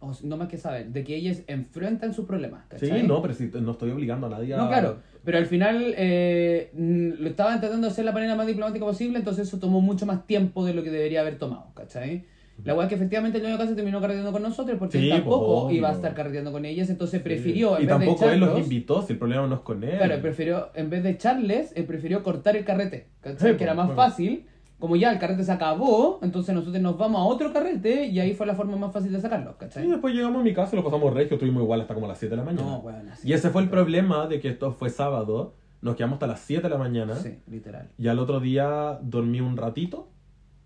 o 0.00 0.12
no 0.22 0.36
más 0.36 0.48
que 0.48 0.58
saben, 0.58 0.92
de 0.92 1.02
que 1.02 1.16
ellos 1.16 1.38
enfrentan 1.48 2.14
sus 2.14 2.24
problemas. 2.24 2.64
Sí, 2.76 2.86
¿cachai? 2.88 3.06
no, 3.06 3.20
pero 3.20 3.34
si 3.34 3.46
no 3.60 3.72
estoy 3.72 3.90
obligando 3.90 4.26
a 4.28 4.30
nadie 4.30 4.54
a... 4.54 4.58
No, 4.58 4.68
claro, 4.68 4.98
pero 5.28 5.36
al 5.36 5.44
final 5.44 5.92
eh, 5.98 6.70
mm, 6.72 7.20
lo 7.22 7.28
estaban 7.28 7.60
tratando 7.60 7.86
de 7.86 7.92
hacer 7.92 8.02
de 8.02 8.06
la 8.06 8.12
manera 8.14 8.34
más 8.34 8.46
diplomática 8.46 8.86
posible, 8.86 9.18
entonces 9.18 9.46
eso 9.46 9.58
tomó 9.58 9.82
mucho 9.82 10.06
más 10.06 10.26
tiempo 10.26 10.64
de 10.64 10.72
lo 10.72 10.82
que 10.82 10.90
debería 10.90 11.20
haber 11.20 11.36
tomado, 11.36 11.66
¿cachai? 11.74 12.24
La 12.64 12.72
weá 12.72 12.84
es 12.84 12.88
que 12.88 12.94
efectivamente 12.94 13.36
el 13.36 13.42
dueño 13.42 13.58
de 13.58 13.62
casa 13.62 13.76
terminó 13.76 14.00
carreteando 14.00 14.32
con 14.32 14.40
nosotros 14.40 14.78
porque 14.78 14.96
Sí, 14.96 15.04
él 15.04 15.10
tampoco 15.10 15.64
pues, 15.64 15.76
iba 15.76 15.90
a 15.90 15.92
estar 15.92 16.14
carreteando 16.14 16.50
con 16.50 16.64
ellas, 16.64 16.88
entonces 16.88 17.20
Sí. 17.20 17.24
prefirió, 17.24 17.76
en 17.76 17.82
Y 17.82 17.84
vez 17.84 17.98
tampoco 17.98 18.24
de 18.26 18.32
él 18.32 18.40
los 18.40 18.48
echarlos, 18.48 18.72
invitó, 18.72 19.02
si 19.02 19.12
el 19.12 19.18
problema 19.18 19.46
no 19.46 19.56
es 19.56 19.60
con 19.60 19.84
él. 19.84 19.98
claro, 19.98 20.22
prefirió, 20.22 20.70
en 20.74 20.88
vez 20.88 21.02
de 21.02 21.10
echarles, 21.10 21.72
él 21.76 21.84
prefirió 21.84 22.22
cortar 22.22 22.56
el 22.56 22.64
carrete, 22.64 23.08
¿cachai? 23.20 23.50
Sí, 23.52 23.56
que 23.58 23.64
era 23.64 23.74
pues, 23.74 23.86
más 23.86 23.94
bueno. 23.94 24.02
fácil, 24.02 24.46
como 24.78 24.96
ya 24.96 25.10
el 25.12 25.18
carrete 25.18 25.44
se 25.44 25.52
acabó, 25.52 26.20
entonces 26.22 26.54
nosotros 26.54 26.80
nos 26.80 26.96
vamos 26.96 27.20
a 27.20 27.24
otro 27.24 27.52
carrete 27.52 28.06
y 28.06 28.20
ahí 28.20 28.34
fue 28.34 28.46
la 28.46 28.54
forma 28.54 28.76
más 28.76 28.92
fácil 28.92 29.12
de 29.12 29.20
sacarlos, 29.20 29.56
¿cachai? 29.56 29.84
Sí, 29.84 29.90
después 29.90 30.14
llegamos 30.14 30.40
a 30.40 30.44
mi 30.44 30.54
casa 30.54 30.74
y 30.74 30.78
lo 30.78 30.84
pasamos 30.84 31.12
regio, 31.12 31.34
estuvimos 31.34 31.62
igual 31.62 31.80
hasta 31.80 31.94
como 31.94 32.06
las 32.06 32.18
7 32.18 32.30
de 32.30 32.36
la 32.36 32.44
mañana. 32.44 32.70
no, 32.70 32.78
weón, 32.78 33.08
así. 33.08 33.28
y 33.28 33.32
ese 33.32 33.50
fue 33.50 33.62
el 33.62 33.68
problema 33.68 34.26
de 34.26 34.38
que 34.40 34.48
esto 34.48 34.72
fue 34.72 34.90
sábado, 34.90 35.54
nos 35.80 35.96
quedamos 35.96 36.14
hasta 36.14 36.28
las 36.28 36.40
7 36.40 36.62
de 36.62 36.68
la 36.68 36.78
mañana. 36.78 37.16
Sí, 37.16 37.38
literal. 37.48 37.90
Y 37.98 38.08
al 38.08 38.18
otro 38.18 38.40
día 38.40 38.98
dormí 39.02 39.40
un 39.40 39.56
ratito 39.56 40.10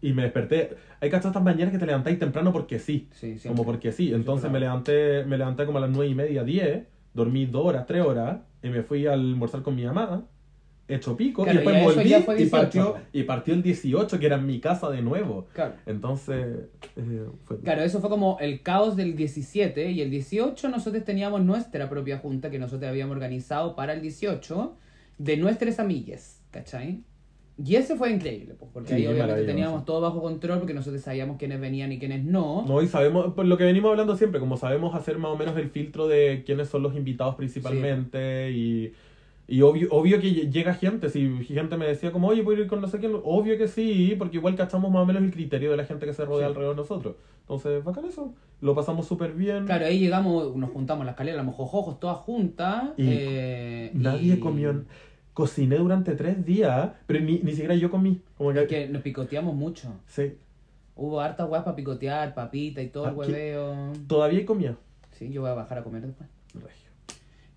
y 0.03 0.13
me 0.13 0.23
desperté. 0.23 0.77
Hay 1.01 1.09
cachas 1.09 1.27
estas 1.27 1.43
mañanas 1.43 1.73
que 1.73 1.79
te 1.79 1.87
levantáis 1.87 2.19
temprano 2.19 2.53
porque 2.53 2.79
sí. 2.79 3.09
Sí, 3.13 3.39
siempre. 3.39 3.51
Como 3.51 3.65
porque 3.65 3.93
sí. 3.93 4.13
Entonces 4.13 4.43
claro. 4.43 4.53
me 4.53 4.61
levanté 4.61 5.25
me 5.25 5.39
levanté 5.39 5.65
como 5.65 5.79
a 5.79 5.83
las 5.83 5.91
9 5.91 6.11
y 6.11 6.15
media, 6.15 6.45
10. 6.45 6.87
Dormí 7.15 7.47
2 7.47 7.65
horas, 7.65 7.87
3 7.87 8.05
horas. 8.05 8.41
Y 8.63 8.69
me 8.69 8.83
fui 8.83 9.07
a 9.07 9.13
almorzar 9.13 9.63
con 9.63 9.77
mi 9.77 9.85
mamá. 9.85 10.25
Hecho 10.93 11.17
pico. 11.17 11.45
Claro, 11.45 11.61
y 11.61 11.65
después 11.65 11.77
eso 11.77 11.95
volví 11.95 12.01
y, 12.03 12.47
18, 12.47 12.51
partió, 12.51 12.97
y 13.13 13.23
partió 13.23 13.55
el 13.55 13.63
18, 13.63 14.19
que 14.19 14.27
era 14.27 14.37
en 14.37 14.47
mi 14.47 14.61
casa 14.61 14.91
de 14.91 15.01
nuevo. 15.01 15.47
Claro. 15.55 15.75
Entonces, 15.87 16.69
eh, 16.97 17.27
fue... 17.45 17.61
Claro, 17.61 17.83
eso 17.83 18.01
fue 18.01 18.11
como 18.11 18.37
el 18.41 18.63
caos 18.63 18.97
del 18.97 19.17
17 19.17 19.91
y 19.91 20.03
el 20.03 20.11
18 20.11 20.69
nosotros 20.69 21.05
teníamos 21.05 21.43
nuestra 21.43 21.89
propia 21.89 22.19
junta 22.19 22.51
que 22.51 22.59
nosotros 22.59 22.91
habíamos 22.91 23.15
organizado 23.15 23.75
para 23.75 23.95
el 23.95 24.03
18 24.03 24.77
de 25.19 25.37
nuestras 25.39 25.79
amigas, 25.79 26.43
¿cachai? 26.51 27.03
Y 27.65 27.77
ese 27.77 27.97
fue 27.97 28.11
increíble, 28.11 28.55
pues, 28.59 28.71
porque 28.73 28.89
Sí, 28.89 28.95
ahí 28.95 29.07
obviamente 29.07 29.45
teníamos 29.45 29.85
todo 29.85 30.01
bajo 30.01 30.21
control 30.21 30.59
porque 30.59 30.75
nosotros 30.75 31.03
sabíamos 31.03 31.37
quiénes 31.39 31.61
venían 31.61 31.93
y 31.93 31.99
quiénes 31.99 32.25
no. 32.25 32.65
No, 32.67 32.83
y 32.83 32.89
sabemos, 32.89 33.35
por 33.35 33.47
lo 33.47 33.57
que 33.57 33.65
venimos 33.65 33.91
hablando 33.91 34.17
siempre, 34.17 34.41
como 34.41 34.57
sabemos 34.57 34.95
hacer 34.95 35.19
más 35.19 35.31
o 35.31 35.37
menos 35.37 35.57
el 35.57 35.71
filtro 35.71 36.09
de 36.09 36.43
quiénes 36.45 36.69
son 36.69 36.83
los 36.83 36.97
invitados 36.97 37.37
principalmente 37.37 38.51
y, 38.53 38.93
y 39.55 39.61
obvio, 39.63 39.89
obvio 39.91 40.19
que 40.21 40.31
llega 40.51 40.73
gente, 40.75 41.11
si 41.11 41.45
gente 41.45 41.77
me 41.77 41.87
decía 41.87 42.11
como, 42.11 42.29
oye, 42.29 42.43
¿puedo 42.43 42.61
ir 42.63 42.69
con 42.69 42.81
no 42.81 42.89
sé 42.89 42.99
quién? 42.99 43.13
Obvio 43.23 43.59
que 43.59 43.69
sí, 43.69 44.15
porque 44.19 44.39
igual 44.39 44.55
cachamos 44.57 44.91
más 44.91 45.03
o 45.03 45.07
menos 45.07 45.23
el 45.23 45.31
criterio 45.31 45.71
de 45.71 45.77
la 45.77 45.85
gente 45.85 46.07
que 46.07 46.15
se 46.15 46.25
rodea 46.25 46.47
Sí. 46.47 46.51
alrededor 46.51 46.75
de 46.75 46.81
nosotros. 46.83 47.17
Entonces, 47.43 47.85
bacán 47.85 48.07
eso, 48.07 48.35
lo 48.63 48.75
pasamos 48.75 49.07
súper 49.07 49.33
bien. 49.35 49.67
Claro, 49.67 49.85
ahí 49.85 49.99
llegamos, 49.99 50.57
nos 50.57 50.71
juntamos 50.71 51.03
en 51.03 51.07
la 51.07 51.11
escalera, 51.13 51.37
los 51.37 51.47
mojojos 51.47 52.01
todas 52.01 52.17
juntas. 52.19 52.85
Y 52.97 53.05
eh, 53.09 53.91
Nadie 53.95 54.35
y- 54.35 54.41
comió, 54.41 54.85
cociné 55.35 55.77
durante 55.77 56.15
tres 56.15 56.45
días, 56.47 56.93
pero 57.07 57.21
ni, 57.21 57.41
ni 57.41 57.51
siquiera 57.53 57.75
yo 57.75 57.91
comí. 57.91 58.23
Como 58.39 58.53
que, 58.55 58.61
Es 58.63 58.69
que 58.69 58.89
nos 58.89 59.03
picoteamos 59.03 59.55
mucho. 59.55 59.93
sí, 60.07 60.33
Hubo 60.95 61.21
hartas 61.21 61.49
weas 61.51 61.65
para 61.65 61.75
picotear, 61.77 62.35
papita 62.35 62.81
y 62.83 62.89
todo 62.89 63.09
el 63.09 63.15
hueveo. 63.15 63.93
todavía 64.07 64.45
comía. 64.47 64.77
Sí, 65.11 65.31
yo 65.31 65.41
voy 65.43 65.51
a 65.51 65.55
bajar 65.55 65.79
a 65.79 65.83
comer 65.85 66.07
después. 66.07 66.29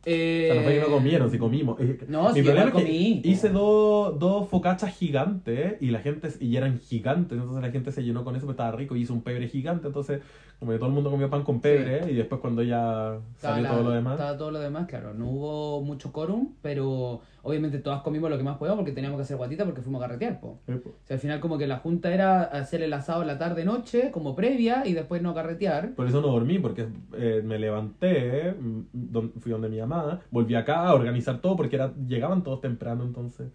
Eh, 0.06 0.50
O 0.50 0.54
sea, 0.54 0.56
no 0.62 0.63
fue 0.63 0.74
que 0.76 0.80
no 0.82 0.88
comieron, 0.96 1.32
si 1.32 1.38
comimos. 1.39 1.80
No, 2.08 2.30
Mi 2.30 2.36
sí, 2.36 2.41
problema 2.44 2.52
igual 2.52 2.68
es 2.68 2.74
que 2.74 2.82
comí, 2.84 3.22
hice 3.24 3.50
dos, 3.50 4.20
dos 4.20 4.48
focachas 4.50 4.96
gigantes 4.96 5.82
y 5.82 5.88
la 5.91 6.00
gente, 6.00 6.30
y 6.39 6.56
eran 6.56 6.80
gigantes, 6.80 7.38
entonces 7.38 7.62
la 7.62 7.72
gente 7.72 7.91
se 7.91 8.04
llenó 8.04 8.24
con 8.24 8.36
eso, 8.36 8.46
porque 8.46 8.62
estaba 8.62 8.76
rico 8.78 8.96
y 8.96 9.02
hizo 9.02 9.13
un 9.13 9.22
pebre 9.22 9.48
gigante, 9.48 9.88
entonces 9.88 10.22
como 10.60 10.72
que 10.72 10.78
todo 10.78 10.88
el 10.88 10.94
mundo 10.96 11.12
comió 11.12 11.30
pan 11.30 11.44
con 11.44 11.60
pebre 11.60 12.10
y 12.10 12.15
después 12.15 12.39
cuando 12.39 12.63
ya 12.63 13.18
Estaba 13.36 13.56
salió 13.56 13.63
la- 13.63 13.70
todo 13.70 13.84
lo 13.84 13.91
demás. 13.91 14.13
Estaba 14.13 14.38
todo 14.38 14.52
lo 14.52 14.60
demás, 14.60 14.88
claro. 14.88 15.13
No 15.13 15.28
hubo 15.30 15.82
mucho 15.82 16.13
quórum, 16.13 16.54
pero 16.62 17.20
obviamente 17.44 17.80
todas 17.80 18.02
comimos 18.02 18.30
lo 18.30 18.38
que 18.38 18.44
más 18.44 18.58
podíamos 18.58 18.80
porque 18.80 18.94
teníamos 18.94 19.18
que 19.18 19.24
hacer 19.24 19.36
guatita 19.38 19.65
porque 19.65 19.82
fuimos 19.82 20.02
a 20.02 20.08
carretear, 20.08 20.39
po. 20.39 20.60
po. 20.65 20.72
O 20.74 20.94
sea, 21.04 21.15
al 21.15 21.20
final 21.20 21.39
como 21.41 21.58
que 21.58 21.68
la 21.68 21.78
junta 21.80 22.13
era 22.13 22.41
hacer 22.44 22.82
el 22.82 22.94
asado 22.94 23.22
en 23.22 23.28
la 23.28 23.38
tarde-noche 23.38 24.12
como 24.12 24.34
previa 24.36 24.84
y 24.88 24.94
después 24.94 25.22
no 25.22 25.34
carretear. 25.34 25.91
Por 25.94 26.08
eso 26.08 26.22
no 26.22 26.28
dormí, 26.28 26.58
porque 26.58 26.88
eh, 27.18 27.41
me 27.44 27.60
levanté, 27.60 28.54
mm, 28.54 29.39
fui 29.39 29.52
donde 29.52 29.68
mi 29.70 29.80
mamá, 29.80 29.94
volví 30.31 30.55
acá 30.55 30.88
a 30.88 30.93
organizar 30.93 31.39
todo 31.39 31.55
porque 31.55 31.75
era, 31.75 31.93
llegaban 32.08 32.43
todos 32.43 32.62
temprano 32.62 33.03
entonces. 33.03 33.49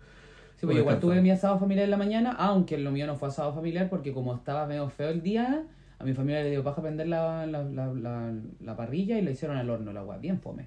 Sí, 0.56 0.66
pues 0.66 0.78
igual 0.78 1.00
tuve 1.00 1.22
mi 1.22 1.30
asado 1.30 1.58
familiar 1.58 1.84
en 1.84 1.90
la 1.90 1.96
mañana, 1.96 2.32
aunque 2.32 2.76
lo 2.76 2.90
mío 2.90 3.06
no 3.06 3.16
fue 3.16 3.28
asado 3.28 3.54
familiar 3.54 3.88
porque 3.88 4.12
como 4.12 4.34
estaba 4.34 4.66
medio 4.66 4.90
feo 4.90 5.08
el 5.08 5.22
día, 5.22 5.64
a 5.98 6.04
mi 6.04 6.12
familia 6.12 6.42
le 6.42 6.50
dio 6.50 6.62
paja 6.62 6.82
prender 6.82 7.08
la, 7.08 7.46
la, 7.46 7.62
la, 7.62 7.86
la, 7.94 8.32
la 8.60 8.76
parrilla 8.76 9.18
y 9.18 9.22
la 9.22 9.30
hicieron 9.30 9.56
al 9.56 9.70
horno, 9.70 9.92
la 9.92 10.00
agua, 10.00 10.18
bien 10.18 10.38
fome. 10.38 10.66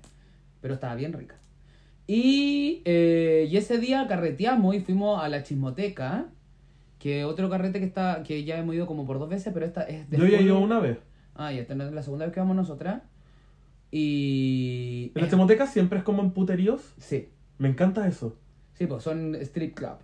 Pero 0.61 0.73
estaba 0.73 0.95
bien 0.95 1.13
rica. 1.13 1.35
Y, 2.07 2.81
eh, 2.85 3.47
y 3.49 3.55
ese 3.55 3.77
día 3.77 4.07
carreteamos 4.07 4.75
y 4.75 4.79
fuimos 4.79 5.23
a 5.23 5.29
la 5.29 5.43
chismoteca, 5.43 6.25
que 6.99 7.25
otro 7.25 7.49
carrete 7.49 7.79
que 7.79 7.85
está 7.85 8.23
que 8.23 8.43
ya 8.43 8.57
hemos 8.57 8.75
ido 8.75 8.87
como 8.87 9.05
por 9.05 9.19
dos 9.19 9.29
veces, 9.29 9.53
pero 9.53 9.65
esta 9.65 9.83
es 9.83 10.09
de 10.09 10.17
Yo 10.17 10.25
ya 10.25 10.39
he 10.39 10.43
ido 10.43 10.59
una 10.59 10.79
vez. 10.79 10.97
Ah, 11.35 11.51
ya 11.51 11.61
esta 11.61 11.75
no 11.75 11.83
es 11.83 11.93
la 11.93 12.01
segunda 12.01 12.25
vez 12.25 12.33
que 12.33 12.39
vamos 12.39 12.55
nosotras. 12.55 13.01
Y... 13.95 15.11
En 15.13 15.21
la 15.21 15.29
Chemoteca 15.29 15.67
siempre 15.67 15.99
es 15.99 16.03
como 16.03 16.23
en 16.23 16.31
puteríos. 16.31 16.81
Sí, 16.97 17.29
Me 17.59 17.69
encanta 17.69 18.07
eso. 18.07 18.35
sí, 18.73 18.87
pues 18.87 19.03
son 19.03 19.35
strip 19.35 19.75
club. 19.75 19.97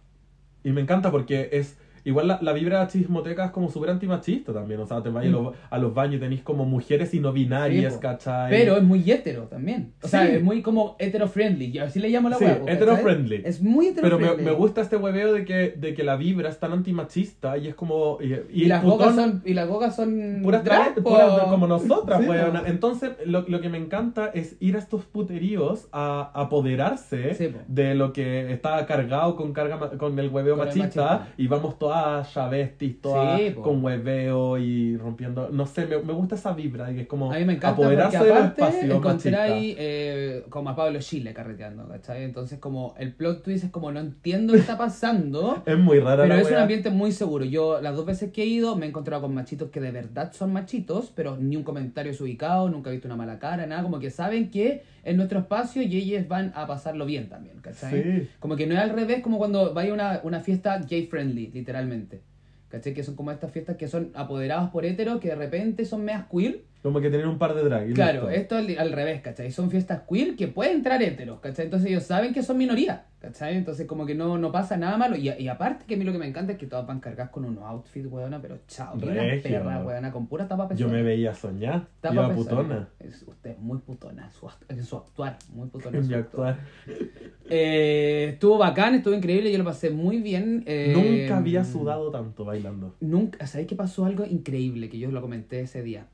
Y 0.64 0.72
me 0.72 0.82
encanta 0.82 1.10
porque 1.10 1.50
es. 1.54 1.76
Igual 2.06 2.28
la, 2.28 2.40
la 2.42 2.54
vibra 2.54 2.80
de 2.80 2.86
la 2.86 2.90
chismoteca 2.92 3.46
es 3.46 3.52
como 3.52 3.70
súper 3.70 3.90
antimachista 3.92 4.54
también. 4.54 4.80
O 4.80 4.86
sea, 4.86 5.02
te 5.02 5.10
vas 5.10 5.26
a 5.26 5.28
los, 5.30 5.54
a 5.70 5.78
los 5.78 5.94
baños 5.94 6.16
y 6.16 6.20
tenéis 6.20 6.42
como 6.42 6.66
mujeres 6.66 7.14
y 7.14 7.20
no 7.20 7.32
binarias, 7.34 7.94
Mm. 7.94 7.96
Sí. 7.96 8.02
¿cachai? 8.02 8.50
Pero 8.52 8.78
es 8.78 8.84
muy 8.84 9.10
hetero 9.12 9.44
también. 9.44 9.94
O 10.04 10.08
sea, 10.08 10.26
Sí. 10.28 10.34
es 10.36 10.44
muy 10.44 10.62
como 10.62 10.96
hetero-friendly. 11.00 11.80
Así 11.80 12.00
le 12.00 12.10
llamo 12.10 12.30
la 12.30 12.38
Sí, 12.38 12.46
hueá, 12.46 12.62
hetero-friendly. 12.68 13.42
Es 13.46 13.62
muy 13.62 13.92
Pero 13.96 14.08
hetero-friendly. 14.18 14.44
me, 14.46 14.52
me 14.52 14.58
gusta 14.58 14.82
este 14.82 14.96
hueveo 14.98 15.34
de 15.34 15.46
que, 15.46 15.74
de 15.78 15.94
que 15.94 16.04
la 16.04 16.16
vibra 16.16 16.50
es 16.50 16.60
tan 16.60 16.72
antimachista 16.74 17.58
y 17.58 17.68
es 17.68 17.76
como. 17.76 18.18
Y, 18.22 18.34
y 18.34 18.64
Y, 18.64 18.66
las 18.66 18.84
gogas 18.84 19.16
son, 19.16 19.42
y 19.46 19.54
las 19.54 19.68
gogas 19.68 19.96
son 19.96 20.40
Puras 20.44 20.64
drag, 20.64 20.96
puras 20.96 21.44
como 21.50 21.68
nosotras, 21.68 22.22
Sí, 22.22 22.28
weona. 22.30 22.64
Entonces, 22.68 23.12
lo, 23.26 23.42
lo 23.48 23.62
que 23.62 23.70
me 23.70 23.78
encanta 23.78 24.28
es 24.34 24.56
ir 24.60 24.76
a 24.76 24.80
estos 24.80 25.06
puteríos 25.06 25.88
a 25.92 26.32
apoderarse 26.34 27.34
Sí, 27.34 27.48
po. 27.48 27.60
de 27.68 27.96
lo 27.96 28.14
que 28.14 28.52
está 28.54 28.86
cargado 28.86 29.36
con 29.36 29.54
carga 29.54 29.80
con 29.98 30.18
el 30.20 30.30
hueveo 30.30 30.58
Con 30.58 30.68
el 30.68 30.76
machista, 30.78 31.04
machista. 31.06 31.34
y 31.38 31.48
vamos 31.48 31.76
todas 31.90 32.34
chavestis, 32.34 33.02
todas 33.02 33.40
Sí, 33.40 33.54
con 33.54 33.84
hueveo 33.84 34.58
y 34.58 34.96
rompiendo. 34.98 35.50
No 35.52 35.66
sé, 35.66 35.86
me, 35.88 35.98
me 36.00 36.14
gusta 36.14 36.36
esa 36.36 36.54
vibra, 36.54 36.94
que 36.94 37.02
es 37.02 37.08
como 37.08 37.32
A 37.32 37.40
mí 37.40 37.46
me 37.46 37.54
encanta 37.54 37.82
apoderarse 37.82 38.18
porque 38.18 38.32
aparte 38.32 38.62
espacios 38.62 38.96
encontré 38.96 39.36
ahí 39.36 39.76
eh, 39.78 40.46
como 40.50 40.70
a 40.70 40.76
Pablo 40.76 41.00
Chile 41.00 41.34
carreteando, 41.34 41.88
¿cachai? 41.88 42.24
Entonces 42.24 42.60
como 42.60 42.94
el 42.98 43.14
plot 43.14 43.44
twist 43.44 43.66
es 43.66 43.72
como 43.72 43.92
no 43.92 44.00
entiendo 44.00 44.54
qué 44.54 44.60
está 44.60 44.78
pasando, 44.78 45.64
Es 45.66 45.78
muy 45.78 46.00
rara 46.00 46.24
pero 46.24 46.36
es 46.36 46.50
un 46.50 46.58
ambiente 46.58 46.90
muy 46.90 47.12
seguro. 47.12 47.46
Yo 47.46 47.82
las 47.82 47.96
dos 47.96 48.06
veces 48.06 48.32
que 48.32 48.44
he 48.44 48.48
ido 48.48 48.76
me 48.76 48.86
he 48.86 48.90
encontrado 48.90 49.24
con 49.24 49.34
machitos 49.34 49.70
que 49.70 49.80
de 49.80 49.92
verdad 49.92 50.32
son 50.34 50.54
machitos, 50.54 51.12
pero 51.16 51.38
ni 51.38 51.56
un 51.56 51.64
comentario 51.64 52.12
es 52.12 52.22
ubicado, 52.22 52.70
nunca 52.70 52.90
he 52.90 52.94
visto 52.94 53.08
una 53.08 53.18
mala 53.18 53.40
cara, 53.40 53.66
nada, 53.66 53.82
como 53.82 54.00
que 54.00 54.12
saben 54.12 54.52
que 54.52 54.84
es 55.10 55.16
nuestro 55.16 55.40
espacio 55.40 55.82
y 55.82 55.96
ellos 55.98 56.28
van 56.28 56.52
a 56.56 56.68
pasarlo 56.68 57.06
bien 57.06 57.30
también, 57.30 57.60
¿cachai? 57.62 58.04
Sí. 58.04 58.30
Como 58.40 58.56
que 58.56 58.68
no 58.68 58.76
es 58.76 58.82
al 58.82 58.92
revés 58.92 59.22
como 59.22 59.40
cuando 59.40 59.74
vaya 59.74 59.92
a 59.92 59.94
una, 59.94 60.20
una 60.24 60.40
fiesta 60.40 60.78
gay 60.78 61.08
friendly, 61.08 61.52
literalmente. 61.52 62.22
¿Cachai? 62.70 62.94
Que 62.94 63.04
son 63.04 63.16
como 63.16 63.32
estas 63.32 63.52
fiestas 63.52 63.78
que 63.78 63.88
son 63.88 64.12
apoderadas 64.14 64.70
por 64.70 64.86
héteros 64.86 65.20
que 65.20 65.30
de 65.30 65.36
repente 65.36 65.86
son 65.86 66.06
meas 66.06 66.28
queer. 66.32 66.62
Como 66.82 67.02
que 67.02 67.10
tener 67.10 67.28
un 67.28 67.38
par 67.38 67.54
de 67.56 67.64
drag. 67.64 67.94
Claro, 67.94 68.30
esto 68.30 68.56
al, 68.56 68.78
al 68.78 68.92
revés, 68.94 69.22
¿cachai? 69.22 69.52
Son 69.52 69.70
fiestas 69.70 70.04
queer 70.10 70.36
que 70.38 70.48
pueden 70.48 70.78
entrar 70.78 71.02
héteros, 71.04 71.40
¿cachai? 71.42 71.66
Entonces 71.66 71.90
ellos 71.90 72.04
saben 72.04 72.34
que 72.34 72.42
son 72.42 72.58
minoría, 72.58 73.06
¿cachai? 73.20 73.58
Entonces 73.58 73.86
como 73.86 74.06
que 74.06 74.16
no, 74.16 74.38
no 74.38 74.52
pasa 74.54 74.78
nada 74.78 74.96
malo. 74.98 75.18
Y, 75.18 75.30
y 75.30 75.48
aparte 75.50 75.84
que 75.86 75.96
a 75.96 75.98
mí 75.98 76.06
lo 76.06 76.14
que 76.14 76.20
me 76.20 76.28
encanta 76.28 76.54
es 76.54 76.58
que 76.58 76.68
todas 76.68 76.88
van 76.88 77.02
cargadas 77.02 77.32
con 77.32 77.44
unos 77.44 77.64
outfits, 77.66 78.08
weona, 78.10 78.42
pero 78.42 78.60
chao. 78.68 78.96
Y 78.98 79.04
una 79.04 79.14
Regio. 79.24 79.52
perra, 79.52 79.84
weona, 79.84 80.12
con 80.14 80.28
pura 80.28 80.48
tapa 80.48 80.74
Yo 80.74 80.88
me 80.88 81.04
veía 81.04 81.34
soñar. 81.34 81.88
Tapa 82.00 82.14
Iba 82.16 82.30
pezona. 82.30 82.50
putona. 82.50 82.90
Es, 83.00 83.24
usted 83.28 83.50
es 83.52 83.60
muy 83.60 83.80
putona 83.86 84.30
en 84.70 84.82
su, 84.82 84.90
su 84.90 84.96
actuar, 84.96 85.38
muy 85.54 85.68
putona 85.68 85.98
En 85.98 86.06
su 86.06 86.16
actuar. 86.16 86.60
actuar. 86.86 87.00
Eh, 87.50 88.30
estuvo 88.34 88.58
bacán, 88.58 88.96
estuvo 88.96 89.14
increíble, 89.14 89.52
yo 89.52 89.58
lo 89.58 89.66
pasé 89.66 89.90
muy 89.90 90.22
bien. 90.22 90.64
eh, 90.66 90.94
Nunca 90.96 91.38
había 91.40 91.66
sudado 91.66 92.10
tanto 92.12 92.46
bailando. 92.46 92.96
Nunca, 93.02 93.46
¿sabéis 93.48 93.68
que 93.68 93.76
pasó 93.76 94.06
algo 94.06 94.26
increíble 94.26 94.90
que 94.90 94.98
yo 95.00 95.12
lo 95.12 95.20
comenté 95.22 95.60
ese 95.62 95.82
día? 95.82 96.08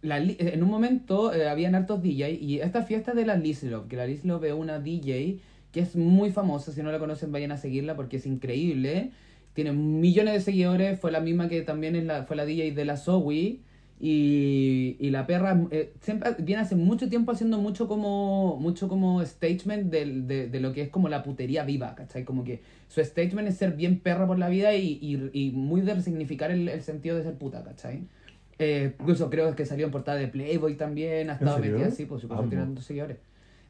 La 0.00 0.20
Li- 0.20 0.36
en 0.38 0.62
un 0.62 0.70
momento 0.70 1.32
eh, 1.34 1.48
habían 1.48 1.74
hartos 1.74 2.02
DJ 2.02 2.30
y 2.30 2.60
esta 2.60 2.82
fiesta 2.84 3.14
de 3.14 3.26
la 3.26 3.36
Liz 3.36 3.62
Love, 3.64 3.88
que 3.88 3.96
la 3.96 4.06
Liz 4.06 4.24
Love 4.24 4.44
es 4.44 4.52
una 4.52 4.78
DJ 4.78 5.40
que 5.72 5.80
es 5.80 5.96
muy 5.96 6.30
famosa, 6.30 6.72
si 6.72 6.82
no 6.82 6.92
la 6.92 6.98
conocen 6.98 7.32
vayan 7.32 7.50
a 7.52 7.56
seguirla 7.58 7.96
porque 7.96 8.16
es 8.18 8.26
increíble, 8.26 9.10
tiene 9.54 9.72
millones 9.72 10.34
de 10.34 10.40
seguidores, 10.40 11.00
fue 11.00 11.10
la 11.10 11.20
misma 11.20 11.48
que 11.48 11.62
también 11.62 11.96
es 11.96 12.04
la, 12.04 12.24
fue 12.24 12.36
la 12.36 12.44
DJ 12.46 12.74
de 12.74 12.84
la 12.84 12.96
Zoe 12.96 13.60
y, 14.00 14.96
y 15.00 15.10
la 15.10 15.26
perra 15.26 15.60
eh, 15.72 15.92
siempre 16.00 16.30
viene 16.38 16.62
hace 16.62 16.76
mucho 16.76 17.08
tiempo 17.08 17.32
haciendo 17.32 17.58
mucho 17.58 17.88
como 17.88 18.56
mucho 18.60 18.88
como 18.88 19.24
statement 19.24 19.90
del- 19.90 20.26
de, 20.28 20.46
de 20.48 20.60
lo 20.60 20.72
que 20.72 20.82
es 20.82 20.88
como 20.90 21.08
la 21.08 21.22
putería 21.24 21.64
viva, 21.64 21.94
¿cachai? 21.96 22.24
Como 22.24 22.44
que 22.44 22.62
su 22.88 23.02
statement 23.04 23.48
es 23.48 23.56
ser 23.56 23.72
bien 23.74 23.98
perra 23.98 24.26
por 24.28 24.38
la 24.38 24.48
vida 24.48 24.74
y, 24.76 24.98
y, 25.02 25.30
y 25.32 25.50
muy 25.50 25.80
de 25.80 25.94
resignificar 25.94 26.50
el, 26.52 26.68
el 26.68 26.82
sentido 26.82 27.16
de 27.16 27.24
ser 27.24 27.34
puta, 27.34 27.64
¿cachai? 27.64 28.02
Eh, 28.58 28.94
incluso 28.98 29.30
creo 29.30 29.54
que 29.54 29.64
salió 29.66 29.86
en 29.86 29.92
portada 29.92 30.18
de 30.18 30.28
Playboy 30.28 30.74
también, 30.76 31.30
ha 31.30 31.34
estado 31.34 31.58
metida 31.74 31.88
así, 31.92 32.06
por 32.06 32.20
supuesto, 32.20 32.40
Amo. 32.42 32.48
tiene 32.50 32.64
tantos 32.64 32.84
seguidores. 32.84 33.18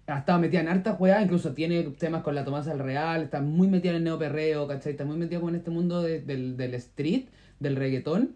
Ha 0.06 0.20
estado 0.20 0.38
metida 0.38 0.60
en 0.60 0.68
hartas 0.68 0.98
weas, 0.98 1.22
incluso 1.22 1.52
tiene 1.52 1.82
temas 1.98 2.22
con 2.22 2.34
la 2.34 2.42
Tomasa 2.44 2.70
al 2.72 2.78
Real, 2.78 3.24
está 3.24 3.42
muy 3.42 3.68
metida 3.68 3.90
en 3.90 3.96
el 3.98 4.04
neoperreo, 4.04 4.66
¿cachai? 4.66 4.92
Está 4.92 5.04
muy 5.04 5.18
metida 5.18 5.38
como 5.40 5.50
en 5.50 5.56
este 5.56 5.70
mundo 5.70 6.02
de- 6.02 6.20
del, 6.22 6.56
del 6.56 6.72
street, 6.74 7.26
del 7.60 7.76
reggaetón. 7.76 8.30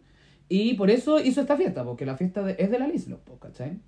Y 0.51 0.75
por 0.75 0.91
eso 0.91 1.19
hizo 1.19 1.41
esta 1.41 1.57
fiesta, 1.57 1.83
porque 1.85 2.05
la 2.05 2.17
fiesta 2.19 2.43
de- 2.43 2.57
es 2.59 2.71
de 2.71 2.79
la 2.79 2.87
Lislo, 2.87 3.21
¿cachai? 3.41 3.79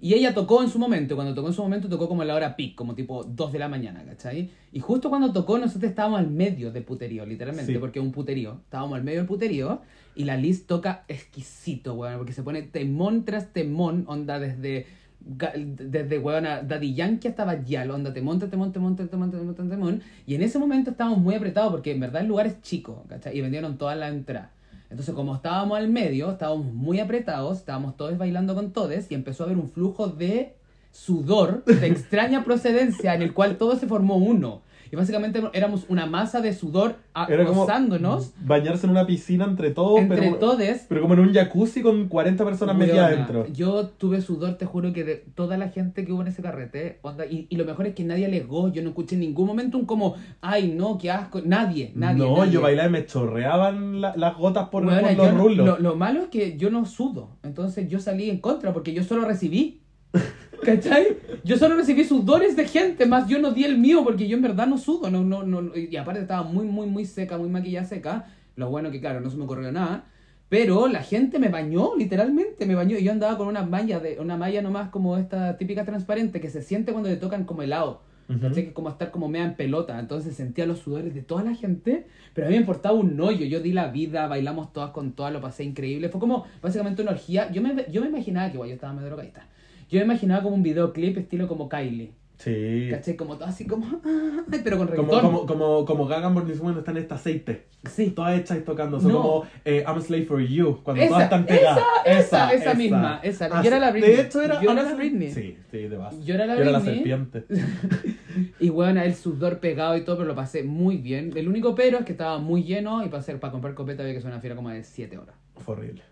Y 0.00 0.14
ella 0.14 0.32
tocó 0.32 0.62
en 0.62 0.68
su 0.68 0.78
momento, 0.78 1.16
cuando 1.16 1.34
tocó 1.34 1.48
en 1.48 1.54
su 1.54 1.62
momento 1.62 1.88
tocó 1.88 2.08
como 2.08 2.22
a 2.22 2.24
la 2.24 2.34
hora 2.36 2.54
peak, 2.54 2.76
como 2.76 2.94
tipo 2.94 3.24
2 3.24 3.52
de 3.52 3.58
la 3.58 3.68
mañana, 3.68 4.04
¿cachai? 4.04 4.48
Y 4.72 4.78
justo 4.78 5.08
cuando 5.10 5.32
tocó 5.32 5.58
nosotros 5.58 5.90
estábamos 5.90 6.20
al 6.20 6.30
medio 6.30 6.70
del 6.70 6.84
puterío, 6.84 7.26
literalmente, 7.26 7.72
Sí. 7.72 7.78
porque 7.78 7.98
es 7.98 8.04
un 8.04 8.12
puterío. 8.12 8.60
Estábamos 8.64 8.96
al 8.96 9.02
medio 9.02 9.18
del 9.18 9.26
puterío 9.26 9.80
y 10.14 10.22
la 10.24 10.36
Liz 10.36 10.66
toca 10.66 11.04
exquisito, 11.08 11.94
weón, 11.94 12.18
porque 12.18 12.32
se 12.32 12.44
pone 12.44 12.62
temón 12.62 13.24
tras 13.24 13.52
temón, 13.52 14.04
onda 14.06 14.38
desde, 14.38 14.86
desde 15.20 16.18
weón, 16.20 16.46
a 16.46 16.62
Daddy 16.62 16.94
Yankee 16.94 17.28
hasta 17.28 17.44
Bayal, 17.44 17.90
onda 17.90 18.12
temón, 18.12 18.38
tras 18.38 18.50
temón, 18.52 18.72
temón, 18.72 18.94
tras 18.94 19.10
temón, 19.10 19.30
temón, 19.32 19.54
tras 19.54 19.68
temón. 19.68 20.02
Y 20.26 20.36
en 20.36 20.42
ese 20.42 20.60
momento 20.60 20.90
estábamos 20.92 21.18
muy 21.18 21.34
apretados 21.34 21.72
porque 21.72 21.90
en 21.92 21.98
verdad 22.00 22.22
el 22.22 22.28
lugar 22.28 22.46
es 22.46 22.60
chico, 22.62 23.04
¿cachai? 23.08 23.36
Y 23.36 23.40
vendieron 23.40 23.76
todas 23.78 23.98
las 23.98 24.12
entradas. 24.12 24.50
Entonces, 24.90 25.14
como 25.14 25.34
estábamos 25.34 25.78
al 25.78 25.88
medio, 25.88 26.30
estábamos 26.30 26.72
muy 26.72 26.98
apretados, 26.98 27.58
estábamos 27.58 27.96
todos 27.96 28.16
bailando 28.16 28.54
con 28.54 28.72
todos 28.72 29.10
y 29.10 29.14
empezó 29.14 29.42
a 29.42 29.46
haber 29.46 29.58
un 29.58 29.68
flujo 29.68 30.08
de 30.08 30.54
sudor 30.92 31.64
de 31.64 31.86
extraña 31.88 32.44
procedencia 32.44 33.14
en 33.14 33.22
el 33.22 33.34
cual 33.34 33.58
todo 33.58 33.76
se 33.76 33.86
formó 33.86 34.16
uno. 34.16 34.62
Y 34.90 34.96
básicamente 34.96 35.42
éramos 35.52 35.84
una 35.88 36.06
masa 36.06 36.40
de 36.40 36.52
sudor 36.52 36.96
acosándonos 37.12 38.32
bañarse 38.44 38.86
en 38.86 38.90
una 38.92 39.06
piscina 39.06 39.44
entre 39.44 39.70
todos, 39.70 40.00
entre 40.00 40.18
pero, 40.22 40.36
todes. 40.36 40.86
pero 40.88 41.00
como 41.02 41.14
en 41.14 41.20
un 41.20 41.32
jacuzzi 41.34 41.82
con 41.82 42.08
40 42.08 42.44
personas 42.44 42.76
metidas 42.76 43.12
adentro. 43.12 43.46
Yo 43.52 43.88
tuve 43.88 44.20
sudor, 44.20 44.54
te 44.56 44.64
juro 44.66 44.92
que 44.92 45.04
de 45.04 45.16
toda 45.34 45.56
la 45.56 45.68
gente 45.68 46.04
que 46.04 46.12
hubo 46.12 46.22
en 46.22 46.28
ese 46.28 46.42
carrete, 46.42 46.98
onda, 47.02 47.26
y, 47.26 47.46
y 47.48 47.56
lo 47.56 47.64
mejor 47.64 47.86
es 47.86 47.94
que 47.94 48.04
nadie 48.04 48.26
alegó, 48.26 48.72
yo 48.72 48.82
no 48.82 48.90
escuché 48.90 49.14
en 49.14 49.20
ningún 49.20 49.46
momento 49.46 49.78
un 49.78 49.84
como, 49.86 50.14
ay 50.40 50.72
no, 50.76 50.98
qué 50.98 51.10
asco, 51.10 51.40
nadie, 51.44 51.92
nadie. 51.94 52.18
no, 52.24 52.36
nadie. 52.38 52.52
yo 52.52 52.60
bailaba 52.62 52.88
y 52.88 52.92
me 52.92 53.06
chorreaban 53.06 54.00
la- 54.00 54.16
las 54.16 54.36
gotas 54.36 54.68
por, 54.68 54.84
Weona, 54.86 55.08
por 55.08 55.16
los 55.16 55.34
rulos. 55.34 55.66
Lo, 55.66 55.78
lo 55.78 55.96
malo 55.96 56.22
es 56.22 56.28
que 56.28 56.56
yo 56.56 56.70
no 56.70 56.86
sudo, 56.86 57.30
entonces 57.42 57.88
yo 57.88 57.98
salí 58.00 58.30
en 58.30 58.38
contra 58.40 58.72
porque 58.72 58.92
yo 58.92 59.02
solo 59.04 59.24
recibí. 59.24 59.80
¿Cachai? 60.62 61.18
Yo 61.44 61.56
solo 61.56 61.76
recibí 61.76 62.04
sudores 62.04 62.56
de 62.56 62.66
gente, 62.66 63.06
más 63.06 63.28
yo 63.28 63.38
no 63.38 63.52
di 63.52 63.64
el 63.64 63.78
mío 63.78 64.02
porque 64.04 64.28
yo 64.28 64.36
en 64.36 64.42
verdad 64.42 64.66
no 64.66 64.78
sudo. 64.78 65.10
No, 65.10 65.22
no, 65.24 65.42
no, 65.42 65.76
y 65.76 65.96
aparte 65.96 66.20
estaba 66.20 66.42
muy, 66.42 66.66
muy, 66.66 66.86
muy 66.86 67.04
seca, 67.04 67.38
muy 67.38 67.48
maquillada 67.48 67.86
seca. 67.86 68.26
Lo 68.56 68.70
bueno 68.70 68.90
que, 68.90 69.00
claro, 69.00 69.20
no 69.20 69.30
se 69.30 69.36
me 69.36 69.44
ocurrió 69.44 69.70
nada. 69.70 70.04
Pero 70.48 70.88
la 70.88 71.02
gente 71.02 71.38
me 71.38 71.48
bañó, 71.48 71.94
literalmente, 71.96 72.64
me 72.64 72.74
bañó. 72.74 72.96
Y 72.96 73.04
yo 73.04 73.12
andaba 73.12 73.36
con 73.36 73.48
una 73.48 73.62
malla, 73.62 74.00
de, 74.00 74.18
una 74.18 74.36
malla 74.36 74.62
nomás 74.62 74.88
como 74.88 75.18
esta 75.18 75.58
típica 75.58 75.84
transparente 75.84 76.40
que 76.40 76.48
se 76.48 76.62
siente 76.62 76.92
cuando 76.92 77.10
le 77.10 77.16
tocan 77.16 77.44
como 77.44 77.62
helado. 77.62 78.02
Ujú. 78.30 78.40
¿Cachai? 78.40 78.64
Que 78.64 78.72
como 78.72 78.88
estar 78.88 79.10
como 79.10 79.28
mea 79.28 79.44
en 79.44 79.56
pelota. 79.56 79.98
Entonces 79.98 80.34
sentía 80.34 80.66
los 80.66 80.78
sudores 80.80 81.14
de 81.14 81.22
toda 81.22 81.44
la 81.44 81.54
gente, 81.54 82.06
pero 82.34 82.46
a 82.46 82.50
mí 82.50 82.56
me 82.56 82.60
importaba 82.62 82.94
un 82.94 83.20
hoyo. 83.20 83.44
Yo 83.44 83.60
di 83.60 83.72
la 83.72 83.88
vida, 83.88 84.26
bailamos 84.26 84.72
todas 84.72 84.90
con 84.90 85.12
todas, 85.12 85.32
lo 85.32 85.40
pasé 85.40 85.64
increíble. 85.64 86.08
Fue 86.08 86.20
como 86.20 86.46
básicamente 86.62 87.02
una 87.02 87.12
orgía. 87.12 87.50
Yo 87.52 87.60
me, 87.60 87.86
yo 87.90 88.00
me 88.00 88.08
imaginaba 88.08 88.48
que, 88.48 88.54
igual 88.54 88.70
yo 88.70 88.74
estaba 88.74 88.94
medio 88.94 89.08
drogadita. 89.08 89.46
Yo 89.88 89.98
me 90.00 90.04
imaginaba 90.04 90.42
como 90.42 90.54
un 90.56 90.62
videoclip 90.62 91.16
estilo 91.18 91.48
como 91.48 91.68
Kylie. 91.68 92.12
Sí. 92.36 92.86
¿Cachai? 92.88 93.16
Como 93.16 93.36
todo 93.36 93.48
así 93.48 93.66
como... 93.66 93.84
ay, 94.52 94.60
pero 94.62 94.78
con 94.78 94.86
Como, 94.86 95.08
reggaetón. 95.08 95.20
como, 95.32 95.46
como, 95.46 95.84
como 95.84 96.06
Gagan 96.06 96.34
Born 96.34 96.52
Woman 96.56 96.78
está 96.78 96.92
en 96.92 96.98
este 96.98 97.14
aceite. 97.14 97.64
Sí. 97.90 98.10
Todas 98.10 98.38
hechas 98.38 98.58
y 98.58 98.60
tocando. 98.60 99.00
Son 99.00 99.10
No. 99.10 99.22
como 99.22 99.44
eh, 99.64 99.82
I'm 99.84 99.98
a 99.98 100.00
Slave 100.00 100.24
for 100.26 100.40
You. 100.40 100.78
Cuando 100.84 101.02
Esa, 101.02 101.08
todas 101.10 101.24
están 101.24 101.46
pegadas. 101.46 101.82
esa, 102.06 102.52
esa 102.52 102.74
misma, 102.74 103.18
esa. 103.24 103.48
Ah, 103.50 103.60
Yo 103.60 103.68
era 103.68 103.80
la 103.80 103.90
Britney. 103.90 104.14
De 104.14 104.22
hecho, 104.22 104.40
era. 104.40 104.62
Yo 104.62 104.70
era 104.70 104.82
la 104.84 104.94
Britney. 104.94 105.32
Sí, 105.32 105.56
sí, 105.68 105.78
de 105.78 105.96
base. 105.96 106.22
Yo 106.24 106.34
era 106.36 106.46
la 106.46 106.54
Yo 106.54 106.62
era 106.62 106.70
la 106.72 106.78
Britney. 106.78 106.94
serpiente. 106.96 107.44
Y 108.60 108.68
bueno, 108.68 109.02
el 109.02 109.16
sudor 109.16 109.58
pegado 109.58 109.96
y 109.96 110.02
todo, 110.02 110.18
pero 110.18 110.28
lo 110.28 110.34
pasé 110.36 110.62
muy 110.62 110.96
bien. 110.98 111.32
El 111.34 111.48
único 111.48 111.74
pero 111.74 111.98
es 111.98 112.04
que 112.04 112.12
estaba 112.12 112.38
muy 112.38 112.62
lleno 112.62 113.04
y 113.04 113.08
para, 113.08 113.18
hacer, 113.18 113.40
para 113.40 113.50
comprar 113.50 113.74
copeta 113.74 114.02
había 114.04 114.14
que 114.14 114.20
ser 114.20 114.30
una 114.30 114.40
fiera 114.40 114.54
como 114.54 114.70
de 114.70 114.84
7 114.84 115.18
horas. 115.18 115.34
Fue 115.56 115.74
horrible. 115.74 116.02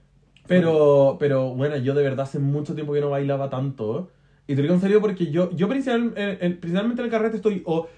Pero, 0.47 1.17
pero 1.19 1.55
bueno, 1.55 1.77
yo 1.77 1.95
de 1.95 2.03
verdad 2.03 2.21
hace 2.25 2.39
mucho 2.39 2.75
tiempo 2.75 2.93
que 2.93 3.01
no 3.01 3.11
bailaba 3.11 3.51
tanto. 3.51 4.11
Y 4.47 4.55
te 4.55 4.57
lo 4.57 4.63
digo 4.63 4.75
en 4.75 4.81
serio 4.81 5.01
porque 5.01 5.31
yo, 5.31 5.51
yo 5.57 5.69
principal- 5.69 6.13
eh, 6.17 6.39
en- 6.41 6.59
principalmente 6.61 7.03
en 7.03 7.07
el 7.07 7.11
carrete 7.11 7.37
estoy 7.37 7.63
o 7.67 7.89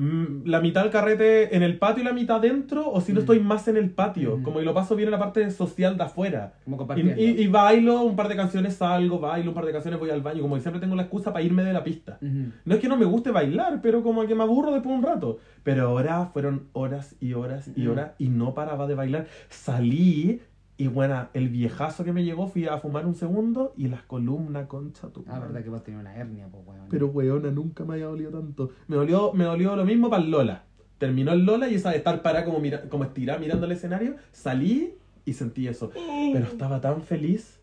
mm, 0.00 0.44
la 0.46 0.60
mitad 0.60 0.82
del 0.82 0.92
carrete 0.92 1.56
en 1.56 1.64
el 1.64 1.76
patio 1.76 2.02
y 2.02 2.06
la 2.06 2.12
mitad 2.12 2.40
dentro, 2.40 2.88
o 2.88 3.00
si 3.00 3.12
no 3.12 3.18
Mm. 3.18 3.22
estoy 3.22 3.40
más 3.40 3.66
en 3.66 3.76
el 3.76 3.90
patio. 3.90 4.36
Mm. 4.36 4.42
Como 4.44 4.60
que 4.60 4.64
lo 4.64 4.72
paso 4.72 4.94
bien 4.94 5.08
en 5.08 5.10
la 5.10 5.18
parte 5.18 5.50
social 5.50 5.96
de 5.96 6.04
afuera. 6.04 6.54
Como 6.62 6.76
Y, 6.76 6.78
compartiendo. 6.78 7.14
y, 7.20 7.24
y 7.42 7.46
bailo 7.48 8.02
un 8.02 8.14
par 8.14 8.28
de 8.28 8.36
canciones, 8.36 8.76
salgo, 8.76 9.18
bailo 9.18 9.50
un 9.50 9.56
par 9.56 9.66
de 9.66 9.72
canciones, 9.72 9.98
voy 9.98 10.10
al 10.10 10.20
baño. 10.22 10.40
Como 10.40 10.54
que 10.54 10.60
siempre 10.60 10.78
tengo 10.80 10.94
la 10.94 11.02
excusa 11.02 11.32
para 11.32 11.44
irme 11.44 11.64
de 11.64 11.72
la 11.72 11.82
pista. 11.82 12.16
No 12.20 12.74
es 12.76 12.80
que 12.80 12.86
no 12.86 12.96
me 12.96 13.06
guste 13.06 13.32
bailar, 13.32 13.80
pero 13.82 14.04
como 14.04 14.24
que 14.24 14.36
me 14.36 14.44
aburro 14.44 14.70
después 14.70 14.92
de 14.92 14.98
un 15.00 15.02
rato. 15.04 15.38
Pero 15.64 15.88
ahora 15.88 16.26
fueron 16.32 16.68
horas 16.74 17.16
y 17.18 17.32
horas 17.32 17.68
y 17.74 17.88
horas 17.88 18.12
y 18.18 18.28
no 18.28 18.54
paraba 18.54 18.86
de 18.86 18.94
bailar. 18.94 19.26
Salí 19.48 20.40
y 20.80 20.86
bueno, 20.86 21.28
el 21.34 21.48
viejazo 21.48 22.04
que 22.04 22.12
me 22.12 22.22
llegó 22.22 22.46
fui 22.46 22.66
a 22.66 22.78
fumar 22.78 23.04
un 23.04 23.16
segundo 23.16 23.74
y 23.76 23.88
las 23.88 24.02
columnas, 24.02 24.68
concha 24.68 25.08
tu. 25.08 25.24
Ah, 25.26 25.40
verdad 25.40 25.64
que 25.64 25.70
vos 25.70 25.82
tenías 25.82 26.00
una 26.00 26.14
hernia, 26.14 26.46
pues, 26.48 26.64
weón. 26.64 26.86
Pero 26.88 27.08
weona, 27.08 27.50
nunca 27.50 27.84
me 27.84 27.94
había 27.94 28.06
dolido 28.06 28.30
tanto. 28.30 28.70
Me 28.86 28.94
dolió, 28.94 29.32
me 29.32 29.42
dolió 29.42 29.74
lo 29.74 29.84
mismo 29.84 30.08
para 30.08 30.22
el 30.22 30.30
Lola. 30.30 30.62
Terminó 30.98 31.32
el 31.32 31.44
Lola 31.44 31.68
y 31.68 31.74
esa 31.74 31.90
de 31.90 31.96
estar 31.96 32.22
parada 32.22 32.44
como, 32.44 32.60
mira, 32.60 32.82
como 32.82 33.02
estirada 33.02 33.40
mirando 33.40 33.66
el 33.66 33.72
escenario, 33.72 34.14
salí 34.30 34.94
y 35.24 35.32
sentí 35.32 35.66
eso. 35.66 35.90
Pero 36.32 36.46
estaba 36.46 36.80
tan 36.80 37.02
feliz. 37.02 37.58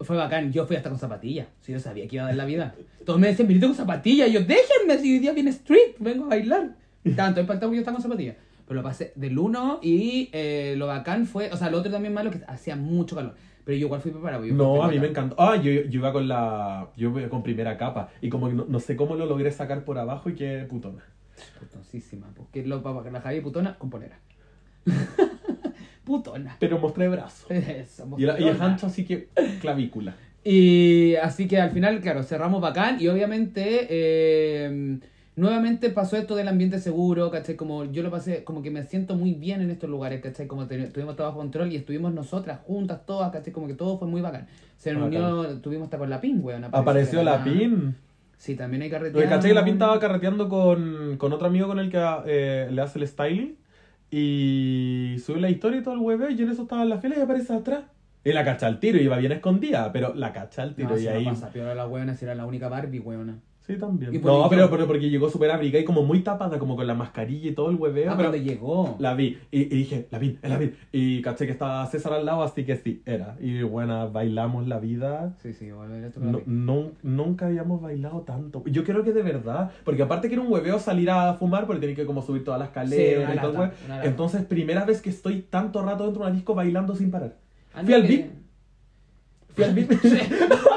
Fue 0.00 0.16
bacán, 0.16 0.52
yo 0.52 0.66
fui 0.66 0.74
hasta 0.74 0.90
con 0.90 0.98
zapatillas. 0.98 1.46
Si 1.60 1.70
yo 1.70 1.78
sabía 1.78 2.08
que 2.08 2.16
iba 2.16 2.24
a 2.24 2.28
dar 2.28 2.36
la 2.36 2.46
vida. 2.46 2.74
Todos 3.04 3.20
me 3.20 3.28
decían, 3.28 3.46
viniste 3.46 3.68
con 3.68 3.76
zapatillas. 3.76 4.28
Y 4.28 4.32
yo, 4.32 4.40
déjenme, 4.40 4.98
si 4.98 5.14
hoy 5.14 5.18
día 5.20 5.32
viene 5.32 5.50
street, 5.50 5.94
vengo 6.00 6.24
a 6.24 6.28
bailar. 6.30 6.74
Tanto 7.16 7.40
impactado 7.40 7.70
que 7.70 7.76
yo 7.76 7.80
estaba 7.82 7.94
con 7.94 8.02
zapatillas. 8.02 8.34
Pero 8.66 8.80
lo 8.80 8.82
pasé 8.82 9.12
del 9.14 9.38
uno 9.38 9.78
y 9.82 10.28
eh, 10.32 10.74
lo 10.76 10.86
bacán 10.88 11.26
fue, 11.26 11.50
o 11.52 11.56
sea, 11.56 11.70
lo 11.70 11.78
otro 11.78 11.90
también 11.92 12.12
malo 12.12 12.30
que 12.30 12.40
hacía 12.48 12.74
mucho 12.76 13.14
calor. 13.16 13.34
Pero 13.64 13.78
yo 13.78 13.86
igual 13.86 14.00
fui 14.00 14.10
preparado. 14.12 14.44
yo 14.44 14.54
No, 14.54 14.82
a 14.82 14.88
mí 14.88 14.98
me 14.98 15.08
encantó. 15.08 15.36
Ah, 15.38 15.56
yo, 15.56 15.70
yo 15.72 15.98
iba 16.00 16.12
con 16.12 16.28
la. 16.28 16.88
Yo 16.96 17.08
iba 17.18 17.28
con 17.28 17.42
primera 17.42 17.76
capa. 17.76 18.10
Y 18.20 18.28
como 18.28 18.48
que 18.48 18.54
no, 18.54 18.64
no 18.68 18.78
sé 18.80 18.94
cómo 18.96 19.16
lo 19.16 19.26
logré 19.26 19.50
sacar 19.50 19.84
por 19.84 19.98
abajo 19.98 20.30
y 20.30 20.34
qué 20.34 20.66
putona. 20.68 21.02
Putoncísima, 21.58 22.28
porque 22.36 22.64
lo 22.64 22.82
para 22.82 23.10
la 23.10 23.20
Javi 23.20 23.40
putona 23.40 23.76
con 23.76 23.90
polera. 23.90 24.18
putona. 26.04 26.56
Pero 26.60 26.78
mostré 26.78 27.08
brazo. 27.08 27.48
Somos 27.88 28.20
Y, 28.20 28.24
el- 28.24 28.40
y 28.40 28.48
el 28.48 28.60
ancho 28.60 28.86
así 28.86 29.04
que 29.04 29.28
clavícula. 29.60 30.14
Y 30.44 31.16
así 31.16 31.48
que 31.48 31.60
al 31.60 31.70
final, 31.70 32.00
claro, 32.00 32.22
cerramos 32.22 32.60
bacán 32.60 32.98
y 33.00 33.08
obviamente 33.08 33.86
eh, 33.90 34.98
nuevamente 35.36 35.90
pasó 35.90 36.16
esto 36.16 36.34
del 36.34 36.48
ambiente 36.48 36.78
seguro, 36.78 37.30
¿cachai? 37.30 37.54
Como 37.56 37.84
yo 37.84 38.02
lo 38.02 38.10
pasé, 38.10 38.42
como 38.44 38.62
que 38.62 38.70
me 38.70 38.82
siento 38.84 39.14
muy 39.14 39.34
bien 39.34 39.60
en 39.60 39.70
estos 39.70 39.88
lugares, 39.88 40.20
¿cachai? 40.22 40.46
Como 40.46 40.66
te- 40.66 40.86
tuvimos 40.88 41.14
todo 41.16 41.26
bajo 41.28 41.38
control 41.38 41.72
y 41.72 41.76
estuvimos 41.76 42.12
nosotras 42.12 42.60
juntas, 42.66 43.06
todas, 43.06 43.30
¿cachai? 43.30 43.52
Como 43.52 43.66
que 43.66 43.74
todo 43.74 43.98
fue 43.98 44.08
muy 44.08 44.20
bacán. 44.22 44.46
Se 44.76 44.92
Bacán. 44.92 45.06
unió, 45.08 45.60
tuvimos 45.60 45.84
hasta 45.86 45.98
con 45.98 46.10
la 46.10 46.20
PIN, 46.20 46.40
weón. 46.42 46.64
Apareció 46.64 47.22
la 47.22 47.44
PIN. 47.44 47.94
Sí, 48.38 48.54
también 48.54 48.82
hay 48.82 48.90
carretera. 48.90 49.18
Oye, 49.18 49.28
¿cachai? 49.28 49.54
La 49.54 49.64
PIN 49.64 49.74
estaba 49.74 49.98
carreteando 49.98 50.48
con, 50.48 51.16
con 51.18 51.32
otro 51.32 51.46
amigo 51.46 51.66
con 51.68 51.78
el 51.78 51.90
que 51.90 51.98
eh, 52.26 52.68
le 52.70 52.82
hace 52.82 52.98
el 52.98 53.06
styling. 53.08 53.56
Y 54.10 55.16
sube 55.24 55.40
la 55.40 55.50
historia 55.50 55.80
y 55.80 55.82
todo 55.82 55.94
el 55.94 56.00
hueveo. 56.00 56.30
Y 56.30 56.36
yo 56.36 56.44
en 56.44 56.52
eso 56.52 56.62
estaba 56.62 56.82
en 56.82 56.88
la 56.90 56.98
fila 56.98 57.16
y 57.18 57.20
aparece 57.20 57.52
atrás. 57.52 57.84
Y 58.24 58.32
la 58.32 58.44
cacha 58.44 58.66
al 58.66 58.80
tiro, 58.80 58.98
iba 58.98 59.16
bien 59.18 59.32
escondida, 59.32 59.92
pero 59.92 60.14
la 60.14 60.32
cacha 60.32 60.62
al 60.62 60.74
tiro. 60.74 60.90
No, 60.90 60.96
y 60.96 61.00
si 61.00 61.08
ahí. 61.08 61.24
no 61.24 61.30
pasa 61.30 61.50
peor 61.50 61.68
a 61.68 61.74
la 61.74 61.86
weona, 61.86 62.14
si 62.14 62.24
era 62.24 62.34
la 62.34 62.44
única 62.46 62.68
Barbie, 62.68 62.98
weona. 63.00 63.38
Sí, 63.66 63.76
también. 63.78 64.12
No, 64.22 64.48
pero, 64.48 64.70
pero 64.70 64.86
porque 64.86 65.10
llegó 65.10 65.28
súper 65.28 65.50
abrigada 65.50 65.80
y 65.82 65.84
como 65.84 66.02
muy 66.04 66.20
tapada, 66.20 66.58
como 66.58 66.76
con 66.76 66.86
la 66.86 66.94
mascarilla 66.94 67.50
y 67.50 67.52
todo 67.54 67.70
el 67.70 67.76
hueveo. 67.76 68.12
Ah, 68.12 68.16
pero 68.16 68.34
llegó. 68.36 68.94
la 69.00 69.14
vi 69.14 69.38
y, 69.50 69.62
y 69.62 69.64
dije, 69.64 70.06
la 70.10 70.18
vi, 70.20 70.38
es 70.40 70.48
la 70.50 70.56
vi. 70.56 70.72
Y 70.92 71.20
caché 71.20 71.46
que 71.46 71.52
estaba 71.52 71.84
César 71.86 72.12
al 72.12 72.24
lado, 72.24 72.42
así 72.44 72.64
que 72.64 72.76
sí, 72.76 73.02
era. 73.04 73.36
Y 73.40 73.62
bueno, 73.62 74.10
bailamos 74.12 74.68
la 74.68 74.78
vida. 74.78 75.34
Sí, 75.42 75.52
sí, 75.52 75.70
volver 75.72 76.12
la 76.16 76.22
No, 76.30 76.40
no- 76.46 76.92
nunca 77.02 77.46
habíamos 77.46 77.82
bailado 77.82 78.20
tanto. 78.20 78.62
Yo 78.66 78.84
creo 78.84 79.02
que 79.02 79.12
de 79.12 79.22
verdad, 79.22 79.72
porque 79.84 80.02
aparte 80.02 80.28
que 80.28 80.34
era 80.34 80.42
un 80.42 80.52
hueveo 80.52 80.78
salir 80.78 81.10
a 81.10 81.34
fumar, 81.34 81.66
porque 81.66 81.80
tenía 81.80 81.96
que 81.96 82.06
como 82.06 82.22
subir 82.22 82.44
toda 82.44 82.58
la 82.58 82.66
Sí, 82.66 82.68
escalera 82.70 83.24
una 83.24 83.34
y 83.34 83.38
todo. 83.40 83.70
Entonces, 84.04 84.44
primera 84.44 84.84
vez 84.84 85.02
que 85.02 85.10
estoy 85.10 85.42
tanto 85.42 85.82
rato 85.82 86.04
dentro 86.04 86.22
de 86.22 86.28
una 86.28 86.36
disco 86.36 86.54
bailando 86.54 86.94
sin 86.94 87.10
parar. 87.10 87.34
Ah, 87.74 87.82
Fui 87.84 87.94
al 87.94 88.02
VIP. 88.04 88.26
Fui 89.56 89.64
al 89.64 89.72
VIP. 89.72 89.90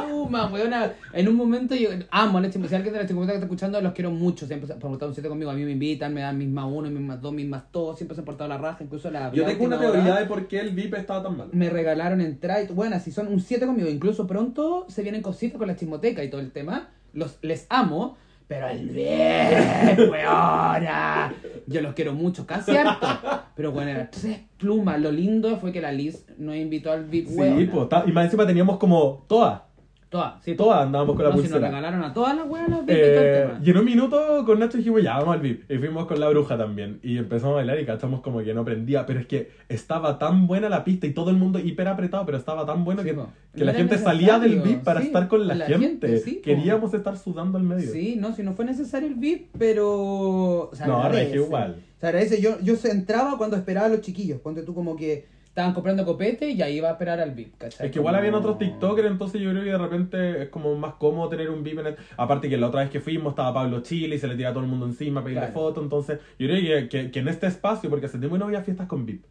Fuma, 0.10 0.48
weona. 0.48 0.94
En 1.12 1.28
un 1.28 1.36
momento 1.36 1.76
yo 1.76 1.90
amo 2.12 2.38
alguien 2.38 2.62
de 2.62 2.70
la 2.70 3.06
chica 3.06 3.20
que 3.20 3.34
está 3.34 3.34
escuchando, 3.34 3.82
los 3.82 3.92
quiero 3.92 4.10
mucho. 4.10 4.48
Siempre 4.48 4.68
se 4.68 4.74
han 4.74 4.80
portado 4.80 5.10
un 5.10 5.16
7 5.16 5.28
conmigo. 5.28 5.52
A 5.52 5.54
mí 5.54 5.66
me 5.66 5.72
invitan, 5.72 6.14
me 6.14 6.22
dan 6.22 6.38
mis 6.38 6.48
más 6.48 6.66
uno, 6.66 6.90
mis 6.90 7.02
más 7.02 7.22
dos, 7.22 7.34
mis 7.34 7.46
más 7.46 7.70
todo. 7.74 7.94
Siempre 7.98 8.16
se 8.16 8.22
han 8.22 8.26
portado 8.26 8.48
la 8.48 8.58
raja. 8.58 8.82
Incluso 8.82 9.12
la. 9.12 9.34
Yo 9.34 9.46
tengo 9.46 9.66
una 9.66 9.78
teoría 9.78 10.02
hora 10.02 10.20
de 10.22 10.26
por 10.28 10.48
qué 10.48 10.62
el 10.62 10.72
VIP 10.72 10.94
estaba 10.94 11.22
tan 11.22 11.36
mal. 11.36 11.50
Me 11.52 11.70
regalaron 11.70 12.22
entrada. 12.22 12.66
Bueno, 12.74 12.98
si 13.02 13.12
son 13.12 13.28
un 13.28 13.42
7 13.42 13.66
conmigo, 13.66 13.90
incluso 13.90 14.26
pronto 14.26 14.86
se 14.88 15.04
vienen 15.04 15.22
cositas 15.22 15.58
con 15.58 15.68
la 15.68 15.76
chismoteca 15.76 16.24
y 16.24 16.30
todo 16.30 16.40
el 16.40 16.52
tema. 16.52 16.88
Los, 17.14 17.38
les 17.42 17.68
amo. 17.70 18.16
Pero 18.50 18.68
el 18.68 18.90
VIP, 18.90 20.10
weona. 20.12 21.32
Yo 21.68 21.82
los 21.82 21.94
quiero 21.94 22.14
mucho, 22.14 22.48
casi 22.48 22.76
harto. 22.76 23.08
Pero 23.56 23.72
bueno, 23.72 23.92
eran 23.92 24.10
tres 24.12 24.40
plumas. 24.58 25.00
Lo 25.00 25.12
lindo 25.12 25.56
fue 25.58 25.72
que 25.72 25.80
la 25.82 25.92
Liz 25.92 26.26
nos 26.40 26.56
invitó 26.56 26.92
al 26.92 27.06
VIP, 27.06 27.28
Sí, 27.28 27.36
weona. 27.36 27.72
pues, 27.72 27.90
ta- 27.90 28.04
y 28.08 28.12
más 28.12 28.26
encima 28.26 28.48
teníamos 28.48 28.78
como 28.78 29.24
todas. 29.28 29.62
Todas, 30.10 30.44
sí, 30.44 30.56
Todas 30.56 30.82
andábamos 30.82 31.16
con 31.16 31.24
la 31.24 31.30
no, 31.30 31.36
si 31.36 31.44
nos 31.44 31.52
pulsera. 31.52 31.68
regalaron 31.68 32.04
a 32.04 32.12
todas 32.14 32.36
las 32.36 32.48
todo 32.48 32.80
el 32.80 32.86
Eh, 32.88 33.48
y 33.64 33.70
en 33.70 33.78
un 33.78 33.86
minuto 33.86 34.44
con 34.44 34.58
Nacho 34.58 34.80
dijimos, 34.80 35.04
ya, 35.04 35.18
vamos 35.20 35.36
al 35.36 35.42
VIP. 35.42 35.70
Y 35.70 35.78
fuimos 35.78 36.08
con 36.08 36.20
la 36.20 36.28
bruja 36.30 36.58
también. 36.58 37.00
Y 37.04 37.18
empezamos 37.20 37.54
a 37.54 37.56
bailar 37.58 37.80
y 37.80 37.86
cachamos 37.86 38.22
como 38.22 38.40
que 38.44 38.52
no 38.56 38.66
prendía. 38.66 39.06
Pero 39.06 39.20
es 39.20 39.28
que 39.28 39.52
estaba 39.70 40.18
tan 40.18 40.48
buena 40.48 40.68
la 40.68 40.84
pista 40.84 41.06
y 41.06 41.14
todo 41.14 41.30
el 41.30 41.38
mundo 41.38 41.60
hiper 41.60 41.88
apretado, 41.88 42.26
pero 42.26 42.40
estaba 42.40 42.66
tan 42.66 42.84
bueno 42.84 43.04
Sí, 43.04 43.10
que, 43.10 43.14
No 43.14 43.32
la 43.54 43.74
gente 43.74 44.00
salía 44.00 44.40
del 44.40 44.62
VIP 44.62 44.84
para 44.84 45.02
sí, 45.02 45.08
estar 45.08 45.28
con 45.28 45.48
la, 45.48 45.54
la 45.54 45.66
gente. 45.68 46.08
gente, 46.08 46.18
sí, 46.20 46.36
po. 46.38 46.42
Queríamos 46.42 46.92
estar 46.96 47.16
sudando 47.16 47.60
al 47.60 47.64
medio. 47.64 47.92
Sí, 47.92 48.16
no, 48.20 48.34
si 48.34 48.42
no 48.42 48.54
fue 48.54 48.66
necesario 48.66 49.08
el 49.08 49.16
VIP, 49.16 49.50
pero. 49.60 50.72
Se 50.74 50.88
No, 50.88 50.98
agradece. 50.98 51.26
regio 51.26 51.46
igual. 51.46 51.76
Se 52.00 52.08
agradece. 52.08 52.42
Yo, 52.42 52.60
yo 52.62 52.74
entraba 52.90 53.38
cuando 53.38 53.56
esperaba 53.58 53.86
a 53.86 53.90
los 53.90 54.02
chiquillos. 54.02 54.40
Ponte 54.42 54.64
tú 54.64 54.74
como 54.74 54.96
que 54.96 55.26
estaban 55.60 55.74
comprando 55.74 56.06
copete 56.06 56.50
y 56.52 56.62
ahí 56.62 56.78
iba 56.78 56.90
a 56.90 56.94
esperar 56.94 57.20
al 57.20 57.32
VIP, 57.32 57.58
¿cachai? 57.58 57.88
Es 57.88 57.92
que 57.92 58.00
igual 58.00 58.14
Como- 58.14 58.20
habían 58.20 58.36
otros 58.36 58.58
TikTokers, 58.58 59.08
entonces 59.12 59.42
yo 59.42 59.52
creo 59.52 59.64
que 59.64 59.70
de 59.72 59.78
repente 59.78 60.42
es 60.44 60.50
como 60.50 60.74
más 60.76 60.94
cómodo 60.94 61.28
tener 61.30 61.50
un 61.50 61.64
VIP 61.64 61.80
en 61.80 61.88
el... 61.88 61.96
Aparte 62.18 62.48
que 62.50 62.58
la 62.58 62.68
otra 62.68 62.82
vez 62.82 62.90
que 62.90 63.00
fuimos 63.02 63.32
estaba 63.34 63.54
Pablo 63.54 63.82
Chile 63.82 64.16
y 64.16 64.20
se 64.20 64.28
le 64.28 64.36
tira 64.36 64.50
a 64.50 64.54
todo 64.54 64.64
el 64.64 64.70
mundo 64.70 64.86
encima 64.86 65.20
a 65.22 65.24
pedirle 65.24 65.42
Claro. 65.48 65.54
foto, 65.54 65.82
entonces 65.84 66.20
yo 66.40 66.48
creo 66.48 66.62
que, 66.62 66.88
que, 66.90 67.12
que 67.12 67.20
en 67.20 67.28
este 67.28 67.48
espacio, 67.48 67.90
porque 67.90 68.06
hace 68.06 68.18
tiempo 68.20 68.38
no 68.38 68.46
había 68.46 68.62
fiestas 68.62 68.88
con 68.88 69.06
VIP, 69.06 69.26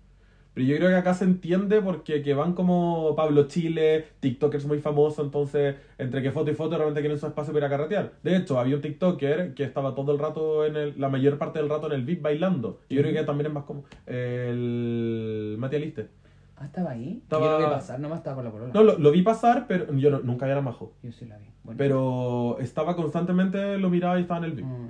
pero 0.54 0.66
yo 0.66 0.76
creo 0.76 0.88
que 0.88 0.96
acá 0.96 1.14
se 1.14 1.24
entiende 1.24 1.80
porque 1.80 2.20
que 2.20 2.34
van 2.34 2.52
como 2.54 3.14
Pablo 3.14 3.46
Chile, 3.46 4.06
TikTokers 4.20 4.66
muy 4.66 4.80
famosos, 4.80 5.24
entonces 5.24 5.76
entre 5.98 6.20
que 6.20 6.32
foto 6.32 6.50
y 6.50 6.54
foto 6.54 6.76
realmente 6.76 7.00
quieren 7.00 7.18
su 7.18 7.26
espacio 7.26 7.52
para 7.52 7.66
ir 7.66 7.72
a 7.72 7.76
carretear. 7.76 8.12
De 8.24 8.36
hecho, 8.36 8.58
había 8.58 8.74
un 8.74 8.82
TikToker 8.82 9.54
que 9.54 9.62
estaba 9.62 9.94
todo 9.94 10.10
el 10.10 10.18
rato, 10.18 10.66
en 10.66 10.74
el, 10.76 10.94
la 11.00 11.08
mayor 11.10 11.38
parte 11.38 11.60
del 11.60 11.68
rato 11.68 11.86
en 11.86 11.92
el 11.92 12.04
VIP 12.04 12.22
bailando. 12.22 12.80
Yo 12.90 13.00
creo 13.02 13.12
que 13.14 13.22
también 13.22 13.46
es 13.46 13.52
más 13.52 13.64
como 13.64 13.84
el 14.06 15.56
Mati 15.58 15.76
Aliste. 15.76 16.08
Ah, 16.60 16.66
estaba 16.66 16.90
ahí. 16.90 17.20
Estaba- 17.22 17.44
Yo 17.46 17.52
lo 17.52 17.58
vi 17.58 17.64
pasar, 17.72 18.00
nomás 18.00 18.18
estaba 18.18 18.36
con 18.36 18.44
la 18.44 18.50
polola. 18.50 18.72
No, 18.74 18.82
lo, 18.82 18.98
lo 18.98 19.10
vi 19.12 19.22
pasar, 19.22 19.66
pero 19.68 19.92
yo 19.94 20.10
no- 20.10 20.20
nunca 20.20 20.44
había 20.46 20.56
la 20.56 20.62
majo. 20.62 20.94
Yo 21.02 21.12
sí 21.12 21.24
la 21.26 21.38
vi. 21.38 21.46
Bueno. 21.62 21.78
Pero 21.78 22.58
estaba 22.60 22.96
constantemente, 22.96 23.78
lo 23.78 23.90
miraba 23.90 24.18
y 24.18 24.22
estaba 24.22 24.38
en 24.38 24.44
el 24.44 24.52
VIP. 24.52 24.66
Mm. 24.66 24.88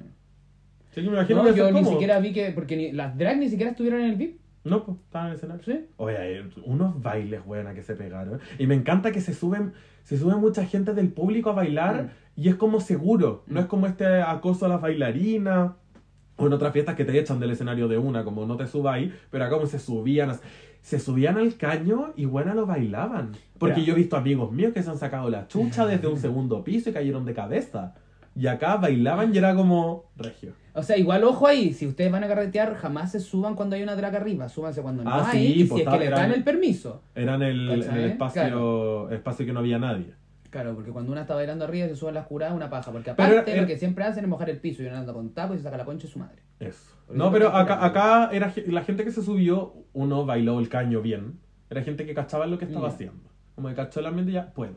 Así 0.90 1.02
que 1.02 1.10
me 1.10 1.16
imagino 1.16 1.42
No, 1.44 1.50
que 1.52 1.58
yo 1.58 1.66
ni 1.66 1.72
como- 1.72 1.90
siquiera 1.90 2.18
vi 2.20 2.32
que. 2.32 2.50
Porque 2.52 2.76
ni, 2.76 2.92
las 2.92 3.16
drag 3.18 3.38
ni 3.38 3.48
siquiera 3.48 3.70
estuvieron 3.72 4.00
en 4.00 4.10
el 4.10 4.16
VIP. 4.16 4.40
No, 4.64 4.84
pues, 4.84 4.98
estaban 4.98 5.26
en 5.28 5.30
el 5.32 5.36
escenario. 5.36 5.64
¿Sí? 5.64 5.86
Oye, 5.96 6.16
hay 6.18 6.50
unos 6.64 7.00
bailes, 7.02 7.44
buena 7.44 7.74
que 7.74 7.82
se 7.82 7.94
pegaron. 7.94 8.40
Y 8.58 8.66
me 8.66 8.74
encanta 8.74 9.12
que 9.12 9.20
se 9.20 9.32
suben, 9.34 9.72
se 10.02 10.16
sube 10.18 10.34
mucha 10.36 10.64
gente 10.66 10.94
del 10.94 11.08
público 11.10 11.50
a 11.50 11.52
bailar 11.54 12.10
y 12.36 12.48
es 12.48 12.54
como 12.56 12.80
seguro. 12.80 13.44
No 13.46 13.60
Mm. 13.60 13.62
es 13.64 13.66
como 13.66 13.86
este 13.86 14.20
acoso 14.22 14.66
a 14.66 14.68
las 14.68 14.80
bailarinas. 14.80 15.72
O 16.40 16.46
en 16.46 16.52
otras 16.52 16.72
fiestas 16.72 16.94
que 16.94 17.04
te 17.04 17.18
echan 17.18 17.40
del 17.40 17.50
escenario 17.50 17.88
de 17.88 17.98
una, 17.98 18.22
como 18.22 18.46
no 18.46 18.56
te 18.56 18.68
subáis, 18.68 19.12
pero 19.28 19.44
acá 19.44 19.54
como 19.56 19.66
se 19.66 19.80
subían, 19.80 20.30
as- 20.30 20.40
se 20.88 20.98
subían 20.98 21.36
al 21.36 21.54
caño 21.58 22.14
y 22.16 22.24
buena 22.24 22.54
lo 22.54 22.64
bailaban. 22.64 23.32
Porque 23.58 23.84
yo 23.84 23.92
he 23.92 23.96
visto 23.96 24.16
amigos 24.16 24.52
míos 24.52 24.72
que 24.72 24.82
se 24.82 24.88
han 24.88 24.96
sacado 24.96 25.28
la 25.28 25.46
chucha 25.46 25.84
desde 25.84 26.06
un 26.08 26.16
segundo 26.26 26.64
piso 26.64 26.88
y 26.88 26.92
cayeron 26.94 27.26
de 27.26 27.34
cabeza. 27.34 27.92
Y 28.34 28.46
acá 28.46 28.76
bailaban 28.76 29.34
y 29.34 29.36
era 29.36 29.54
como 29.54 30.04
regio. 30.16 30.52
O 30.72 30.82
sea, 30.82 30.96
igual 30.96 31.24
ojo 31.24 31.46
ahí, 31.46 31.74
si 31.74 31.86
ustedes 31.86 32.10
van 32.10 32.24
a 32.24 32.28
carretear, 32.28 32.74
jamás 32.76 33.12
se 33.12 33.20
suban 33.20 33.54
cuando 33.54 33.76
hay 33.76 33.82
una 33.82 33.96
drag 33.96 34.16
arriba, 34.16 34.48
súbanse 34.48 34.80
cuando 34.80 35.04
no 35.04 35.10
Ah, 35.10 35.28
hay, 35.30 35.46
sí, 35.46 35.60
y 35.62 35.66
si 35.66 35.80
es 35.82 35.88
que 35.88 35.98
les 35.98 36.10
dan 36.10 36.32
el 36.32 36.42
permiso. 36.42 37.02
Era 37.14 37.34
en 37.34 37.42
el, 37.42 37.82
en 37.82 37.94
el 37.96 38.04
espacio, 38.12 38.40
Claro. 38.42 39.10
espacio 39.10 39.44
que 39.44 39.52
no 39.52 39.58
había 39.60 39.78
nadie. 39.78 40.14
Claro, 40.50 40.74
porque 40.74 40.90
cuando 40.92 41.12
una 41.12 41.22
está 41.22 41.34
bailando 41.34 41.64
arriba 41.64 41.86
y 41.86 41.90
se 41.90 41.96
suben 41.96 42.14
las 42.14 42.26
curadas, 42.26 42.54
una 42.56 42.70
paja. 42.70 42.90
Porque 42.90 43.10
aparte, 43.10 43.60
lo 43.60 43.66
que 43.66 43.76
siempre 43.78 44.04
hacen 44.04 44.24
es 44.24 44.30
mojar 44.30 44.48
el 44.48 44.58
piso 44.60 44.82
y 44.82 44.86
uno 44.86 44.96
anda 44.96 45.12
con 45.12 45.34
taco 45.34 45.54
y 45.54 45.58
se 45.58 45.62
saca 45.64 45.76
la 45.76 45.84
concha 45.84 46.06
de 46.06 46.12
su 46.12 46.18
madre. 46.18 46.42
Eso. 46.58 46.94
No, 47.10 47.30
pero 47.30 47.48
acá, 47.54 47.84
acá 47.84 48.30
era 48.32 48.52
la 48.66 48.82
gente 48.82 49.04
que 49.04 49.10
se 49.10 49.22
subió, 49.22 49.74
uno 49.92 50.24
bailó 50.26 50.58
el 50.58 50.68
caño 50.68 51.02
bien. 51.02 51.38
Era 51.70 51.82
gente 51.82 52.06
que 52.06 52.14
cachaba 52.14 52.46
lo 52.46 52.58
que 52.58 52.64
estaba 52.64 52.88
Ya. 52.88 52.94
haciendo. 52.94 53.28
Como 53.54 53.68
que 53.68 53.74
cachó 53.74 54.00
el 54.00 54.06
ambiente 54.06 54.30
y 54.30 54.34
ya, 54.34 54.52
puedo. 54.52 54.74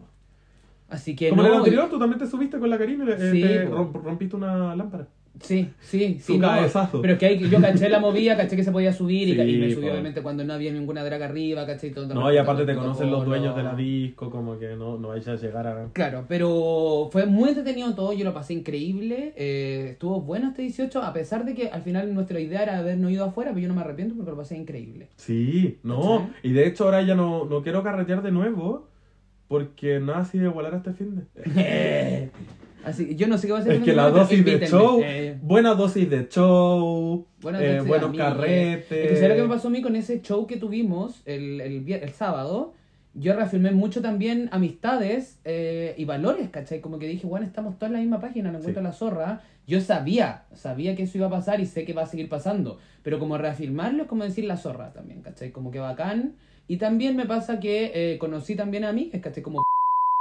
Así 0.90 1.16
que 1.16 1.30
Como 1.30 1.42
no. 1.44 1.48
en 1.48 1.54
el 1.54 1.60
anterior, 1.60 1.90
tú 1.90 1.98
también 2.00 2.20
te 2.20 2.28
subiste 2.28 2.60
con 2.60 2.70
la 2.70 2.78
Karina 2.78 3.06
y 3.06 3.10
eh, 3.12 3.16
te 3.32 3.66
rompiste 3.66 4.36
una 4.36 4.76
lámpara. 4.76 5.08
Sí, 5.40 5.70
sí, 5.80 6.20
sí. 6.22 6.38
No, 6.38 6.48
cabezazo. 6.48 7.02
Pero 7.02 7.14
es 7.14 7.20
que 7.20 7.26
hay, 7.26 7.50
yo 7.50 7.60
caché 7.62 7.90
la 7.90 8.00
movida, 8.00 8.36
caché 8.38 8.56
que 8.56 8.64
se 8.64 8.72
podía 8.72 8.94
subir 8.94 9.30
y, 9.30 9.34
Sí, 9.34 9.42
y 9.42 9.58
me 9.60 9.72
subí 9.74 9.86
po. 9.86 9.92
obviamente 9.92 10.22
cuando 10.22 10.44
no 10.44 10.54
había 10.54 10.72
ninguna 10.72 11.04
drag 11.04 11.24
arriba, 11.24 11.66
caché 11.66 11.88
y 11.88 11.92
todo. 11.92 12.14
No, 12.14 12.32
y 12.32 12.38
aparte 12.38 12.66
te 12.66 12.74
todo 12.74 12.84
conocen 12.84 13.12
los 13.12 13.26
dueños 13.26 13.56
de 13.56 13.64
la 13.64 13.74
disco, 13.74 14.30
como 14.30 14.60
que 14.60 14.76
no, 14.76 14.98
no 14.98 15.10
vais 15.10 15.28
a 15.28 15.36
llegar 15.36 15.68
a... 15.68 15.88
Claro, 15.94 16.26
pero 16.28 17.10
fue 17.12 17.26
muy 17.26 17.50
entretenido 17.50 17.94
todo, 17.96 18.14
yo 18.14 18.24
lo 18.26 18.34
pasé 18.34 18.54
increíble, 18.54 19.34
eh, 19.36 19.90
estuvo 19.92 20.22
bueno 20.22 20.50
este 20.50 20.64
18, 20.64 21.02
a 21.02 21.14
pesar 21.14 21.46
de 21.46 21.54
que 21.54 21.70
al 21.70 21.82
final 21.82 22.14
nuestra 22.14 22.40
idea 22.40 22.64
era 22.64 22.78
habernos 22.78 23.12
ido 23.12 23.26
afuera, 23.26 23.52
pero 23.52 23.62
yo 23.62 23.68
no 23.68 23.76
me 23.76 23.82
arrepiento 23.82 24.16
porque 24.16 24.32
lo 24.32 24.38
pasé 24.38 24.58
increíble. 24.58 25.08
Sí, 25.16 25.80
no. 25.84 26.30
Y 26.44 26.52
de 26.52 26.68
hecho 26.68 26.86
ahora 26.86 27.02
ya 27.02 27.16
no, 27.16 27.46
no 27.46 27.64
quiero 27.64 27.84
carretear 27.84 28.22
de 28.22 28.32
nuevo, 28.32 28.88
porque 29.48 30.00
nada 30.00 30.20
así 30.20 30.38
de 30.38 30.48
a 30.48 30.76
este 30.78 30.94
fin 30.94 31.28
de... 31.34 32.30
Así 32.84 33.08
que 33.10 33.16
yo 33.16 33.28
no 33.28 33.38
sé 33.38 33.48
qué 33.48 33.54
va 33.54 33.60
a 33.60 33.62
hacer. 33.62 33.74
Es 33.74 33.84
que 33.84 33.94
la 33.94 34.10
dosis 34.10 34.44
de 34.44 34.52
invítenme. 34.54 34.68
show, 34.68 35.02
Eh, 35.04 35.38
buena 35.42 35.76
dosis 35.76 36.10
de 36.10 36.28
show, 36.28 37.26
buenas 37.42 37.62
eh, 37.62 37.82
buenos 37.82 38.16
carretes. 38.18 38.92
Es 38.92 39.10
que 39.10 39.16
¿sabes 39.16 39.30
lo 39.30 39.36
que 39.36 39.44
me 39.44 39.50
pasó 39.56 39.68
a 39.68 39.72
mí 39.72 39.82
con 39.82 39.96
ese 39.96 40.22
show 40.22 40.48
que 40.48 40.58
tuvimos 40.58 41.22
el, 41.26 41.62
el, 41.62 41.92
el 41.92 42.10
sábado? 42.10 42.74
Yo 43.14 43.36
reafirmé 43.36 43.72
mucho 43.72 44.02
también 44.02 44.48
amistades 44.52 45.38
eh, 45.44 45.94
y 45.98 46.06
valores, 46.06 46.50
¿cachai? 46.50 46.80
Como 46.80 46.98
que 46.98 47.08
dije, 47.08 47.28
bueno, 47.28 47.46
estamos 47.46 47.78
todos 47.78 47.90
en 47.90 47.94
la 47.94 48.00
misma 48.00 48.20
página, 48.22 48.52
no 48.52 48.60
encuentro 48.60 48.82
Sí. 48.82 48.88
la 48.88 48.94
zorra. 48.94 49.42
Yo 49.68 49.80
sabía, 49.82 50.44
sabía 50.54 50.96
que 50.96 51.04
eso 51.04 51.18
iba 51.18 51.28
a 51.28 51.30
pasar 51.30 51.60
y 51.60 51.66
sé 51.66 51.84
que 51.86 51.94
va 51.94 52.04
a 52.04 52.06
seguir 52.08 52.30
pasando. 52.30 52.80
Pero 53.04 53.20
como 53.20 53.38
reafirmarlo 53.38 54.04
es 54.04 54.10
como 54.10 54.24
decir 54.24 54.46
la 54.46 54.56
zorra 54.58 54.94
también, 54.94 55.22
¿cachai? 55.22 55.52
Como 55.52 55.72
que 55.72 55.80
bacán. 55.80 56.36
Y 56.70 56.78
también 56.78 57.18
me 57.18 57.26
pasa 57.26 57.60
que 57.60 57.92
eh, 57.94 58.18
conocí 58.18 58.56
también 58.56 58.86
a 58.86 58.94
mí, 58.94 59.10
¿cachai? 59.22 59.44
Como 59.44 59.62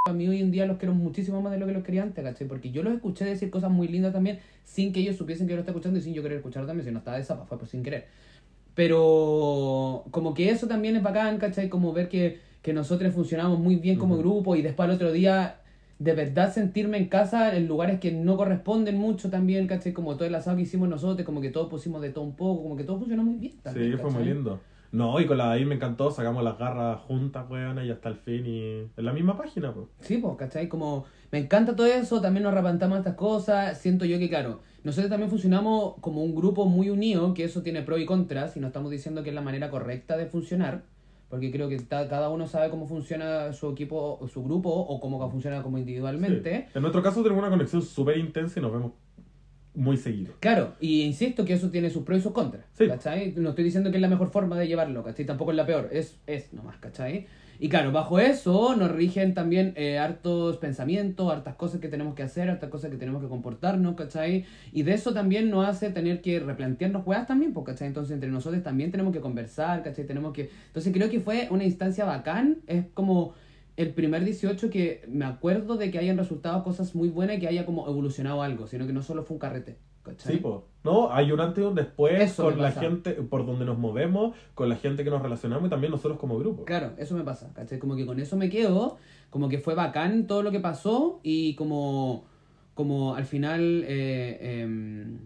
a 0.05 0.13
mí 0.15 0.27
hoy 0.29 0.41
en 0.41 0.51
día 0.51 0.65
los 0.65 0.79
quiero 0.79 0.95
muchísimo 0.95 1.43
más 1.43 1.53
de 1.53 1.59
lo 1.59 1.67
que 1.67 1.73
los 1.73 1.85
quería 1.85 2.03
antes, 2.03 2.25
¿cachai? 2.25 2.49
Porque 2.49 2.71
yo 2.71 2.83
los 2.83 2.95
escuché 2.95 3.27
decir 3.27 3.51
cosas 3.51 3.71
muy 3.71 3.87
lindas 3.87 4.15
también 4.15 4.39
sin 4.65 4.93
que 4.93 5.01
ellos 5.01 5.17
supiesen 5.17 5.47
que 5.47 5.51
yo 5.51 5.57
lo 5.57 5.61
estaba 5.61 5.77
escuchando 5.77 5.99
y 5.99 6.03
sin 6.03 6.15
yo 6.15 6.23
querer 6.23 6.39
escuchar 6.39 6.67
también, 6.67 6.87
si 6.87 6.93
no 6.93 7.01
estaba 7.01 7.19
de 7.19 7.25
zapa, 7.25 7.45
fue 7.45 7.59
por 7.59 7.69
sin 7.69 7.83
querer. 7.83 8.07
Pero 8.75 10.05
como 10.11 10.33
que 10.33 10.49
eso 10.49 10.67
también 10.69 10.97
es 10.97 11.03
bacán, 11.03 11.37
¿cachai? 11.37 11.69
Como 11.69 11.93
ver 11.93 12.09
que, 12.09 12.41
que 12.63 12.73
nosotros 12.73 13.13
funcionamos 13.13 13.59
muy 13.59 13.77
bien 13.77 13.99
como 13.99 14.17
grupo 14.17 14.57
y 14.57 14.63
después 14.63 14.89
al 14.89 14.95
otro 14.95 15.13
día 15.13 15.57
de 15.99 16.15
verdad 16.15 16.51
sentirme 16.51 16.97
en 16.97 17.09
casa 17.09 17.55
en 17.55 17.69
lugares 17.69 18.01
que 18.01 18.11
no 18.11 18.39
corresponden 18.39 18.97
mucho 18.97 19.29
también, 19.29 19.67
¿cachai? 19.67 19.93
Como 19.93 20.15
todo 20.17 20.25
el 20.25 20.35
asado 20.35 20.57
que 20.57 20.63
hicimos 20.63 20.89
nosotros, 20.89 21.27
como 21.27 21.43
que 21.43 21.51
todos 21.51 21.69
pusimos 21.69 22.01
de 22.01 22.09
todo 22.09 22.25
un 22.25 22.37
poco, 22.37 22.63
como 22.63 22.77
que 22.77 22.85
todo 22.85 22.99
funcionó 22.99 23.23
muy 23.23 23.35
bien 23.35 23.59
también. 23.63 23.93
Sí, 23.93 23.99
fue 23.99 24.11
muy 24.11 24.25
lindo. 24.25 24.61
No, 24.93 25.21
y 25.21 25.27
con 25.27 25.39
la 25.39 25.49
de 25.49 25.53
ahí 25.53 25.65
me 25.65 25.77
encantó, 25.77 26.11
sacamos 26.11 26.43
las 26.43 26.59
garras 26.59 27.01
juntas, 27.03 27.49
weón, 27.49 27.85
y 27.85 27.91
hasta 27.91 28.09
el 28.09 28.17
fin, 28.17 28.45
y 28.45 28.61
en 28.97 29.05
la 29.05 29.13
misma 29.13 29.37
página, 29.37 29.73
pues. 29.73 29.87
Sí, 30.01 30.19
pues, 30.19 30.37
¿cachai? 30.37 30.69
Como 30.69 31.05
me 31.31 31.39
encanta 31.39 31.77
todo 31.77 31.87
eso, 31.87 32.21
también 32.21 32.43
nos 32.43 32.53
arrepentamos 32.53 32.99
estas 32.99 33.15
cosas, 33.15 33.79
siento 33.79 34.05
yo 34.05 34.19
que, 34.19 34.29
claro, 34.29 34.61
nosotros 34.83 35.09
también 35.09 35.31
funcionamos 35.31 35.95
como 36.01 36.25
un 36.25 36.35
grupo 36.35 36.67
muy 36.67 36.91
unido, 36.91 37.35
que 37.35 37.45
eso 37.45 37.63
tiene 37.63 37.83
pros 37.83 38.01
y 38.01 38.07
contras, 38.07 38.57
y 38.57 38.61
no 38.61 38.67
estamos 38.67 38.91
diciendo 38.91 39.23
que 39.23 39.29
es 39.29 39.35
la 39.35 39.43
manera 39.43 39.71
correcta 39.71 40.17
de 40.17 40.27
funcionar, 40.27 40.83
porque 41.29 41.53
creo 41.53 41.69
que 41.69 41.77
cada 41.87 42.29
uno 42.29 42.49
sabe 42.49 42.71
cómo 42.71 42.89
funciona 42.89 43.53
su 43.53 43.71
equipo, 43.71 44.19
su 44.33 44.43
grupo, 44.43 44.71
o 44.71 44.99
cómo 44.99 45.31
funciona 45.31 45.63
como 45.63 45.79
individualmente. 45.79 46.67
Sí. 46.67 46.73
En 46.75 46.83
nuestro 46.83 47.01
caso 47.01 47.23
tenemos 47.23 47.41
una 47.41 47.51
conexión 47.51 47.83
súper 47.83 48.19
intensa 48.19 48.59
y 48.59 48.63
nos 48.63 48.73
vemos 48.73 48.93
muy 49.75 49.97
seguido. 49.97 50.35
Claro, 50.41 50.75
y 50.81 51.03
insisto 51.03 51.45
que 51.45 51.53
eso 51.55 51.71
tiene 51.71 51.91
sus 51.91 52.03
pros 52.03 52.19
y 52.19 52.23
sus 52.23 52.33
contras, 52.33 52.65
Sí. 52.73 52.89
¿cachai? 52.89 53.35
No 53.37 53.51
estoy 53.51 53.65
diciendo 53.65 53.91
que 53.91 53.97
es 53.97 54.03
la 54.03 54.09
mejor 54.09 54.31
forma 54.31 54.59
de 54.59 54.67
llevarlo, 54.67 55.03
¿cachai? 55.05 55.25
Tampoco 55.25 55.53
es 55.53 55.57
la 55.57 55.67
peor, 55.67 55.89
es, 55.93 56.19
es 56.27 56.53
nomás, 56.53 56.77
¿cachai? 56.79 57.27
Y 57.63 57.69
claro, 57.69 57.93
bajo 57.93 58.19
eso 58.19 58.75
nos 58.75 58.91
rigen 58.91 59.35
también 59.35 59.75
eh, 59.77 59.99
hartos 59.99 60.57
pensamientos, 60.57 61.31
hartas 61.31 61.57
cosas 61.57 61.79
que 61.81 61.89
tenemos 61.89 62.15
que 62.15 62.23
hacer, 62.23 62.49
hartas 62.49 62.71
cosas 62.71 62.91
que 62.91 62.97
tenemos 62.97 63.23
que 63.23 63.29
comportarnos, 63.29 63.97
¿cachai? 63.97 64.47
Y 64.73 64.83
de 64.83 64.95
eso 64.95 65.13
también 65.13 65.51
nos 65.51 65.69
hace 65.69 65.91
tener 65.91 66.23
que 66.23 66.41
replantearnos 66.41 67.05
juegas 67.05 67.27
también, 67.27 67.53
pues, 67.53 67.67
¿cachai? 67.67 67.89
Entonces 67.89 68.15
entre 68.15 68.31
nosotros 68.31 68.63
también 68.63 68.91
tenemos 68.91 69.13
que 69.13 69.21
conversar, 69.21 69.83
¿cachai? 69.83 70.07
Tenemos 70.07 70.33
que... 70.33 70.49
Entonces 70.69 70.91
creo 70.93 71.11
que 71.11 71.21
fue 71.21 71.49
una 71.51 71.65
instancia 71.65 72.07
bacán, 72.07 72.59
es 72.67 72.87
como 72.95 73.35
el 73.81 73.95
primer 73.95 74.25
18 74.25 74.71
que 74.71 75.03
me 75.09 75.25
acuerdo 75.25 75.77
de 75.77 75.91
que 75.91 75.99
hayan 75.99 76.19
resultado 76.19 76.63
cosas 76.63 76.95
muy 76.95 77.09
buenas 77.09 77.37
y 77.37 77.41
que 77.41 77.49
haya 77.49 77.65
como 77.67 77.89
evolucionado 77.89 78.43
algo, 78.43 78.67
sino 78.67 78.87
que 78.87 78.93
no 78.93 79.03
solo 79.03 79.23
fue 79.23 79.35
un 79.37 79.39
carrete, 79.39 79.79
¿cachai? 80.03 80.35
Sí, 80.35 80.41
pues. 80.41 80.57
No, 80.83 81.13
hay 81.13 81.31
un 81.31 81.41
antes 81.41 81.63
y 81.63 81.67
un 81.67 81.75
después 81.75 82.19
Eso 82.21 82.45
con 82.45 82.61
la 82.61 82.73
gente, 82.73 83.13
por 83.13 83.45
donde 83.45 83.65
nos 83.67 83.79
movemos, 83.79 84.35
con 84.55 84.69
la 84.69 84.77
gente 84.77 85.05
que 85.05 85.11
nos 85.11 85.21
relacionamos 85.23 85.67
y 85.67 85.71
también 85.71 85.91
nosotros 85.93 86.19
como 86.19 86.39
grupo. 86.39 86.65
Claro, 86.65 86.93
eso 86.97 87.15
me 87.17 87.23
pasa, 87.23 87.53
¿cachai? 87.55 87.79
Como 87.79 87.97
que 87.97 88.07
con 88.07 88.19
eso 88.19 88.37
me 88.37 88.49
quedo, 88.49 88.97
como 89.31 89.49
que 89.49 89.59
fue 89.59 89.75
bacán 89.75 90.27
todo 90.27 90.43
lo 90.43 90.51
que 90.51 90.61
pasó 90.61 91.21
y 91.23 91.55
como, 91.55 92.25
como 92.75 93.15
al 93.15 93.25
final, 93.27 93.85
eh, 93.87 94.63
em, 94.63 95.19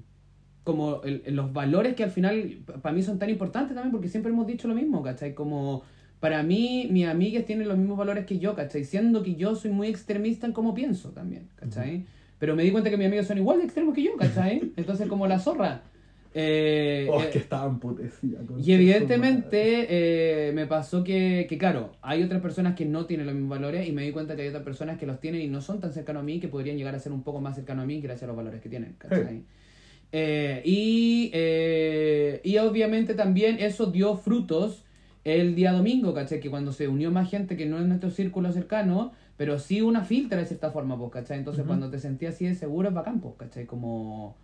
como 0.64 1.02
el- 1.02 1.22
los 1.36 1.52
valores 1.52 1.94
que 1.94 2.02
al 2.04 2.10
final 2.10 2.58
para 2.82 2.94
mí 2.94 3.02
son 3.02 3.18
tan 3.18 3.30
importantes 3.30 3.74
también 3.74 3.92
porque 3.92 4.08
siempre 4.08 4.32
hemos 4.32 4.46
dicho 4.46 4.66
lo 4.66 4.74
mismo, 4.74 5.02
¿cachai? 5.02 5.34
Como 5.34 5.82
para 6.24 6.42
mí 6.42 6.88
mis 6.90 7.06
amigas 7.06 7.44
tienen 7.44 7.68
los 7.68 7.76
mismos 7.76 7.98
valores 7.98 8.24
que 8.24 8.38
yo, 8.38 8.54
¿cachai? 8.54 8.82
Siendo 8.84 9.22
que 9.22 9.34
yo 9.34 9.54
soy 9.54 9.72
muy 9.72 9.88
extremista 9.88 10.46
en 10.46 10.54
cómo 10.54 10.72
pienso 10.72 11.10
también, 11.10 11.50
¿cachai? 11.54 12.06
Pero 12.38 12.56
me 12.56 12.62
di 12.62 12.70
cuenta 12.70 12.88
que 12.88 12.96
mis 12.96 13.08
amigos 13.08 13.26
son 13.26 13.36
igual 13.36 13.58
de 13.58 13.64
extremos 13.64 13.94
que 13.94 14.04
yo, 14.04 14.16
¿cachai? 14.16 14.72
Entonces 14.78 15.06
como 15.06 15.26
la 15.26 15.38
zorra. 15.38 15.82
Eh, 16.32 17.06
Oh, 17.10 17.20
eh, 17.20 17.24
es 17.24 17.30
que 17.30 17.38
estaba 17.40 17.68
emputecida. 17.68 18.38
con 18.46 18.58
y 18.58 18.72
evidentemente 18.72 19.86
eh, 20.48 20.52
me 20.52 20.64
pasó 20.64 21.04
que, 21.04 21.44
que, 21.46 21.58
claro, 21.58 21.92
hay 22.00 22.22
otras 22.22 22.40
personas 22.40 22.74
que 22.74 22.86
no 22.86 23.04
tienen 23.04 23.26
los 23.26 23.34
mismos 23.34 23.58
valores 23.58 23.86
y 23.86 23.92
me 23.92 24.04
di 24.04 24.10
cuenta 24.10 24.34
que 24.34 24.40
hay 24.40 24.48
otras 24.48 24.64
personas 24.64 24.98
que 24.98 25.04
los 25.04 25.20
tienen 25.20 25.42
y 25.42 25.48
no 25.48 25.60
son 25.60 25.78
tan 25.78 25.92
cercanos 25.92 26.22
a 26.22 26.24
mí 26.24 26.40
que 26.40 26.48
podrían 26.48 26.78
llegar 26.78 26.94
a 26.94 27.00
ser 27.00 27.12
un 27.12 27.22
poco 27.22 27.42
más 27.42 27.54
cercanos 27.54 27.82
a 27.82 27.86
mí 27.86 28.00
gracias 28.00 28.22
a 28.22 28.28
los 28.28 28.36
valores 28.36 28.62
que 28.62 28.70
tienen. 28.70 28.94
¿cachai? 28.96 29.42
Eh, 30.10 30.62
y, 30.64 31.30
eh, 31.34 32.40
y 32.44 32.56
obviamente 32.56 33.12
también 33.14 33.58
eso 33.60 33.90
dio 33.90 34.16
frutos 34.16 34.83
el 35.24 35.54
día 35.54 35.72
domingo, 35.72 36.12
¿cachai? 36.14 36.40
Que 36.40 36.50
cuando 36.50 36.72
se 36.72 36.86
unió 36.88 37.10
más 37.10 37.30
gente 37.30 37.56
que 37.56 37.66
no 37.66 37.78
es 37.78 37.86
nuestro 37.86 38.10
círculo 38.10 38.52
cercano, 38.52 39.12
pero 39.36 39.58
sí 39.58 39.80
una 39.80 40.04
filtra 40.04 40.38
de 40.38 40.46
cierta 40.46 40.70
forma, 40.70 40.98
pues, 40.98 41.10
¿cachai? 41.10 41.38
Entonces 41.38 41.64
cuando 41.66 41.90
te 41.90 41.98
sentías 41.98 42.34
así 42.34 42.46
de 42.46 42.54
seguro 42.54 42.88
es 42.88 42.94
bacán, 42.94 43.20
pues, 43.20 43.34
¿cachai? 43.36 43.66
Como... 43.66 44.36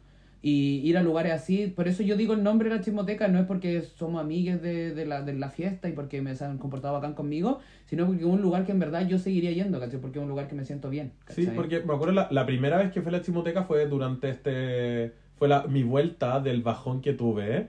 Y 0.42 0.80
ir 0.88 0.96
a 0.96 1.02
lugares 1.02 1.32
así, 1.32 1.66
por 1.66 1.86
eso 1.86 2.02
yo 2.02 2.16
digo 2.16 2.32
el 2.32 2.42
nombre 2.42 2.70
de 2.70 2.76
la 2.76 2.80
chismoteca, 2.80 3.28
no 3.28 3.38
es 3.38 3.44
porque 3.44 3.82
somos 3.82 4.22
amigues 4.22 4.62
de, 4.62 4.94
de, 4.94 5.04
la, 5.04 5.20
de 5.20 5.34
la 5.34 5.50
fiesta 5.50 5.86
y 5.86 5.92
porque 5.92 6.22
me 6.22 6.34
se 6.34 6.46
han 6.46 6.56
comportado 6.56 6.94
bacán 6.94 7.12
conmigo, 7.12 7.58
sino 7.84 8.06
porque 8.06 8.22
es 8.22 8.26
un 8.26 8.40
lugar 8.40 8.64
que 8.64 8.72
en 8.72 8.78
verdad 8.78 9.06
yo 9.06 9.18
seguiría 9.18 9.52
yendo, 9.52 9.78
¿cachai? 9.78 10.00
Porque 10.00 10.18
es 10.18 10.22
un 10.22 10.30
lugar 10.30 10.48
que 10.48 10.54
me 10.54 10.64
siento 10.64 10.88
bien. 10.88 11.12
Sí, 11.28 11.42
¿cachai? 11.42 11.54
porque 11.54 11.80
me 11.80 11.92
acuerdo 11.92 12.14
la, 12.14 12.28
la 12.30 12.46
primera 12.46 12.78
vez 12.78 12.90
que 12.90 13.02
fue 13.02 13.10
a 13.10 13.18
la 13.18 13.22
chimoteca 13.22 13.64
fue 13.64 13.86
durante 13.86 14.30
este. 14.30 15.12
Fue 15.36 15.46
la, 15.46 15.64
mi 15.66 15.82
vuelta 15.82 16.40
del 16.40 16.62
bajón 16.62 17.02
que 17.02 17.12
tuve, 17.12 17.56
eh, 17.56 17.68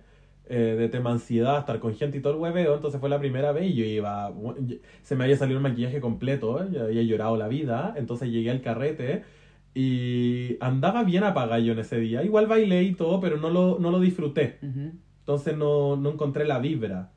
de 0.56 0.90
tema 0.90 1.12
ansiedad, 1.12 1.60
estar 1.60 1.80
con 1.80 1.96
gente 1.96 2.18
y 2.18 2.22
todo 2.22 2.34
el 2.34 2.40
hueveo. 2.40 2.76
Entonces 2.76 3.00
fue 3.00 3.10
la 3.10 3.20
primera 3.20 3.52
vez 3.52 3.72
y 3.72 3.74
yo 3.74 3.86
iba. 3.86 4.32
Se 5.04 5.16
me 5.16 5.24
había 5.24 5.38
salido 5.38 5.58
el 5.58 5.64
maquillaje 5.64 6.02
completo, 6.02 6.64
¿eh? 6.64 6.68
yo 6.72 6.84
había 6.84 7.02
llorado 7.04 7.38
la 7.38 7.48
vida. 7.48 7.94
Entonces 7.98 8.30
llegué 8.30 8.52
al 8.52 8.62
carrete 8.62 9.24
y 9.74 10.58
andaba 10.60 11.04
bien 11.04 11.24
apagado 11.24 11.64
en 11.64 11.80
ese 11.80 12.00
día. 12.00 12.24
Igual 12.24 12.48
bailé 12.48 12.84
y 12.84 12.94
todo, 12.94 13.20
pero 13.20 13.38
no 13.38 13.50
lo, 13.50 13.80
no 13.80 13.92
lo 13.92 14.00
disfruté. 14.00 14.58
Ujú. 14.62 14.92
Entonces 15.20 15.56
no, 15.56 15.96
no 15.96 16.12
encontré 16.12 16.46
la 16.46 16.60
vibra. 16.60 17.12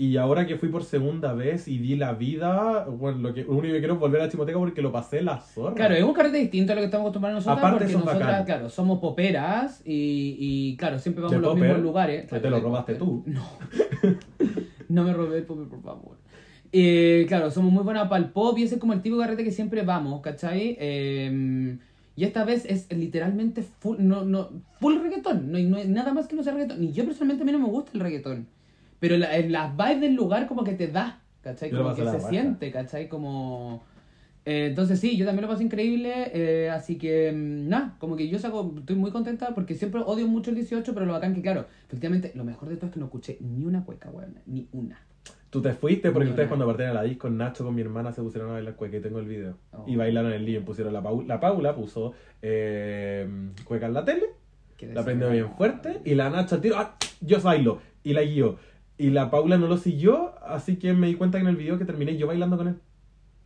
Y 0.00 0.16
ahora 0.16 0.46
que 0.46 0.56
fui 0.56 0.68
por 0.68 0.84
segunda 0.84 1.32
vez 1.34 1.66
y 1.66 1.78
di 1.78 1.96
la 1.96 2.12
vida, 2.12 2.84
bueno, 2.84 3.18
lo, 3.18 3.34
que, 3.34 3.42
lo 3.42 3.54
único 3.54 3.74
que 3.74 3.80
quiero 3.80 3.94
es 3.94 4.00
volver 4.00 4.20
a 4.20 4.26
la 4.26 4.30
chimoteca 4.30 4.56
porque 4.56 4.80
lo 4.80 4.92
pasé 4.92 5.22
la 5.22 5.40
zorra. 5.40 5.74
Claro, 5.74 5.96
es 5.96 6.04
un 6.04 6.12
carrete 6.12 6.38
distinto 6.38 6.70
a 6.70 6.76
lo 6.76 6.82
que 6.82 6.84
estamos 6.84 7.06
acostumbrados 7.06 7.44
nosotros, 7.44 7.58
Aparte 7.58 7.78
porque 7.78 7.92
son 7.92 8.04
nosotras, 8.04 8.46
claro, 8.46 8.70
somos 8.70 9.00
poperas 9.00 9.82
y, 9.84 10.36
y 10.38 10.76
claro, 10.76 11.00
siempre 11.00 11.22
vamos 11.22 11.32
¿De 11.32 11.36
a 11.38 11.40
los 11.40 11.50
popper? 11.50 11.64
mismos 11.66 11.82
lugares. 11.82 12.22
Que 12.22 12.28
Claro, 12.28 12.42
te 12.42 12.50
lo 12.50 12.60
robaste 12.60 12.94
popper. 12.94 13.08
tú. 13.08 13.24
No. 14.88 15.02
no 15.02 15.02
me 15.04 15.12
robé 15.12 15.38
el 15.38 15.44
popper, 15.44 15.66
por 15.66 15.82
favor. 15.82 16.16
Eh, 16.70 17.24
claro, 17.26 17.50
somos 17.50 17.72
muy 17.72 17.82
buenas 17.82 18.08
para 18.08 18.22
el 18.24 18.30
pop 18.30 18.56
y 18.56 18.62
ese 18.62 18.76
es 18.76 18.80
como 18.80 18.92
el 18.92 19.02
tipo 19.02 19.16
de 19.16 19.22
carrete 19.22 19.42
que 19.42 19.50
siempre 19.50 19.82
vamos, 19.82 20.20
¿cachai? 20.20 20.76
Eh, 20.78 21.76
y 22.14 22.24
esta 22.24 22.44
vez 22.44 22.64
es 22.66 22.92
literalmente 22.92 23.62
full, 23.62 23.96
no, 23.98 24.24
no, 24.24 24.50
full 24.78 24.96
reggaetón. 25.02 25.50
No 25.50 25.58
no 25.58 25.76
hay 25.76 25.88
nada 25.88 26.12
más 26.12 26.28
que 26.28 26.36
no 26.36 26.42
sea 26.42 26.52
reggaetón. 26.52 26.80
Ni 26.80 26.92
yo 26.92 27.04
personalmente 27.04 27.42
a 27.42 27.46
mí 27.46 27.52
no 27.52 27.58
me 27.58 27.66
gusta 27.68 27.90
el 27.94 28.00
reggaetón. 28.00 28.46
Pero 29.00 29.16
la, 29.16 29.38
las 29.40 29.76
vibes 29.76 30.00
del 30.00 30.14
lugar 30.14 30.46
como 30.46 30.64
que 30.64 30.72
te 30.72 30.88
da, 30.88 31.20
¿cachai? 31.42 31.70
Como 31.70 31.94
que 31.94 32.04
se 32.04 32.20
siente, 32.20 32.70
¿cachai? 32.70 33.08
Como... 33.08 33.82
Eh, 34.44 34.68
entonces 34.68 34.98
sí, 34.98 35.18
yo 35.18 35.26
también 35.26 35.42
lo 35.42 35.52
pasé 35.52 35.62
increíble, 35.62 36.30
eh, 36.32 36.70
así 36.70 36.96
que 36.96 37.30
mm, 37.30 37.68
nada, 37.68 37.96
como 37.98 38.16
que 38.16 38.28
yo 38.28 38.38
saco, 38.38 38.72
estoy 38.78 38.96
muy 38.96 39.10
contenta 39.10 39.54
porque 39.54 39.74
siempre 39.74 40.00
odio 40.00 40.26
mucho 40.26 40.48
el 40.48 40.56
18, 40.56 40.94
pero 40.94 41.04
lo 41.04 41.12
bacán 41.12 41.34
que 41.34 41.42
claro, 41.42 41.66
efectivamente 41.86 42.32
lo 42.34 42.44
mejor 42.44 42.70
de 42.70 42.76
todo 42.76 42.86
es 42.86 42.92
que 42.94 42.98
no 42.98 43.06
escuché 43.06 43.36
ni 43.40 43.66
una 43.66 43.84
cueca, 43.84 44.08
weón, 44.10 44.36
ni 44.46 44.66
una. 44.72 45.02
Tú 45.50 45.60
te 45.60 45.72
fuiste 45.74 46.10
porque 46.10 46.30
ustedes 46.30 46.48
cuando 46.48 46.66
partieron 46.66 46.96
a 46.96 47.02
la 47.02 47.06
disco, 47.06 47.28
Nacho 47.28 47.64
con 47.64 47.74
mi 47.74 47.82
hermana 47.82 48.12
se 48.12 48.22
pusieron 48.22 48.50
a 48.50 48.54
bailar 48.54 48.74
cueca 48.74 48.98
y 48.98 49.00
tengo 49.00 49.18
el 49.18 49.26
video. 49.26 49.56
Oh. 49.72 49.84
Y 49.86 49.96
bailaron 49.96 50.30
en 50.30 50.38
el 50.38 50.44
living, 50.46 50.64
pusieron 50.64 50.92
la 50.92 51.02
Paula, 51.02 51.26
la 51.26 51.40
Paula 51.40 51.74
puso 51.74 52.12
eh, 52.40 53.26
cueca 53.64 53.86
en 53.86 53.94
la 53.94 54.04
tele, 54.04 54.26
la 54.94 55.04
prendió 55.04 55.30
bien 55.30 55.50
fuerte 55.56 56.00
y 56.06 56.14
la 56.14 56.30
Nacho 56.30 56.54
al 56.54 56.60
tiro, 56.60 56.76
ah, 56.78 56.96
yo 57.20 57.40
bailo, 57.40 57.80
y 58.02 58.14
la 58.14 58.22
guió. 58.22 58.56
Y 58.98 59.10
la 59.10 59.30
Paula 59.30 59.56
no 59.58 59.68
lo 59.68 59.76
siguió, 59.76 60.34
así 60.44 60.76
que 60.76 60.92
me 60.92 61.06
di 61.06 61.14
cuenta 61.14 61.38
que 61.38 61.42
en 61.42 61.48
el 61.48 61.56
video 61.56 61.78
que 61.78 61.84
terminé 61.84 62.16
yo 62.16 62.26
bailando 62.26 62.56
con 62.56 62.68
él. 62.68 62.74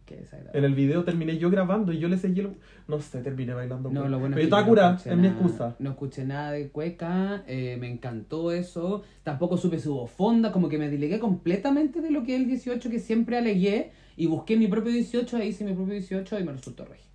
Qué 0.07 0.17
desagradable. 0.17 0.59
En 0.59 0.65
el 0.65 0.75
video 0.75 1.05
terminé 1.05 1.37
yo 1.37 1.51
grabando 1.51 1.93
y 1.93 1.99
yo 1.99 2.09
le 2.09 2.17
seguí 2.17 2.41
el... 2.41 2.57
No 2.89 3.01
sé, 3.01 3.21
terminé 3.21 3.53
bailando. 3.53 3.91
No, 3.91 4.09
lo 4.09 4.19
bueno 4.19 4.35
Pero 4.35 4.47
es 4.47 4.51
yo 4.51 4.57
estaba 4.57 4.67
curada, 4.67 5.01
no 5.05 5.13
es 5.13 5.19
mi 5.19 5.27
excusa. 5.27 5.77
No 5.79 5.91
escuché 5.91 6.25
nada 6.25 6.53
de 6.53 6.71
cueca, 6.71 7.45
eh, 7.47 7.77
me 7.79 7.91
encantó 7.91 8.51
eso. 8.51 9.03
Tampoco 9.23 9.59
supe 9.59 9.79
su 9.79 10.07
fonda, 10.07 10.53
como 10.53 10.71
que 10.71 10.79
me 10.79 10.89
delegué 10.89 11.21
completamente 11.21 12.01
de 12.01 12.11
lo 12.11 12.25
que 12.25 12.35
es 12.35 12.41
el 12.41 12.47
18 12.47 12.89
que 12.89 12.99
siempre 12.99 13.37
alegué 13.37 13.93
y 14.17 14.27
busqué 14.27 14.57
mi 14.57 14.69
propio 14.69 14.91
18, 14.91 15.37
ahí 15.37 15.49
hice 15.49 15.65
mi 15.65 15.75
propio 15.75 15.93
18 15.93 16.41
y 16.41 16.45
me 16.45 16.53
resultó 16.53 16.87
regio. 16.87 17.11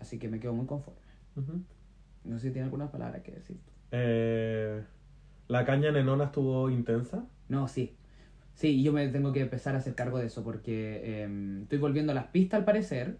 Así 0.00 0.18
que 0.18 0.28
me 0.28 0.40
quedo 0.40 0.54
muy 0.54 0.66
conforme. 0.66 1.00
No 2.24 2.38
sé 2.38 2.48
si 2.48 2.52
tiene 2.52 2.64
algunas 2.64 2.90
palabras 2.90 3.22
que 3.22 3.32
decir. 3.32 3.58
Eh, 3.90 4.82
la 5.48 5.64
caña 5.64 5.90
nenona 5.90 6.24
estuvo 6.24 6.70
intensa. 6.70 7.24
No, 7.48 7.68
sí. 7.68 7.94
Sí, 8.54 8.82
yo 8.82 8.92
me 8.92 9.06
tengo 9.08 9.32
que 9.32 9.40
empezar 9.40 9.74
a 9.74 9.78
hacer 9.78 9.94
cargo 9.94 10.18
de 10.18 10.26
eso 10.26 10.42
porque 10.42 11.00
eh, 11.04 11.58
estoy 11.62 11.78
volviendo 11.78 12.12
a 12.12 12.14
las 12.14 12.26
pistas 12.26 12.58
al 12.58 12.64
parecer 12.64 13.18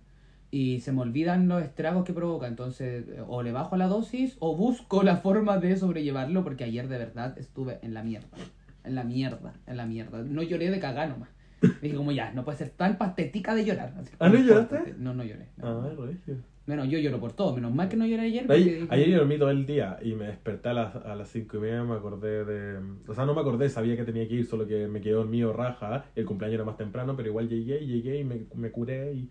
y 0.51 0.81
se 0.81 0.93
me 0.93 1.03
olvidan 1.03 1.47
los 1.49 1.63
estragos 1.63 2.05
que 2.05 2.13
provoca. 2.13 2.47
Entonces, 2.49 3.05
o 3.29 3.43
le 3.43 3.53
bajo 3.53 3.77
la 3.77 3.87
dosis 3.87 4.37
o 4.41 4.57
busco 4.57 5.03
la 5.03 5.19
forma 5.19 5.59
de 5.59 5.77
sobrellevarlo 5.77 6.43
porque 6.43 6.65
ayer 6.65 6.89
de 6.89 6.99
verdad 6.99 7.39
estuve 7.39 7.79
en 7.83 7.95
la 7.95 8.03
mierda. 8.03 8.37
En 8.85 8.95
la 8.95 9.05
mierda, 9.05 9.55
en 9.67 9.77
la 9.77 9.87
mierda. 9.87 10.23
No 10.23 10.43
lloré 10.43 10.71
de 10.71 10.81
cagar 10.81 11.09
nomás. 11.11 11.29
Dije 11.83 11.95
como 11.97 12.13
ya, 12.13 12.33
no 12.33 12.45
puede 12.45 12.59
ser 12.59 12.71
tan 12.71 12.99
patética 12.99 13.55
de 13.55 13.65
llorar. 13.65 13.95
Así, 13.99 14.13
¿Ah, 14.19 14.29
no 14.29 14.39
lloraste? 14.39 14.95
No, 14.99 15.15
no 15.15 15.23
lloré. 15.25 15.49
no. 15.57 15.83
Ah, 15.83 15.91
regio. 15.97 16.37
Bueno, 16.69 16.85
yo 16.85 16.99
lloro 16.99 17.19
por 17.19 17.33
todo. 17.33 17.55
Menos 17.55 17.75
mal 17.75 17.89
que 17.89 17.97
no 17.97 18.07
lloré 18.07 18.25
ayer. 18.25 18.47
porque 18.47 18.63
Ayer, 18.63 18.87
ayer 18.91 19.09
yo 19.09 19.19
dormí 19.21 19.39
todo 19.39 19.49
el 19.49 19.65
día 19.65 19.99
y 20.03 20.15
me 20.15 20.27
desperté 20.27 20.69
a 20.69 20.75
las, 20.75 20.97
a 20.97 21.15
las 21.15 21.31
cinco 21.31 21.57
y 21.57 21.61
media, 21.61 21.83
me 21.83 21.95
acordé 21.95 22.45
de... 22.45 22.79
O 23.07 23.15
sea, 23.15 23.25
no 23.25 23.35
me 23.35 23.41
acordé, 23.41 23.71
sabía 23.71 23.97
que 23.97 24.05
tenía 24.05 24.29
que 24.29 24.35
ir, 24.35 24.45
solo 24.45 24.67
que 24.67 24.87
me 24.87 25.01
quedé 25.01 25.15
dormido 25.15 25.55
raja. 25.55 26.05
El 26.15 26.27
cumpleaños 26.27 26.57
era 26.57 26.65
más 26.65 26.77
temprano, 26.77 27.17
pero 27.17 27.31
igual 27.31 27.49
llegué, 27.49 27.87
llegué 27.87 28.19
y 28.21 28.25
me, 28.25 28.43
me 28.55 28.71
curé 28.71 29.15
y... 29.15 29.31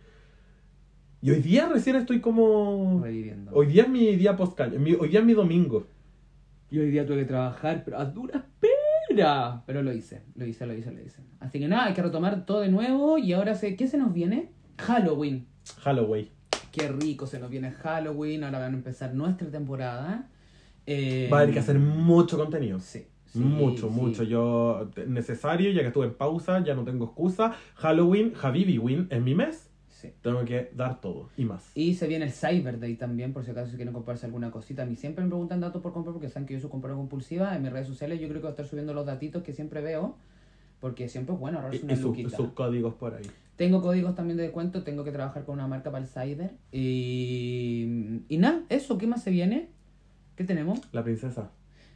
Y 1.22 1.30
hoy 1.30 1.42
día 1.42 1.70
recién 1.70 1.96
estoy 1.96 2.22
como... 2.22 3.02
reviviendo. 3.04 3.52
Hoy 3.54 3.68
día 3.68 3.84
es 3.84 3.90
mi 3.90 4.16
día 4.16 4.36
post 4.36 4.60
hoy 4.60 5.08
día 5.08 5.20
es 5.20 5.26
mi 5.26 5.34
domingo. 5.34 5.86
Y 6.72 6.80
hoy 6.80 6.90
día 6.90 7.06
tuve 7.06 7.18
que 7.18 7.26
trabajar, 7.26 7.84
pero 7.86 8.00
a 8.00 8.06
duras 8.06 8.42
penas. 8.60 9.62
Pero 9.68 9.84
lo 9.84 9.94
hice, 9.94 10.24
lo 10.34 10.46
hice, 10.48 10.66
lo 10.66 10.74
hice, 10.74 10.92
lo 10.92 11.02
hice. 11.02 11.22
Así 11.40 11.60
que 11.60 11.68
nada, 11.68 11.86
hay 11.86 11.94
que 11.94 12.02
retomar 12.02 12.48
todo 12.48 12.62
de 12.62 12.70
nuevo. 12.70 13.20
Y 13.20 13.34
ahora 13.34 13.54
sé, 13.54 13.76
¿qué 13.76 13.88
se 13.88 13.98
nos 14.00 14.12
viene? 14.12 14.50
Halloween. 14.80 15.46
Halloween. 15.82 16.37
Qué 16.78 16.88
rico 16.90 17.26
se 17.28 17.40
nos 17.40 17.50
viene 17.50 17.72
Halloween. 17.72 18.44
Ahora 18.44 18.60
van 18.60 18.74
a 18.74 18.78
empezar 18.78 19.14
nuestra 19.14 19.50
temporada. 19.50 20.30
Eh, 20.86 21.30
Va 21.32 21.40
a 21.40 21.42
haber 21.42 21.54
que 21.54 21.60
hacer 21.60 21.80
mucho 21.80 22.38
contenido. 22.38 22.80
Sí. 22.80 23.06
sí, 23.26 23.40
mucho, 23.40 23.90
sí. 23.90 23.94
mucho. 23.96 24.24
Yo, 24.24 24.90
necesario, 25.08 25.72
ya 25.72 25.82
que 25.82 25.88
estuve 25.88 26.06
en 26.08 26.14
pausa, 26.14 26.64
ya 26.64 26.76
no 26.76 26.84
tengo 26.84 27.06
excusa. 27.06 27.56
Halloween, 27.76 28.34
Win 28.82 29.08
es 29.10 29.22
mi 29.22 29.36
mes. 29.36 29.70
Sí. 29.90 30.12
Tengo 30.22 30.46
que 30.46 30.70
dar 30.76 31.02
todo 31.02 31.30
y 31.36 31.46
más. 31.46 31.72
Y 31.74 31.96
se 31.96 32.08
viene 32.08 32.26
el 32.26 32.32
Cyber 32.32 32.80
Day 32.80 32.96
también, 32.96 33.34
por 33.34 33.44
si 33.44 33.50
acaso 33.50 33.72
si 33.72 33.78
quieren 33.78 33.96
comprarse 33.96 34.28
alguna 34.28 34.52
cosita. 34.52 34.84
A 34.84 34.86
mí 34.86 34.96
siempre 34.96 35.24
me 35.24 35.30
preguntan 35.32 35.60
datos 35.60 35.82
por 35.82 35.92
comprar 35.92 36.14
porque 36.14 36.30
saben 36.30 36.46
que 36.46 36.54
yo 36.54 36.60
soy 36.60 36.70
comprador 36.70 37.00
compulsiva. 37.00 37.56
En 37.56 37.64
mis 37.64 37.72
redes 37.72 37.88
sociales 37.88 38.20
yo 38.22 38.28
creo 38.28 38.40
que 38.40 38.44
voy 38.46 38.50
a 38.50 38.52
estar 38.52 38.68
subiendo 38.68 38.94
los 38.94 39.08
datitos 39.08 39.42
que 39.42 39.54
siempre 39.54 39.82
veo. 39.82 40.16
Porque 40.80 41.10
siempre 41.10 41.34
es 41.34 41.40
bueno 41.40 41.58
ahorrarse 41.58 41.80
Y, 41.82 41.84
una 41.86 41.94
y 41.94 41.96
sus- 41.96 42.06
luquita. 42.06 42.38
sus 42.38 42.50
códigos 42.52 42.94
por 42.94 43.16
ahí. 43.16 43.26
Tengo 43.58 43.82
códigos 43.82 44.16
también 44.16 44.38
de 44.38 44.44
descuento, 44.44 44.84
tengo 44.84 45.04
que 45.04 45.12
trabajar 45.12 45.44
con 45.44 45.56
una 45.56 45.68
marca 45.68 45.92
para 45.92 46.04
el 46.04 46.10
cider. 46.10 46.52
Y, 46.72 48.22
y 48.30 48.38
nada, 48.38 48.62
eso, 48.70 48.98
¿qué 48.98 49.08
más 49.08 49.24
se 49.24 49.32
viene? 49.32 49.70
¿Qué 50.36 50.44
tenemos? 50.44 50.80
La 50.92 51.04
princesa. 51.04 51.50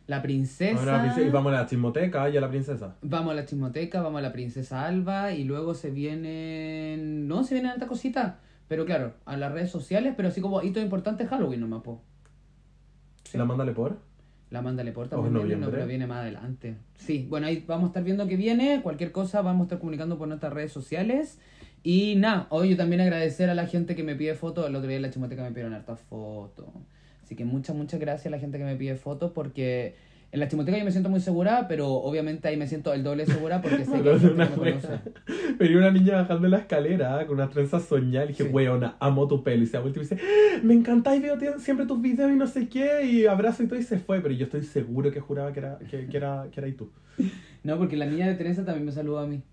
La 0.08 0.24
princesa. 0.24 0.84
La 0.84 1.22
y 1.22 1.30
vamos 1.30 1.54
a 1.54 1.58
la 1.58 1.66
chismoteca 1.68 2.28
y 2.30 2.36
a 2.36 2.42
la 2.42 2.50
princesa. 2.50 2.98
Vamos 3.04 3.32
a 3.32 3.36
la 3.36 3.46
chismoteca, 3.46 4.02
vamos 4.02 4.18
a 4.18 4.22
la 4.24 4.34
princesa 4.34 4.86
Alba 4.88 5.34
y 5.34 5.44
luego 5.44 5.76
se 5.76 5.92
vienen... 5.92 7.28
No, 7.28 7.44
se 7.44 7.54
vienen 7.54 7.72
altas 7.72 7.88
cositas. 7.88 8.34
Pero 8.68 8.86
claro, 8.86 9.14
a 9.26 9.38
las 9.38 9.52
redes 9.52 9.70
sociales, 9.70 10.16
pero 10.18 10.30
así 10.30 10.42
como 10.42 10.64
hito 10.64 10.80
importante 10.80 11.28
Halloween 11.28 11.60
nomás, 11.60 11.84
po. 11.84 12.02
Sí. 13.24 13.38
La 13.38 13.46
mándale 13.46 13.74
por. 13.74 14.00
La 14.52 14.62
Manda 14.62 14.84
también 14.84 15.08
viene, 15.08 15.30
noviembre. 15.32 15.58
no, 15.58 15.72
pero 15.72 15.88
viene 15.88 16.06
más 16.08 16.20
adelante. 16.20 16.76
Sí, 16.98 17.26
bueno, 17.30 17.48
ahí 17.48 17.64
vamos 17.66 17.86
a 17.86 17.88
estar 17.88 18.04
viendo 18.04 18.28
que 18.28 18.36
viene. 18.36 18.82
Cualquier 18.84 19.14
cosa 19.14 19.42
vamos 19.42 19.62
a 19.62 19.64
estar 19.64 19.80
comunicando 19.80 20.18
por 20.18 20.28
nuestras 20.28 20.52
redes 20.52 20.74
sociales. 20.74 21.40
Y 21.84 22.16
nada, 22.18 22.48
hoy 22.50 22.72
yo 22.72 22.78
también 22.78 23.00
agradecer 23.00 23.50
a 23.50 23.56
la 23.56 23.66
gente 23.66 23.96
que 23.96 24.04
me 24.04 24.14
pide 24.14 24.36
fotos. 24.36 24.68
El 24.68 24.76
otro 24.76 24.90
día 24.90 24.98
en 24.98 25.04
la 25.04 25.10
chimoteca 25.10 25.42
me 25.42 25.52
pidieron 25.52 25.74
hartas 25.74 26.02
fotos. 26.02 26.68
Así 27.24 27.38
que 27.38 27.46
muchas, 27.46 27.78
muchas 27.78 27.98
gracias 28.02 28.28
a 28.28 28.30
la 28.30 28.40
gente 28.40 28.58
que 28.58 28.66
me 28.66 28.76
pide 28.76 28.98
fotos 28.98 29.32
porque 29.32 29.96
en 30.32 30.40
la 30.40 30.48
chimoteca 30.48 30.78
yo 30.78 30.86
me 30.86 30.92
siento 30.92 31.10
muy 31.10 31.20
segura, 31.20 31.68
pero 31.68 31.90
obviamente 31.90 32.48
ahí 32.48 32.56
me 32.58 32.66
siento 32.68 32.94
el 32.94 33.04
doble 33.04 33.26
segura 33.26 33.62
porque 33.62 33.84
sé 33.86 33.92
que 34.02 34.10
Una 34.10 34.46
me 34.46 34.50
conoce. 34.56 34.88
Venía 35.60 35.78
una 35.78 35.92
niña 35.92 36.16
bajando 36.22 36.48
la 36.48 36.60
escalera 36.60 37.26
con 37.28 37.36
unas 37.36 37.50
trenzas 37.50 37.84
soñadas 37.84 38.30
y 38.30 38.34
dije, 38.34 38.44
Sí. 38.46 38.50
weona, 38.50 38.96
amo 39.00 39.28
tu 39.28 39.44
pelo. 39.44 39.64
Y 39.64 39.68
se 39.68 39.78
ha 39.78 39.82
vuelto 39.82 40.00
y 40.00 40.04
me 40.04 40.10
dice, 40.10 40.22
"Ah, 40.24 40.60
me 40.64 40.74
encanta 40.74 41.16
y 41.16 41.20
veo 41.20 41.38
siempre 41.60 41.86
tus 41.86 42.02
videos 42.02 42.32
y 42.32 42.36
no 42.36 42.48
sé 42.48 42.70
qué. 42.70 43.06
Y 43.06 43.26
abrazo 43.26 43.64
y 43.64 43.68
todo 43.68 43.78
y 43.80 43.84
se 43.84 44.00
fue. 44.00 44.22
Pero 44.22 44.34
yo 44.34 44.46
estoy 44.46 44.64
seguro 44.64 45.12
que 45.12 45.20
juraba 45.20 45.52
que 45.52 45.60
era, 45.60 45.78
que, 45.90 46.08
que 46.08 46.18
era, 46.18 46.48
que 46.52 46.60
eras 46.60 46.76
tú. 46.78 46.92
No, 47.64 47.78
porque 47.78 47.96
la 47.96 48.08
niña 48.08 48.28
de 48.28 48.34
Teresa 48.34 48.66
también 48.66 48.86
me 48.86 48.92
saludó 48.92 49.20
a 49.20 49.28
mí. 49.28 49.44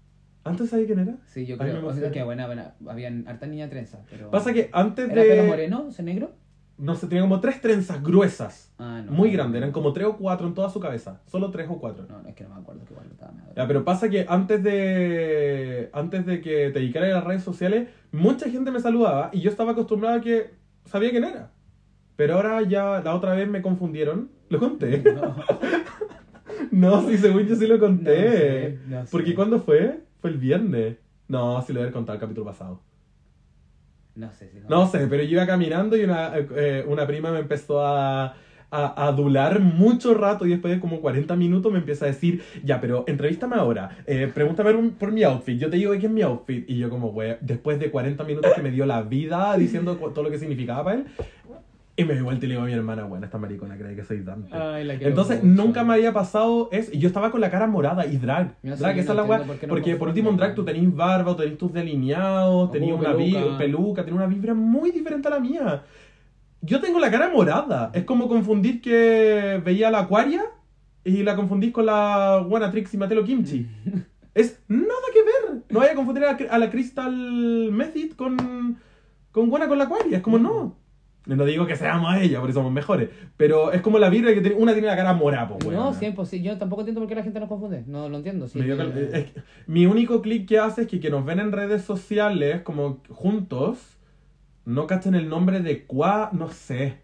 ¿Antes 0.45 0.71
sabía 0.71 0.87
quién 0.87 1.01
era? 1.01 1.17
Sí, 1.27 1.45
yo 1.45 1.59
creo. 1.59 1.85
O 1.87 1.93
sea, 1.93 2.11
que 2.11 2.23
buena, 2.23 2.47
buena. 2.47 2.73
Habían 2.87 3.29
harta 3.29 3.47
niña 3.47 3.69
trenza, 3.69 3.99
pero... 4.09 4.31
Pasa 4.31 4.55
que 4.55 4.71
antes 4.73 5.11
¿Era 5.11 5.23
pelo 5.23 5.43
de... 5.43 5.49
moreno, 5.49 5.87
ese 5.91 6.03
negro? 6.03 6.33
No 6.79 6.95
sé, 6.95 7.09
tenía 7.09 7.23
como 7.23 7.41
tres 7.41 7.61
trenzas 7.61 8.03
gruesas. 8.03 8.73
Ah, 8.79 9.03
no. 9.05 9.11
Muy 9.13 9.29
no, 9.31 9.35
grandes. 9.35 9.53
no. 9.55 9.59
Eran 9.59 9.73
como 9.73 9.93
tres 9.93 10.07
o 10.07 10.17
cuatro 10.17 10.47
en 10.47 10.55
toda 10.55 10.71
su 10.71 10.79
cabeza. 10.79 11.21
Solo 11.27 11.51
tres 11.51 11.67
o 11.69 11.79
cuatro. 11.79 12.07
No, 12.09 12.23
no, 12.23 12.29
es 12.29 12.35
que 12.37 12.45
no 12.45 12.51
me 12.51 12.61
acuerdo 12.61 12.85
que 12.85 12.93
igual 12.95 13.09
estaba 13.11 13.33
Ya, 13.57 13.67
pero 13.67 13.85
pasa 13.85 14.09
que 14.09 14.25
antes 14.29 14.63
de 14.63 15.91
antes 15.93 16.25
de 16.25 16.41
que 16.41 16.71
te 16.71 16.79
dedicara 16.79 17.07
a 17.07 17.11
las 17.11 17.25
redes 17.25 17.43
sociales, 17.43 17.89
mucha 18.13 18.49
gente 18.49 18.71
me 18.71 18.79
saludaba 18.81 19.31
y 19.33 19.41
yo 19.41 19.51
estaba 19.51 19.73
acostumbrado 19.73 20.17
a 20.19 20.21
que 20.21 20.55
sabía 20.85 21.11
quién 21.11 21.25
era. 21.25 21.51
Pero 22.17 22.35
ahora 22.35 22.63
ya 22.63 23.01
la 23.05 23.15
otra 23.15 23.35
vez 23.35 23.49
me 23.49 23.61
confundieron. 23.63 24.31
Lo 24.49 24.59
conté. 24.59 25.03
No, 26.71 27.03
sí, 27.09 27.19
según 27.19 27.43
yo 27.47 27.55
sí 27.57 27.67
lo 27.67 27.75
no 27.75 27.81
conté. 27.81 28.31
sé, 28.31 28.79
no 28.89 29.05
sé. 29.05 29.09
Porque 29.11 29.35
¿cuándo 29.35 29.61
fue? 29.61 30.01
Fue 30.21 30.31
el 30.31 30.39
viernes. 30.39 30.97
No, 31.29 31.61
sí 31.63 31.73
lo 31.73 31.81
había 31.81 31.93
contado 31.93 32.15
el 32.15 32.21
capítulo 32.21 32.47
pasado. 32.47 32.81
No 34.19 34.33
sé 34.33 34.51
si 34.51 34.59
No 34.69 34.89
sé, 34.89 35.07
pero 35.07 35.23
yo 35.23 35.31
iba 35.31 35.47
caminando 35.47 35.97
y 35.97 36.03
una, 36.03 36.33
eh, 36.37 36.85
una 36.89 37.07
prima 37.07 37.31
me 37.31 37.39
empezó 37.39 37.87
a, 37.87 38.35
a 38.71 39.07
adular 39.07 39.61
mucho 39.61 40.15
rato 40.15 40.45
y 40.47 40.51
después 40.51 40.75
de 40.75 40.81
como 40.81 41.01
40 41.01 41.37
minutos 41.37 41.73
me 41.73 41.79
empieza 41.79 42.05
a 42.05 42.09
decir, 42.09 42.43
ya, 42.63 42.81
pero 42.81 43.05
entrevístame 43.07 43.57
ahora, 43.57 43.99
eh, 44.07 44.31
pregúntame 44.33 44.75
por, 44.99 45.13
mi 45.13 45.23
outfit, 45.23 45.59
yo 45.59 45.71
te 45.71 45.77
digo 45.77 45.93
que 45.93 46.07
es 46.07 46.13
mi 46.13 46.23
outfit. 46.23 46.69
Y 46.69 46.77
yo 46.77 46.91
como, 46.91 47.15
después 47.41 47.79
de 47.79 47.91
40 47.91 48.25
minutos 48.25 48.53
que 48.55 48.63
me 48.63 48.71
dio 48.71 48.85
la 48.87 49.03
vida 49.03 49.57
diciendo 49.57 49.97
todo 49.97 50.23
lo 50.23 50.31
que 50.31 50.39
significaba 50.39 50.85
para 50.85 50.97
él, 50.97 51.07
y 51.99 52.05
me 52.05 52.15
dio 52.15 52.31
y 52.31 52.35
le 52.37 52.47
digo 52.47 52.63
a 52.63 52.65
mi 52.65 52.73
hermana, 52.73 53.03
bueno, 53.03 53.27
esta 53.27 53.39
maricona 53.39 53.77
cree 53.77 53.97
que 53.97 54.05
soy 54.05 54.21
Dante. 54.21 54.55
Ay, 54.55 54.85
la 54.85 54.95
quiero 54.95 55.09
Entonces, 55.11 55.43
mucho. 55.43 55.65
nunca 55.65 55.83
me 55.83 55.95
había 55.95 56.13
pasado 56.13 56.69
eso. 56.71 56.93
Y 56.95 56.99
yo 57.01 57.09
estaba 57.09 57.33
con 57.33 57.41
la 57.41 57.51
cara 57.51 57.67
morada 57.67 58.07
y 58.07 58.19
drag. 58.19 58.55
Drag, 58.63 58.99
esa 58.99 59.15
no 59.15 59.23
es 59.23 59.29
la 59.29 59.37
weá. 59.37 59.39
por 59.45 59.63
no 59.63 59.69
Porque 59.69 59.97
por 59.97 60.07
último 60.09 60.31
en 60.31 60.37
drag 60.37 60.55
tú 60.55 60.65
tenés 60.65 60.95
barba, 60.95 61.37
tenés 61.37 61.59
tus 61.59 61.73
delineados, 61.73 62.69
O 62.69 62.71
tenías 62.71 62.93
como 62.97 63.09
una 63.09 63.17
peluca. 63.17 63.59
peluca, 63.59 64.05
tenés 64.05 64.17
una 64.17 64.27
vibra 64.29 64.55
muy 64.55 64.93
diferente 64.93 65.27
a 65.27 65.33
la 65.33 65.41
mía. 65.41 65.83
Yo 66.61 66.81
tengo 66.81 67.01
la 67.01 67.11
cara 67.11 67.31
morada. 67.31 67.91
Es 67.93 68.05
como 68.05 68.29
confundir 68.29 68.81
que 68.81 69.61
veía 69.65 69.89
a 69.89 69.91
la 69.91 69.99
Aquaria 70.03 70.45
y 71.03 71.25
la 71.25 71.35
confundís 71.35 71.73
con 71.73 71.87
la 71.87 72.45
buena 72.49 72.71
Trixie 72.71 72.97
Matelo 72.97 73.25
Kimchi. 73.25 73.67
es 74.35 74.63
nada 74.69 74.87
que 75.13 75.23
ver. 75.25 75.63
No 75.69 75.81
vaya 75.81 75.93
a 75.93 75.97
confundir 75.97 76.23
a 76.25 76.33
la, 76.39 76.39
a 76.49 76.59
la 76.59 76.71
Crystal 76.71 77.13
Method 77.73 78.15
con, 78.15 78.79
con 79.33 79.51
buena 79.51 79.67
con 79.67 79.79
la 79.79 79.85
Aquaria. 79.85 80.19
Es 80.19 80.23
como 80.23 80.39
no. 80.39 80.77
No 81.37 81.45
digo 81.45 81.67
que 81.67 81.77
seamos 81.77 82.11
a 82.11 82.23
ella, 82.23 82.41
porque 82.41 82.55
somos 82.55 82.73
mejores. 82.73 83.11
Pero 83.37 83.71
es 83.73 83.83
como 83.83 83.99
la 83.99 84.09
vibra 84.09 84.33
que 84.33 84.41
tiene, 84.41 84.57
una 84.57 84.73
tiene 84.73 84.89
la 84.89 84.97
cara 84.97 85.13
morada, 85.13 85.49
pues, 85.49 85.65
No, 85.67 85.91
weona. 85.91 86.25
sí. 86.25 86.43
Yo 86.43 86.57
tampoco 86.57 86.81
entiendo 86.83 87.01
por 87.01 87.09
qué 87.09 87.15
la 87.15 87.23
gente 87.23 87.39
nos 87.39 87.49
confunde. 87.51 87.85
No 87.87 88.09
lo 88.09 88.17
entiendo. 88.17 88.49
Sí, 88.49 88.59
Me 88.59 88.65
dio 88.65 88.77
cal- 88.79 88.97
es 88.97 89.31
que 89.31 89.43
mi 89.67 89.85
único 89.87 90.23
clic 90.23 90.49
que 90.49 90.59
hace 90.59 90.83
es 90.83 90.89
que, 90.89 91.01
que 91.01 91.11
nos 91.11 91.25
ven 91.27 91.39
en 91.39 91.53
redes 91.53 91.83
sociales 91.83 92.63
como 92.63 93.03
juntos 93.11 93.99
no 94.65 94.87
cachan 94.87 95.15
el 95.15 95.29
nombre 95.29 95.61
de 95.61 95.85
cuá, 95.85 96.31
no 96.33 96.49
sé. 96.49 96.99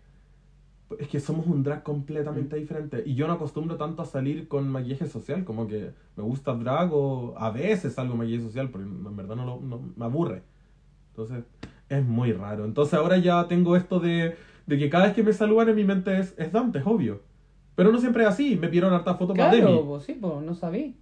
Es 0.98 1.08
que 1.08 1.20
somos 1.20 1.46
un 1.46 1.62
drag 1.62 1.80
Mm. 1.80 1.82
completamente 1.82 2.56
diferente. 2.56 3.02
Y 3.04 3.14
yo 3.14 3.26
no 3.26 3.34
acostumbro 3.34 3.76
tanto 3.76 4.02
a 4.02 4.06
salir 4.06 4.48
con 4.48 4.68
maquillaje 4.70 5.06
social, 5.06 5.44
como 5.44 5.66
que 5.66 5.90
me 6.16 6.22
gusta 6.22 6.54
drag 6.54 6.90
o 6.94 7.34
a 7.36 7.50
veces 7.50 7.92
salgo 7.94 8.16
maquillaje 8.16 8.44
social, 8.44 8.70
porque 8.70 8.86
en 8.86 9.16
verdad 9.16 9.36
no, 9.36 9.44
lo- 9.44 9.60
no- 9.60 9.82
me 9.96 10.04
aburre. 10.06 10.42
Entonces, 11.10 11.44
es 11.88 12.04
muy 12.04 12.32
raro. 12.32 12.64
Entonces 12.64 12.94
ahora 12.94 13.16
ya 13.18 13.46
tengo 13.48 13.76
esto 13.76 14.00
de, 14.00 14.36
de 14.66 14.78
que 14.78 14.88
cada 14.90 15.04
vez 15.06 15.14
que 15.14 15.22
me 15.22 15.32
saludan 15.32 15.68
en 15.70 15.76
mi 15.76 15.84
mente 15.84 16.18
es, 16.18 16.34
es 16.38 16.52
Dante, 16.52 16.78
es 16.80 16.86
obvio. 16.86 17.22
Pero 17.74 17.90
no 17.92 17.98
siempre 17.98 18.22
es 18.22 18.28
así. 18.28 18.56
Me 18.60 18.68
pidieron 18.68 18.92
hartas 18.94 19.16
fotos 19.18 19.36
para 19.36 19.50
Demi. 19.50 19.62
Claro, 19.66 19.84
pues 19.86 20.04
sí, 20.04 20.16
pues 20.20 20.32
no 20.42 20.54
sabía. 20.54 20.92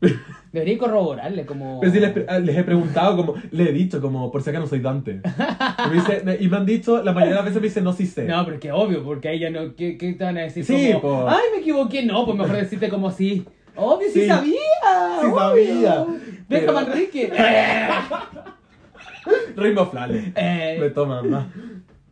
Debería 0.52 0.78
corroborarle 0.78 1.44
como... 1.44 1.80
Pero 1.80 1.92
sí 1.92 1.98
les, 1.98 2.14
ah, 2.28 2.38
les 2.38 2.56
he 2.56 2.62
preguntado, 2.62 3.16
como, 3.16 3.34
le 3.50 3.68
he 3.68 3.72
dicho, 3.72 4.00
como, 4.00 4.30
por 4.30 4.42
si 4.42 4.50
acaso 4.50 4.62
no 4.64 4.68
soy 4.68 4.78
Dante. 4.80 5.20
Y 5.24 5.88
me, 5.88 5.94
dice- 5.96 6.38
y 6.40 6.48
me 6.48 6.56
han 6.56 6.66
dicho, 6.66 7.02
la 7.02 7.12
mayoría 7.12 7.30
de 7.32 7.36
las 7.36 7.44
veces 7.46 7.60
me 7.60 7.66
dicen, 7.68 7.82
no, 7.84 7.92
sí 7.92 8.06
sé. 8.06 8.24
No, 8.26 8.44
pero 8.44 8.60
que 8.60 8.70
obvio, 8.70 9.02
porque 9.02 9.28
ahí 9.28 9.40
ya 9.40 9.50
no... 9.50 9.74
¿Qué, 9.74 9.98
qué 9.98 10.12
te 10.12 10.22
van 10.22 10.38
a 10.38 10.42
decir? 10.42 10.64
Sí, 10.64 10.92
como. 11.00 11.28
Ay, 11.28 11.42
me 11.52 11.60
equivoqué. 11.62 12.04
No, 12.04 12.24
pues 12.26 12.38
mejor 12.38 12.56
decirte 12.58 12.88
como 12.88 13.10
sí. 13.10 13.44
Obvio, 13.74 14.08
sí, 14.12 14.20
Sí. 14.22 14.26
sabía. 14.28 14.52
Sí 15.20 15.26
obvio. 15.26 15.38
sabía. 15.38 16.06
Deja 16.48 16.66
Pero- 16.66 16.72
Manrique. 16.74 17.32
Ritmo 19.56 19.86
flale. 19.86 20.32
Eh, 20.34 20.78
Me 20.80 20.90
toman 20.90 21.28
más. 21.30 21.46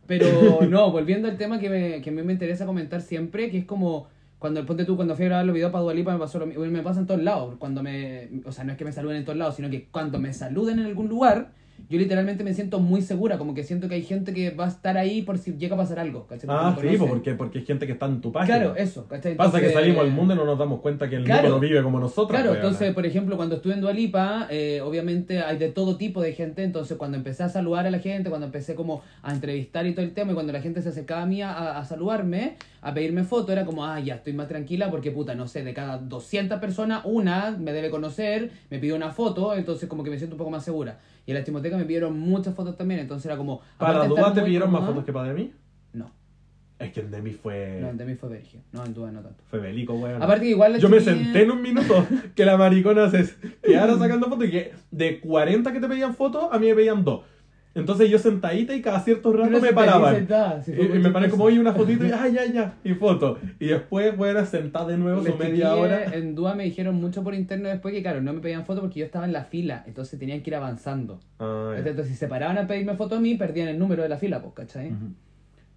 Pero 0.05 0.59
no, 0.69 0.91
volviendo 0.91 1.27
al 1.27 1.37
tema 1.37 1.59
que, 1.59 1.69
me, 1.69 2.01
que 2.01 2.09
a 2.09 2.13
mí 2.13 2.21
me 2.23 2.33
interesa 2.33 2.65
comentar 2.65 3.01
siempre, 3.01 3.49
que 3.49 3.59
es 3.59 3.65
como 3.65 4.07
cuando 4.39 4.65
ponte 4.65 4.85
tú 4.85 4.95
cuando 4.95 5.15
fui 5.15 5.25
a 5.25 5.29
grabar 5.29 5.45
los 5.45 5.53
videos 5.55 5.71
para 5.71 5.83
Dualipa 5.83 6.13
me 6.13 6.19
pasó 6.19 6.37
lo 6.39 6.45
mismo, 6.45 6.63
me 6.65 6.83
pasa 6.83 6.99
en 6.99 7.07
todos 7.07 7.21
lados, 7.21 7.55
cuando 7.57 7.81
me, 7.81 8.29
o 8.45 8.51
sea, 8.51 8.63
no 8.63 8.71
es 8.71 8.77
que 8.77 8.85
me 8.85 8.91
saluden 8.91 9.17
en 9.17 9.25
todos 9.25 9.37
lados, 9.37 9.55
sino 9.55 9.69
que 9.69 9.87
cuando 9.89 10.19
me 10.19 10.31
saluden 10.31 10.79
en 10.79 10.85
algún 10.85 11.07
lugar, 11.07 11.51
yo 11.89 11.97
literalmente 11.97 12.43
me 12.43 12.53
siento 12.53 12.79
muy 12.79 13.01
segura, 13.01 13.37
como 13.37 13.53
que 13.53 13.63
siento 13.63 13.87
que 13.87 13.95
hay 13.95 14.03
gente 14.03 14.33
que 14.33 14.49
va 14.51 14.65
a 14.65 14.67
estar 14.69 14.97
ahí 14.97 15.21
por 15.21 15.37
si 15.37 15.53
llega 15.57 15.75
a 15.75 15.77
pasar 15.77 15.99
algo, 15.99 16.27
¿cachai? 16.27 16.49
Ah, 16.51 16.75
sí, 16.79 16.97
porque, 16.97 17.33
porque 17.33 17.59
hay 17.59 17.65
gente 17.65 17.85
que 17.85 17.93
está 17.93 18.05
en 18.07 18.19
tu 18.21 18.31
página. 18.31 18.57
Claro, 18.57 18.75
eso, 18.75 19.07
¿cachai? 19.07 19.35
Pasa 19.35 19.59
que 19.59 19.69
salimos 19.71 20.03
al 20.03 20.11
mundo 20.11 20.33
y 20.33 20.37
no 20.37 20.45
nos 20.45 20.57
damos 20.59 20.81
cuenta 20.81 21.09
que 21.09 21.15
el 21.17 21.23
Claro. 21.23 21.43
mundo 21.43 21.55
no 21.55 21.61
vive 21.61 21.81
como 21.83 21.99
nosotros. 21.99 22.29
Claro, 22.39 22.55
entonces, 22.55 22.93
por 22.93 23.05
ejemplo, 23.05 23.37
cuando 23.37 23.55
estuve 23.55 23.73
en 23.73 23.81
Dualipa, 23.81 24.47
eh, 24.49 24.81
obviamente 24.83 25.39
hay 25.41 25.57
de 25.57 25.69
todo 25.69 25.97
tipo 25.97 26.21
de 26.21 26.33
gente, 26.33 26.63
entonces 26.63 26.97
cuando 26.97 27.17
empecé 27.17 27.43
a 27.43 27.49
saludar 27.49 27.85
a 27.87 27.91
la 27.91 27.99
gente, 27.99 28.29
cuando 28.29 28.45
empecé 28.47 28.75
como 28.75 29.01
a 29.23 29.31
entrevistar 29.33 29.85
y 29.87 29.93
todo 29.93 30.03
el 30.05 30.13
tema, 30.13 30.31
y 30.31 30.33
cuando 30.35 30.53
la 30.53 30.61
gente 30.61 30.81
se 30.81 30.89
acercaba 30.89 31.21
a 31.23 31.25
mí 31.25 31.41
a, 31.41 31.77
a 31.77 31.85
saludarme, 31.85 32.55
a 32.81 32.93
pedirme 32.93 33.23
foto, 33.23 33.51
era 33.51 33.65
como, 33.65 33.85
ah, 33.85 33.99
ya, 33.99 34.15
estoy 34.15 34.33
más 34.33 34.47
tranquila 34.47 34.89
porque, 34.91 35.11
puta, 35.11 35.35
no 35.35 35.47
sé, 35.47 35.63
de 35.63 35.73
cada 35.73 35.97
200 35.97 36.59
personas, 36.59 37.01
una 37.05 37.51
me 37.51 37.71
debe 37.73 37.89
conocer, 37.89 38.51
me 38.69 38.79
pidió 38.79 38.95
una 38.95 39.11
foto, 39.11 39.55
entonces 39.55 39.87
como 39.89 40.03
que 40.03 40.09
me 40.09 40.17
siento 40.17 40.35
un 40.35 40.37
poco 40.39 40.51
más 40.51 40.63
segura. 40.63 40.99
Y 41.27 41.31
en 41.31 41.35
la 41.35 41.39
estimoteca 41.41 41.75
me 41.75 41.83
pidieron 41.83 42.17
muchas 42.17 42.55
fotos 42.55 42.77
también, 42.77 43.01
entonces 43.01 43.25
era 43.25 43.35
como... 43.35 43.61
¿Para 43.77 44.05
estar 44.05 44.33
te 44.33 44.41
pidieron 44.43 44.71
más 44.71 44.85
fotos 44.85 45.03
que 45.03 45.11
para 45.11 45.27
Demi? 45.27 45.51
No, 45.91 46.09
Es 46.79 46.93
que 46.93 47.01
en 47.01 47.11
Demi 47.11 47.31
fue. 47.31 47.79
no, 47.81 47.93
de 47.93 48.05
mí 48.05 48.15
fue 48.15 48.29
Vergio, 48.29 48.61
no, 48.71 48.85
en 48.85 48.93
Dubái 48.93 49.11
no 49.11 49.19
tanto. 49.19 49.43
Fue 49.49 49.59
bélico, 49.59 49.93
weón. 49.93 50.23
Aparte 50.23 50.45
que 50.45 50.51
igual... 50.51 50.71
la 50.71 50.77
Yo 50.77 50.87
me 50.87 51.01
senté 51.01 51.43
en 51.43 51.51
un 51.51 51.61
minuto 51.61 52.07
que 52.35 52.45
la 52.45 52.55
maricona 52.55 53.11
se 53.11 53.29
quedara 53.61 53.97
sacando 53.97 54.29
fotos 54.29 54.47
y 54.47 54.51
que 54.51 54.73
de 54.89 55.19
40 55.19 55.73
que 55.73 55.81
te 55.81 55.87
pedían 55.89 56.15
fotos, 56.15 56.47
a 56.49 56.57
mí 56.59 56.67
me 56.67 56.75
pedían 56.75 57.03
dos. 57.03 57.25
Entonces 57.77 58.09
yo 58.09 58.19
sentadita 58.19 58.73
y 58.73 58.81
cada 58.81 58.99
cierto 58.99 59.31
rato 59.33 59.61
me 59.61 59.73
paraban. 59.73 60.15
sentada, 60.15 60.61
si 60.61 60.71
Y, 60.71 60.99
me 60.99 61.11
paré 61.11 61.29
como, 61.29 61.45
oye, 61.45 61.59
una 61.59 61.73
fotito 61.73 62.05
y, 62.05 62.11
ah, 62.13 62.27
ya, 62.27 62.45
ya, 62.45 62.73
y 62.83 62.93
foto. 62.93 63.37
Y 63.59 63.67
después, 63.67 64.15
bueno, 64.17 64.45
sentada 64.45 64.87
de 64.87 64.97
nuevo 64.97 65.23
su 65.23 65.35
media 65.35 65.75
hora. 65.75 66.05
En 66.13 66.35
Dúa 66.35 66.55
me 66.55 66.63
dijeron 66.63 66.95
mucho 66.95 67.23
por 67.23 67.33
interno 67.33 67.69
después 67.69 67.93
que, 67.93 68.01
claro, 68.01 68.21
no 68.21 68.33
me 68.33 68.41
pedían 68.41 68.65
fotos 68.65 68.81
porque 68.81 68.99
yo 68.99 69.05
estaba 69.05 69.25
en 69.25 69.33
la 69.33 69.45
fila, 69.45 69.83
entonces 69.87 70.19
tenían 70.19 70.41
que 70.41 70.49
ir 70.49 70.55
avanzando. 70.55 71.19
Ah. 71.39 71.73
Entonces, 71.77 72.07
si 72.07 72.15
se 72.15 72.27
paraban 72.27 72.57
a 72.57 72.67
pedirme 72.67 72.95
fotos 72.95 73.19
a 73.19 73.21
mí, 73.21 73.35
perdían 73.35 73.67
el 73.67 73.79
número 73.79 74.03
de 74.03 74.09
la 74.09 74.17
fila, 74.17 74.41
pues, 74.41 74.53
¿cachai? 74.53 74.91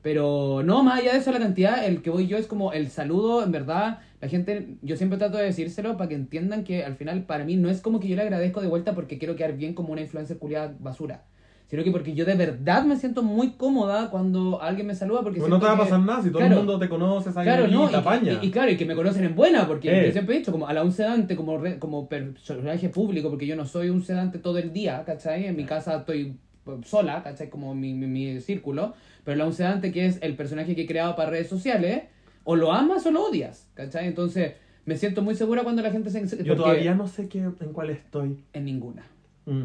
Pero 0.02 0.62
no, 0.64 0.82
más 0.82 1.00
allá 1.00 1.12
de 1.12 1.18
eso, 1.18 1.30
la 1.30 1.38
cantidad, 1.38 1.84
el 1.84 2.00
que 2.00 2.08
voy 2.08 2.26
yo 2.26 2.38
es 2.38 2.46
como 2.46 2.72
el 2.72 2.88
saludo, 2.88 3.44
en 3.44 3.52
verdad, 3.52 3.98
la 4.20 4.28
gente, 4.28 4.76
yo 4.80 4.96
siempre 4.96 5.18
trato 5.18 5.36
de 5.36 5.44
decírselo 5.44 5.96
para 5.98 6.08
que 6.08 6.14
entiendan 6.14 6.64
que 6.64 6.84
al 6.84 6.96
final 6.96 7.24
para 7.24 7.44
mí 7.44 7.56
no 7.56 7.68
es 7.68 7.82
como 7.82 8.00
que 8.00 8.08
yo 8.08 8.16
le 8.16 8.22
agradezco 8.22 8.62
de 8.62 8.68
vuelta 8.68 8.94
porque 8.94 9.18
quiero 9.18 9.36
quedar 9.36 9.56
bien 9.56 9.74
como 9.74 9.92
una 9.92 10.00
influencer 10.00 10.38
culiada 10.38 10.74
basura, 10.78 11.24
sino 11.70 11.84
que 11.84 11.90
porque 11.92 12.14
yo 12.14 12.24
de 12.24 12.34
verdad 12.34 12.84
me 12.84 12.96
siento 12.96 13.22
muy 13.22 13.52
cómoda 13.52 14.10
cuando 14.10 14.60
alguien 14.60 14.88
me 14.88 14.94
saluda 14.94 15.22
porque 15.22 15.38
Pues 15.38 15.48
no 15.50 15.58
te 15.60 15.66
va 15.66 15.72
a 15.72 15.76
que- 15.76 15.82
pasar 15.84 16.00
nada 16.00 16.20
si 16.22 16.28
todo 16.30 16.38
Claro. 16.40 16.52
el 16.54 16.58
mundo 16.58 16.78
te 16.78 16.88
conoce, 16.88 17.32
sabe 17.32 17.46
Claro, 17.46 17.62
y 17.66 17.70
te 17.70 18.30
y, 18.30 18.34
y- 18.34 18.46
y 18.48 18.50
claro, 18.50 18.70
y 18.72 18.76
que 18.76 18.84
me 18.84 18.94
conocen 18.96 19.24
en 19.24 19.34
buena, 19.36 19.66
porque 19.68 20.06
yo 20.06 20.12
siempre 20.12 20.34
he 20.34 20.38
dicho, 20.40 20.50
como 20.52 20.66
a 20.66 20.72
la 20.72 20.82
un 20.82 20.92
sedante, 20.92 21.36
como, 21.36 21.58
re- 21.58 21.78
como 21.78 22.08
personaje 22.08 22.88
público, 22.88 23.30
porque 23.30 23.46
yo 23.46 23.54
no 23.56 23.64
soy 23.66 23.88
un 23.90 24.02
sedante 24.02 24.38
todo 24.38 24.58
el 24.58 24.72
día, 24.72 25.04
¿cachai? 25.06 25.46
En 25.46 25.56
mi 25.56 25.64
casa 25.64 25.98
estoy 25.98 26.36
eh, 26.66 26.70
sola, 26.84 27.22
¿cachai? 27.22 27.48
Como 27.48 27.74
mi, 27.74 27.94
mi, 27.94 28.06
mi 28.06 28.40
círculo, 28.40 28.94
pero 29.24 29.36
la 29.38 29.46
un 29.46 29.52
sedante 29.52 29.92
que 29.92 30.06
es 30.06 30.18
el 30.22 30.34
personaje 30.34 30.74
que 30.74 30.82
he 30.82 30.86
creado 30.86 31.14
para 31.16 31.30
redes 31.30 31.48
sociales, 31.48 32.02
o 32.44 32.56
lo 32.56 32.72
amas 32.72 33.06
o 33.06 33.10
lo 33.12 33.24
odias, 33.28 33.68
¿cachai? 33.74 34.06
Entonces, 34.08 34.54
me 34.86 34.96
siento 34.96 35.22
muy 35.22 35.34
segura 35.36 35.62
cuando 35.62 35.82
la 35.82 35.90
gente 35.92 36.10
se... 36.10 36.42
Yo 36.42 36.56
todavía 36.56 36.94
no 36.94 37.06
sé 37.06 37.28
qué, 37.28 37.38
en 37.38 37.72
cuál 37.72 37.90
estoy. 37.90 38.42
En 38.52 38.64
ninguna. 38.64 39.04
Mm. 39.46 39.64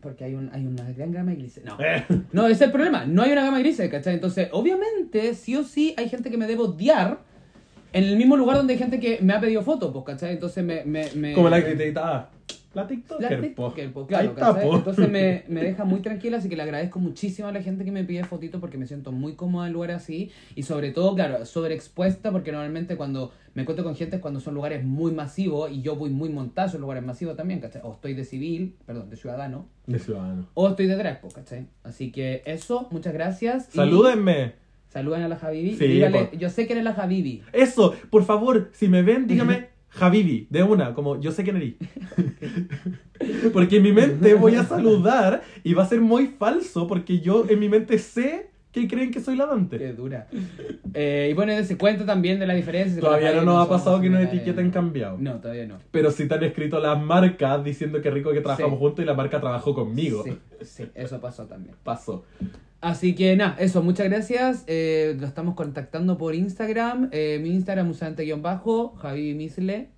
Porque 0.00 0.24
hay, 0.24 0.34
un, 0.34 0.50
hay 0.52 0.66
una 0.66 0.90
gran 0.92 1.12
gama 1.12 1.30
de 1.30 1.36
grises. 1.36 1.64
No. 1.64 1.76
Eh. 1.80 2.04
No, 2.32 2.44
ese 2.46 2.52
es 2.54 2.60
el 2.62 2.70
problema. 2.72 3.04
No 3.04 3.22
hay 3.22 3.32
una 3.32 3.42
gama 3.44 3.58
gris, 3.58 3.80
¿cachai? 3.90 4.14
Entonces, 4.14 4.48
obviamente, 4.52 5.34
sí 5.34 5.56
o 5.56 5.64
sí 5.64 5.94
hay 5.96 6.08
gente 6.08 6.30
que 6.30 6.36
me 6.36 6.46
debe 6.46 6.62
odiar 6.62 7.18
en 7.92 8.04
el 8.04 8.16
mismo 8.16 8.36
lugar 8.36 8.56
donde 8.58 8.74
hay 8.74 8.78
gente 8.78 9.00
que 9.00 9.18
me 9.22 9.32
ha 9.32 9.40
pedido 9.40 9.62
fotos, 9.62 9.90
pues, 9.92 10.04
¿cachai? 10.04 10.34
Entonces 10.34 10.62
me... 10.64 10.84
me, 10.84 11.10
me- 11.14 11.32
Como 11.32 11.48
la 11.48 11.60
gritada. 11.60 12.30
La 12.82 12.86
TikToker, 12.86 13.30
La 13.30 13.36
po. 13.36 13.42
TikToker, 13.42 13.92
pues, 13.92 14.06
Ahí 14.14 14.28
claro, 14.28 14.60
po. 14.60 14.76
Entonces 14.76 15.10
me, 15.10 15.44
me 15.48 15.62
deja 15.62 15.84
muy 15.84 16.00
tranquila, 16.00 16.38
así 16.38 16.48
que 16.48 16.56
le 16.56 16.62
agradezco 16.62 16.98
muchísimo 16.98 17.48
a 17.48 17.52
la 17.52 17.62
gente 17.62 17.84
que 17.84 17.92
me 17.92 18.04
pide 18.04 18.24
fotitos 18.24 18.60
porque 18.60 18.78
me 18.78 18.86
siento 18.86 19.12
muy 19.12 19.34
cómoda 19.34 19.66
en 19.66 19.72
lugares 19.72 19.96
así 19.96 20.30
y 20.54 20.62
sobre 20.62 20.90
todo, 20.92 21.14
claro, 21.14 21.44
sobreexpuesta 21.44 22.30
porque 22.32 22.52
normalmente 22.52 22.96
cuando 22.96 23.32
me 23.54 23.62
encuentro 23.62 23.84
con 23.84 23.96
gente 23.96 24.16
es 24.16 24.22
cuando 24.22 24.40
son 24.40 24.54
lugares 24.54 24.84
muy 24.84 25.12
masivos 25.12 25.70
y 25.70 25.82
yo 25.82 25.96
voy 25.96 26.10
muy 26.10 26.28
montado 26.28 26.74
en 26.74 26.80
lugares 26.80 27.04
masivos 27.04 27.36
también, 27.36 27.60
¿cachai? 27.60 27.82
O 27.84 27.92
estoy 27.94 28.14
de 28.14 28.24
civil, 28.24 28.76
perdón, 28.86 29.10
de 29.10 29.16
ciudadano, 29.16 29.66
De 29.86 29.98
ciudadano. 29.98 30.46
o 30.54 30.68
estoy 30.68 30.86
de 30.86 30.96
drag, 30.96 31.20
pues, 31.20 31.34
¿cachai? 31.34 31.66
Así 31.82 32.12
que 32.12 32.42
eso, 32.44 32.88
muchas 32.90 33.12
gracias. 33.12 33.68
y 33.72 33.76
Salúdenme. 33.76 34.52
Saluden 34.88 35.22
a 35.22 35.28
la 35.28 35.36
Javibi. 35.36 35.76
Sí, 35.76 35.86
dígale, 35.86 36.30
yo 36.38 36.48
sé 36.48 36.66
que 36.66 36.72
eres 36.72 36.84
la 36.84 36.94
Javibi. 36.94 37.42
Eso, 37.52 37.94
por 38.10 38.24
favor, 38.24 38.70
si 38.72 38.88
me 38.88 39.02
ven, 39.02 39.26
dígame 39.26 39.68
Javibi, 39.90 40.46
de 40.50 40.62
una, 40.62 40.94
como 40.94 41.20
yo 41.20 41.32
sé 41.32 41.44
quién 41.44 41.56
eres. 41.56 41.74
porque 43.52 43.76
en 43.78 43.82
mi 43.82 43.92
mente 43.92 44.34
voy 44.34 44.54
a 44.54 44.64
saludar 44.64 45.42
y 45.64 45.74
va 45.74 45.82
a 45.84 45.86
ser 45.88 46.00
muy 46.00 46.26
falso 46.26 46.86
porque 46.86 47.20
yo 47.20 47.46
en 47.48 47.58
mi 47.58 47.68
mente 47.68 47.98
sé 47.98 48.50
que 48.70 48.86
creen 48.86 49.10
que 49.10 49.20
soy 49.20 49.34
la 49.36 49.46
Dante. 49.46 49.78
Qué 49.78 49.92
dura. 49.94 50.28
Eh, 50.92 51.28
y 51.30 51.34
bueno, 51.34 51.52
se 51.64 51.78
cuenta 51.78 52.04
también 52.04 52.38
de 52.38 52.46
la 52.46 52.54
diferencia. 52.54 53.00
Todavía 53.00 53.32
no 53.32 53.42
nos 53.42 53.66
ha 53.66 53.68
pasado 53.68 54.00
que 54.00 54.10
nos 54.10 54.22
etiqueten 54.22 54.70
cambiado. 54.70 55.16
No, 55.18 55.40
todavía 55.40 55.66
no. 55.66 55.78
Pero 55.90 56.10
sí 56.10 56.28
te 56.28 56.34
han 56.34 56.44
escrito 56.44 56.78
las 56.78 57.02
marcas 57.02 57.64
diciendo 57.64 58.00
que 58.02 58.10
rico 58.10 58.30
que 58.32 58.40
trabajamos 58.40 58.78
Sí. 58.78 58.78
juntos 58.78 59.02
y 59.02 59.06
la 59.06 59.14
marca 59.14 59.40
trabajó 59.40 59.74
conmigo. 59.74 60.22
Sí, 60.22 60.38
sí, 60.62 60.84
eso 60.94 61.18
pasó 61.20 61.46
también. 61.46 61.74
Pasó. 61.82 62.24
Así 62.80 63.14
que 63.16 63.34
nada, 63.34 63.56
eso, 63.58 63.82
muchas 63.82 64.06
gracias. 64.08 64.62
Eh, 64.68 65.16
lo 65.18 65.26
estamos 65.26 65.54
contactando 65.56 66.16
por 66.16 66.34
Instagram. 66.34 67.08
Eh, 67.12 67.40
mi 67.42 67.50
Instagram 67.50 67.90
usante-bajo, 67.90 68.94
Javi 68.96 69.34
Misle, 69.34 69.88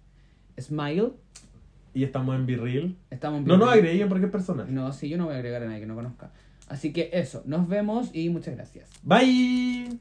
Smile. 0.58 1.10
Y 1.92 2.04
estamos 2.04 2.36
en 2.36 2.46
Virril. 2.46 2.96
Estamos 3.10 3.40
en 3.40 3.46
No 3.46 3.56
nos 3.58 3.68
Virril. 3.68 3.84
agreguen 3.84 4.08
porque 4.08 4.26
es 4.26 4.32
personal. 4.32 4.72
No, 4.72 4.92
sí, 4.92 5.08
yo 5.08 5.18
no 5.18 5.26
voy 5.26 5.34
a 5.34 5.36
agregar 5.38 5.62
a 5.62 5.66
nadie 5.66 5.80
que 5.80 5.86
no 5.86 5.94
conozca. 5.94 6.30
Así 6.68 6.92
que 6.92 7.10
eso, 7.12 7.42
nos 7.46 7.68
vemos 7.68 8.10
y 8.14 8.28
muchas 8.30 8.54
gracias. 8.54 8.88
Bye. 9.02 9.98